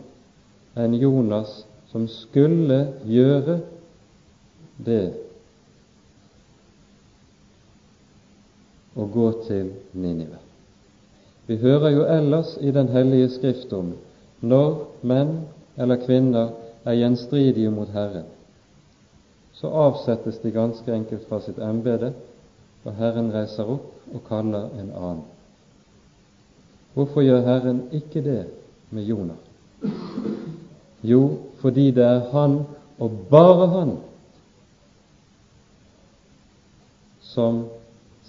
enn 0.78 0.94
Jonas 0.96 1.62
som 1.92 2.06
skulle 2.08 2.86
gjøre 3.04 3.58
det 4.82 5.21
å 8.96 9.06
gå 9.08 9.28
til 9.46 9.72
Ninive. 9.92 10.38
Vi 11.46 11.56
hører 11.56 11.90
jo 11.90 12.04
ellers 12.06 12.56
i 12.60 12.70
Den 12.70 12.88
hellige 12.88 13.28
Skrift 13.36 13.72
om 13.72 13.94
når 14.42 14.86
menn 15.06 15.36
eller 15.78 16.00
kvinner 16.02 16.50
er 16.84 16.98
gjenstridige 16.98 17.70
mot 17.70 17.90
Herren, 17.94 18.26
så 19.54 19.70
avsettes 19.70 20.40
de 20.42 20.50
ganske 20.50 20.92
enkelt 20.92 21.28
fra 21.28 21.38
sitt 21.40 21.58
embete, 21.62 22.12
og 22.82 22.96
Herren 22.98 23.30
reiser 23.30 23.68
opp 23.70 24.14
og 24.14 24.24
kaller 24.26 24.72
en 24.80 24.90
annen. 24.90 25.22
Hvorfor 26.94 27.22
gjør 27.22 27.44
Herren 27.46 27.84
ikke 27.94 28.24
det 28.24 28.40
med 28.90 29.06
Jonah? 29.06 29.38
Jo, 31.02 31.38
fordi 31.62 31.90
det 31.90 32.04
er 32.04 32.26
han, 32.32 32.64
og 32.98 33.14
bare 33.30 33.68
han, 33.76 33.94
som 37.20 37.64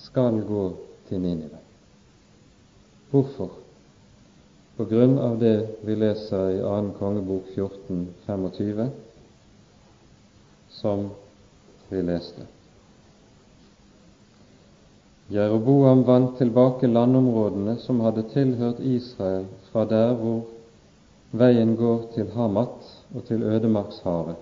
skal 0.03 0.41
gå 0.47 0.63
til 1.09 1.21
Ninive. 1.21 1.59
Hvorfor? 3.11 3.49
På 4.77 4.85
grunn 4.89 5.19
av 5.21 5.37
det 5.39 5.57
vi 5.85 5.95
leser 5.95 6.55
i 6.55 6.61
2. 6.61 6.77
kongebok 6.97 7.51
14, 7.53 8.07
25, 8.25 8.89
som 10.73 11.07
vi 11.89 12.01
leste. 12.01 12.47
Jeroboam 15.33 16.03
vant 16.07 16.33
tilbake 16.37 16.89
landområdene 16.89 17.77
som 17.79 18.01
hadde 18.03 18.25
tilhørt 18.33 18.81
Israel 18.83 19.45
fra 19.71 19.85
der 19.89 20.15
hvor 20.19 20.41
veien 21.31 21.77
går 21.79 22.09
til 22.15 22.33
Hamat 22.35 22.89
og 23.15 23.23
til 23.29 23.43
ødemarkshavet, 23.43 24.35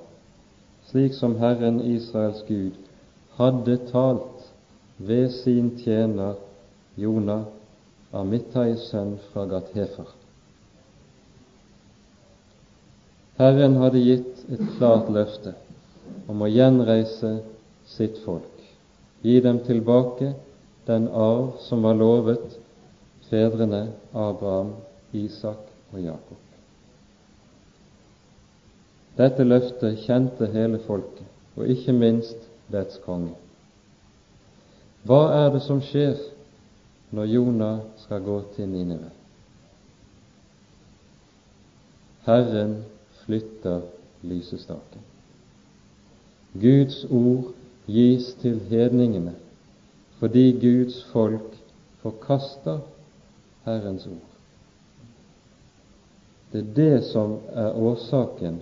slik 0.90 1.14
som 1.14 1.38
Herren 1.40 1.80
Israels 1.92 2.42
Gud 2.48 2.80
hadde 3.38 3.78
talt 3.92 4.41
ved 5.08 5.30
sin 5.32 5.72
tjener 5.80 6.36
Jonah, 6.98 7.46
Amittais 8.14 8.90
sønn 8.92 9.16
fra 9.32 9.46
Gathefer. 9.48 10.10
Herren 13.40 13.78
hadde 13.82 14.02
gitt 14.04 14.44
et 14.52 14.64
klart 14.76 15.08
løfte 15.10 15.56
om 16.30 16.44
å 16.44 16.50
gjenreise 16.52 17.38
sitt 17.88 18.20
folk, 18.26 18.60
gi 19.24 19.40
dem 19.42 19.62
tilbake 19.66 20.34
den 20.86 21.08
arv 21.08 21.56
som 21.66 21.88
var 21.88 21.98
lovet 21.98 22.60
fedrene 23.32 23.88
Abraham, 24.14 24.76
Isak 25.16 25.64
og 25.94 26.00
Jakob. 26.04 26.40
Dette 29.18 29.44
løftet 29.48 30.04
kjente 30.06 30.52
hele 30.54 30.80
folket, 30.86 31.28
og 31.58 31.72
ikke 31.72 31.96
minst 31.96 32.46
dets 32.72 33.00
konge. 33.06 33.41
Hva 35.08 35.22
er 35.34 35.50
det 35.54 35.64
som 35.66 35.82
skjer 35.82 36.20
når 37.12 37.30
Jonah 37.34 37.80
skal 38.04 38.22
gå 38.24 38.38
til 38.56 38.70
Ninive? 38.70 39.10
Herren 42.26 42.84
flytter 43.24 43.82
lysestaken. 44.22 45.08
Guds 46.54 47.06
ord 47.10 47.54
gis 47.90 48.34
til 48.42 48.60
hedningene 48.70 49.34
fordi 50.22 50.52
Guds 50.62 51.00
folk 51.10 51.56
forkaster 52.04 52.84
Herrens 53.66 54.06
ord. 54.06 54.28
Det 56.52 56.60
er 56.62 56.74
det 56.76 57.04
som 57.10 57.40
er 57.54 57.74
årsaken 57.74 58.60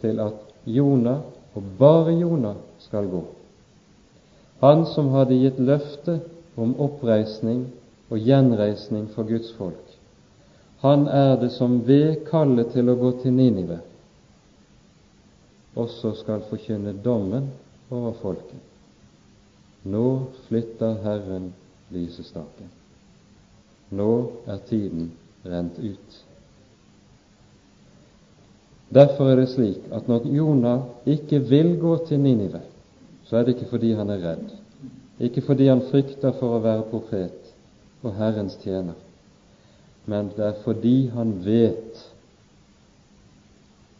til 0.00 0.20
at 0.20 0.32
Jonah, 0.66 1.20
og 1.54 1.62
bare 1.78 2.12
Jonah, 2.12 2.56
skal 2.78 3.08
gå. 3.10 3.24
Han 4.60 4.86
som 4.86 5.12
hadde 5.14 5.38
gitt 5.38 5.58
løfte 5.58 6.18
om 6.58 6.74
oppreisning 6.82 7.66
og 8.08 8.18
gjenreisning 8.18 9.06
for 9.14 9.28
Guds 9.28 9.52
folk. 9.58 9.84
Han 10.82 11.06
er 11.10 11.36
det 11.40 11.52
som 11.54 11.80
ved 11.86 12.24
kallet 12.30 12.72
til 12.74 12.90
å 12.90 12.98
gå 12.98 13.12
til 13.22 13.34
Ninive 13.34 13.80
også 15.78 16.14
skal 16.18 16.42
forkynne 16.50 16.96
dommen 17.04 17.50
over 17.90 18.12
folket. 18.22 18.62
Nå 19.88 20.06
flytter 20.48 20.98
Herren 21.04 21.52
lysestaken. 21.94 22.72
Nå 23.94 24.10
er 24.46 24.58
tiden 24.68 25.12
rent 25.46 25.78
ut. 25.78 26.16
Derfor 28.88 29.30
er 29.30 29.42
det 29.42 29.50
slik 29.52 29.86
at 29.92 30.08
når 30.08 30.26
Jonah 30.32 30.82
ikke 31.06 31.40
vil 31.44 31.74
gå 31.80 31.94
til 32.08 32.20
Ninive, 32.20 32.60
så 33.28 33.36
er 33.36 33.44
det 33.44 33.56
ikke 33.56 33.70
fordi 33.70 33.92
han 33.92 34.10
er 34.10 34.24
redd, 34.24 34.52
ikke 35.20 35.42
fordi 35.44 35.68
han 35.68 35.84
frykter 35.90 36.32
for 36.38 36.56
å 36.56 36.62
være 36.64 36.86
profet 36.90 37.52
og 38.02 38.14
Herrens 38.16 38.56
tjener, 38.62 38.96
men 40.08 40.30
det 40.36 40.46
er 40.46 40.62
fordi 40.64 41.10
han 41.12 41.34
vet 41.44 42.04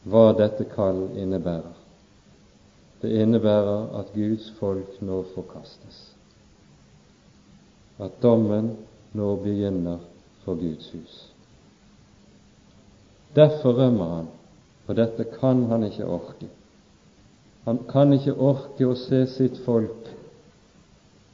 hva 0.09 0.31
dette 0.39 0.65
kall 0.73 1.03
innebærer. 1.21 1.75
Det 3.03 3.11
innebærer 3.23 3.91
at 4.01 4.15
Guds 4.15 4.49
folk 4.59 4.97
nå 5.05 5.21
forkastes, 5.35 5.99
at 7.99 8.17
dommen 8.23 8.73
nå 9.19 9.35
begynner 9.43 10.01
for 10.45 10.59
Guds 10.59 10.89
hus. 10.95 11.19
Derfor 13.37 13.77
rømmer 13.79 14.15
han, 14.15 14.31
for 14.87 14.97
dette 14.99 15.29
kan 15.37 15.67
han 15.71 15.85
ikke 15.87 16.09
orke. 16.09 16.49
Han 17.69 17.83
kan 17.85 18.15
ikke 18.17 18.33
orke 18.33 18.87
å 18.89 18.95
se 18.97 19.27
sitt 19.29 19.59
folk 19.67 20.07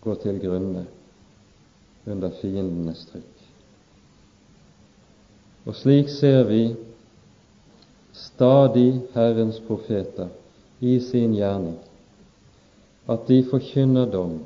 gå 0.03 0.15
til 0.19 0.41
grunne 0.43 0.81
under 2.11 2.33
fiendenes 2.41 3.05
trykk. 3.07 3.45
Og 5.65 5.77
slik 5.79 6.11
ser 6.11 6.41
vi 6.49 6.65
stadig 8.19 8.89
Herrens 9.15 9.61
profeter 9.69 10.33
i 10.83 10.97
sin 11.01 11.37
gjerning, 11.39 11.77
at 13.07 13.29
de 13.31 13.39
forkynner 13.47 14.11
dom. 14.11 14.41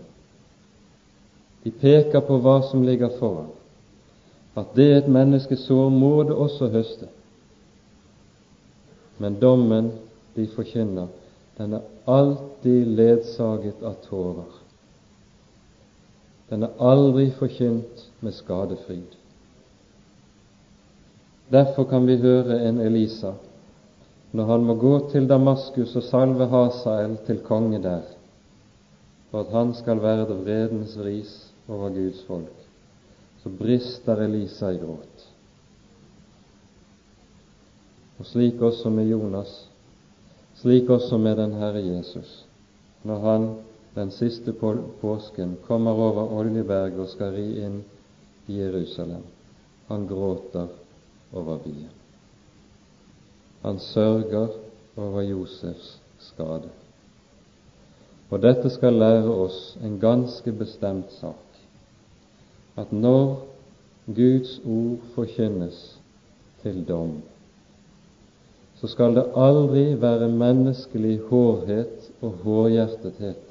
De 1.65 1.73
peker 1.73 2.21
på 2.27 2.37
hva 2.45 2.59
som 2.69 2.85
ligger 2.85 3.17
foran, 3.17 3.49
at 4.61 4.77
det 4.77 4.91
et 4.93 5.09
menneske 5.09 5.57
sår, 5.57 5.89
må 5.89 6.13
det 6.29 6.37
også 6.37 6.69
høste. 6.77 7.09
Men 9.19 9.41
dommen 9.41 9.91
de 10.37 10.45
forkynner, 10.53 11.09
den 11.59 11.73
er 11.73 11.81
alltid 12.05 12.87
ledsaget 12.87 13.83
av 13.83 13.97
tårer. 14.07 14.53
Den 16.49 16.63
er 16.65 16.77
aldri 16.79 17.29
forkynt 17.35 18.05
med 18.21 18.35
skadefryd. 18.35 19.17
Derfor 21.51 21.89
kan 21.91 22.07
vi 22.07 22.17
høre 22.23 22.61
en 22.69 22.81
Elisa 22.81 23.35
når 24.37 24.45
han 24.45 24.65
må 24.69 24.75
gå 24.77 24.93
til 25.09 25.25
Damaskus 25.29 25.95
og 25.97 26.05
salve 26.05 26.47
Hasael 26.53 27.15
til 27.27 27.39
konge 27.41 27.79
der, 27.83 28.05
for 29.31 29.41
at 29.41 29.55
han 29.55 29.73
skal 29.75 30.03
være 30.03 30.27
det 30.29 30.37
vredens 30.43 30.99
ris 31.01 31.33
over 31.69 31.89
Guds 31.95 32.21
folk, 32.29 32.67
så 33.43 33.49
brister 33.49 34.21
Elisa 34.21 34.69
i 34.69 34.77
gråt. 34.83 35.25
Og 38.19 38.27
slik 38.27 38.61
også 38.61 38.93
med 38.93 39.09
Jonas 39.09 39.57
slik 40.61 40.91
også 40.91 41.19
med 41.19 41.37
den 41.37 41.53
Herre 41.53 41.83
Jesus, 41.87 42.47
når 43.05 43.19
han 43.19 43.49
den 43.95 44.11
siste 44.11 44.53
påsken 45.01 45.57
kommer 45.67 45.91
over 45.91 46.33
Oljeberget 46.39 47.01
og 47.01 47.09
skal 47.09 47.33
ri 47.35 47.47
inn 47.65 47.81
i 48.47 48.59
Jerusalem. 48.61 49.25
Han 49.89 50.07
gråter 50.07 50.69
over 51.33 51.59
byen. 51.59 51.95
Han 53.63 53.79
sørger 53.79 54.49
over 54.97 55.23
Josefs 55.23 55.99
skade. 56.19 56.71
Og 58.31 58.43
dette 58.43 58.71
skal 58.71 58.99
lære 59.01 59.31
oss 59.33 59.79
en 59.83 59.99
ganske 60.01 60.53
bestemt 60.53 61.13
sak, 61.17 61.63
at 62.77 62.93
når 62.93 63.41
Guds 64.07 64.59
ord 64.65 64.99
forkynnes 65.15 65.81
til 66.63 66.85
dom, 66.89 67.23
så 68.81 68.87
skal 68.87 69.15
det 69.17 69.27
aldri 69.35 69.85
være 70.01 70.29
menneskelig 70.31 71.19
hårhet 71.31 72.11
og 72.23 72.37
hårhjertethet 72.45 73.45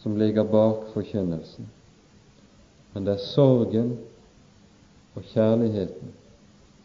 som 0.00 0.16
ligger 0.20 0.44
bak 0.44 0.88
forkynnelsen, 0.92 1.68
men 2.92 3.06
det 3.06 3.14
er 3.14 3.24
sorgen 3.24 3.94
og 5.14 5.22
kjærligheten 5.32 6.12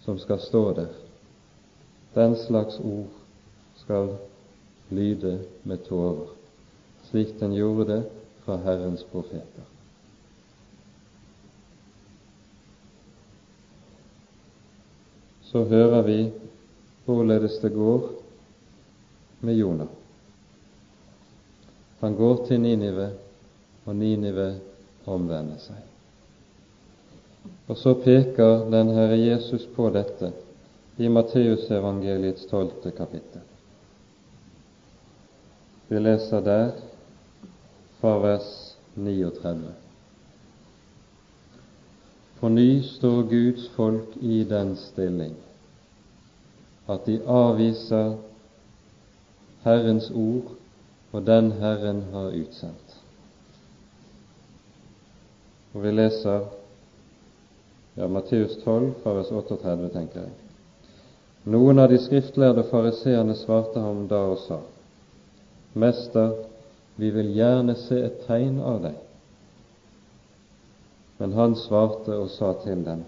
som 0.06 0.20
skal 0.20 0.40
stå 0.40 0.64
der. 0.74 0.94
Den 2.16 2.36
slags 2.36 2.80
ord 2.80 3.12
skal 3.76 4.14
lyde 4.90 5.40
med 5.64 5.84
tårer, 5.88 6.32
slik 7.10 7.36
den 7.40 7.54
gjorde 7.54 7.92
det 7.92 8.04
fra 8.46 8.56
Herrens 8.64 9.04
profeter. 9.12 9.68
Så 15.50 15.64
hører 15.66 16.02
vi 16.06 16.20
hvorledes 17.06 17.58
det 17.64 17.74
går 17.74 18.10
med 19.42 19.58
Jonah. 19.58 19.88
Han 22.00 22.16
går 22.16 22.46
til 22.48 22.62
Ninive, 22.62 23.10
og 23.86 23.96
Ninive 23.96 24.50
omvender 25.10 25.58
seg. 25.64 25.82
Og 27.68 27.78
så 27.78 27.96
peker 27.98 28.70
den 28.72 28.94
Herre 28.94 29.18
Jesus 29.18 29.66
på 29.76 29.90
dette 29.94 30.32
i 31.00 31.10
Matteusevangeliets 31.10 32.46
tolvte 32.50 32.92
kapittel. 32.92 33.42
Vi 35.90 36.00
leser 36.00 36.42
der 36.46 36.72
fra 38.00 38.18
vers 38.22 38.50
39. 38.96 39.89
På 42.40 42.50
ny 42.50 42.82
står 42.84 43.24
Guds 43.24 43.70
folk 43.76 44.18
i 44.22 44.44
den 44.44 44.76
stilling 44.76 45.36
at 46.90 47.06
de 47.06 47.20
avviser 47.28 48.16
Herrens 49.64 50.10
ord 50.16 50.56
og 51.12 51.26
den 51.26 51.52
Herren 51.52 52.02
har 52.14 52.32
utsendt. 52.34 52.96
Og 55.74 55.84
vi 55.84 55.92
leser 55.92 56.48
ja, 57.98 58.08
Matteus 58.08 58.56
12, 58.64 58.94
fra 59.04 59.14
vers 59.18 59.32
38, 59.32 59.90
tenker 59.94 60.24
jeg. 60.24 60.34
Noen 61.50 61.82
av 61.82 61.90
de 61.92 62.00
skriftlærde 62.02 62.64
fariseerne 62.72 63.36
svarte 63.38 63.82
ham 63.84 64.08
da 64.10 64.22
og 64.32 64.40
sa:" 64.46 64.60
Mester, 65.74 66.34
vi 66.96 67.10
vil 67.14 67.34
gjerne 67.36 67.76
se 67.76 68.00
et 68.06 68.24
tegn 68.28 68.60
av 68.60 68.82
deg. 68.84 68.98
Men 71.20 71.34
han 71.36 71.56
svarte 71.56 72.16
og 72.16 72.30
sa 72.32 72.54
til 72.64 72.86
dem, 72.86 73.04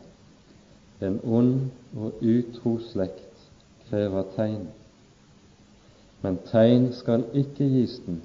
En 1.02 1.20
ond 1.24 1.72
og 1.98 2.20
utro 2.22 2.76
slekt 2.92 3.48
krever 3.88 4.28
tegn, 4.36 4.68
men 6.22 6.38
tegn 6.52 6.92
skal 6.94 7.24
ikke 7.34 7.66
gis 7.66 7.96
den 8.06 8.20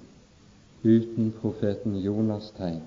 uten 0.84 1.32
profeten 1.40 1.96
Jonas' 2.04 2.52
tegn. 2.58 2.82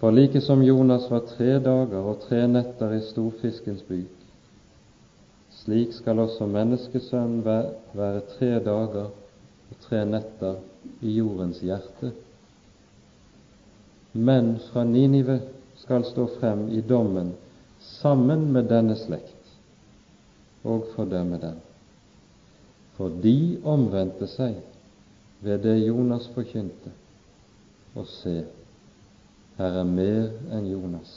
For 0.00 0.10
like 0.10 0.40
som 0.40 0.62
Jonas 0.62 1.06
var 1.10 1.24
tre 1.26 1.58
dager 1.62 2.02
og 2.02 2.20
tre 2.26 2.44
netter 2.48 2.92
i 2.96 3.00
storfiskens 3.06 3.82
buk, 3.86 4.10
slik 5.62 5.92
skal 5.92 6.18
også 6.18 6.46
menneskesønnen 6.46 7.44
være 7.44 8.20
tre 8.34 8.50
dager 8.64 9.08
og 9.70 9.80
tre 9.86 10.04
netter 10.06 10.58
i 11.02 11.18
jordens 11.18 11.62
hjerte 11.62 12.12
menn 14.12 14.56
fra 14.70 14.84
Ninive 14.84 15.40
skal 15.76 16.04
stå 16.04 16.26
frem 16.38 16.68
i 16.68 16.80
dommen 16.80 17.34
sammen 17.80 18.52
med 18.52 18.68
denne 18.70 18.96
slekt 18.96 19.34
og 20.64 20.88
fordømme 20.94 21.38
den. 21.40 21.58
For 22.96 23.14
de 23.22 23.60
omvendte 23.64 24.26
seg 24.26 24.58
ved 25.40 25.62
det 25.62 25.76
Jonas 25.84 26.26
forkynte, 26.34 26.90
og 27.94 28.06
se, 28.10 28.40
her 29.58 29.80
er 29.82 29.86
mer 29.86 30.32
enn 30.54 30.66
Jonas. 30.70 31.12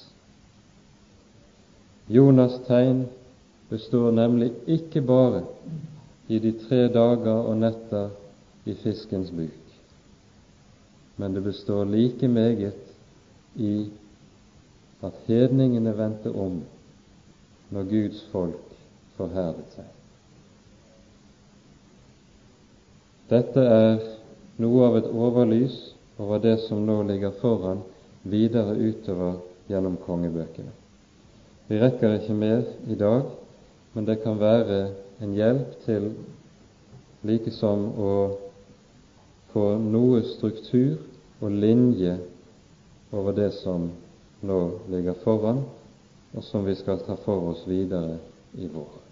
Jonas' 2.12 2.60
tegn 2.68 3.06
består 3.70 4.12
nemlig 4.12 4.52
ikke 4.68 5.02
bare 5.02 5.46
i 6.28 6.39
de 6.39 6.52
tre 6.68 6.88
dager 6.94 7.48
og 7.48 7.58
netter 7.58 8.10
i 8.66 8.74
fiskens 8.78 9.32
buk, 9.32 9.61
men 11.22 11.34
det 11.34 11.41
består 11.41 11.86
like 11.86 12.28
meget 12.28 12.74
i 13.55 13.89
at 15.05 15.13
hedningene 15.28 15.91
vendte 15.97 16.32
om 16.34 16.61
når 17.69 17.84
Guds 17.91 18.24
folk 18.32 18.72
forherdet 19.17 19.76
seg. 19.76 19.91
Dette 23.30 23.65
er 23.76 24.01
noe 24.65 24.88
av 24.88 24.97
et 24.97 25.11
overlys 25.13 25.78
over 26.17 26.41
det 26.41 26.55
som 26.65 26.82
nå 26.89 26.97
ligger 27.11 27.38
foran 27.38 27.84
videre 28.26 28.74
utover 28.82 29.38
gjennom 29.69 29.99
kongebøkene. 30.01 30.74
Vi 31.69 31.78
rekker 31.86 32.17
ikke 32.17 32.39
mer 32.41 32.65
i 32.89 32.97
dag, 32.97 33.30
men 33.93 34.09
det 34.09 34.24
kan 34.26 34.41
være 34.41 34.82
en 35.22 35.38
hjelp 35.38 35.78
til 35.86 36.09
likesom 37.30 37.88
å 37.93 38.11
få 39.53 39.69
noe 39.86 40.26
struktur 40.34 40.97
og 41.42 41.52
linje 41.52 42.18
over 43.12 43.36
det 43.36 43.52
som 43.58 43.89
nå 44.42 44.60
ligger 44.89 45.18
foran, 45.24 45.64
og 46.34 46.44
som 46.44 46.66
vi 46.66 46.76
skal 46.76 47.02
ta 47.06 47.18
for 47.26 47.52
oss 47.52 47.66
videre 47.68 48.20
i 48.54 48.70
vår. 48.72 49.11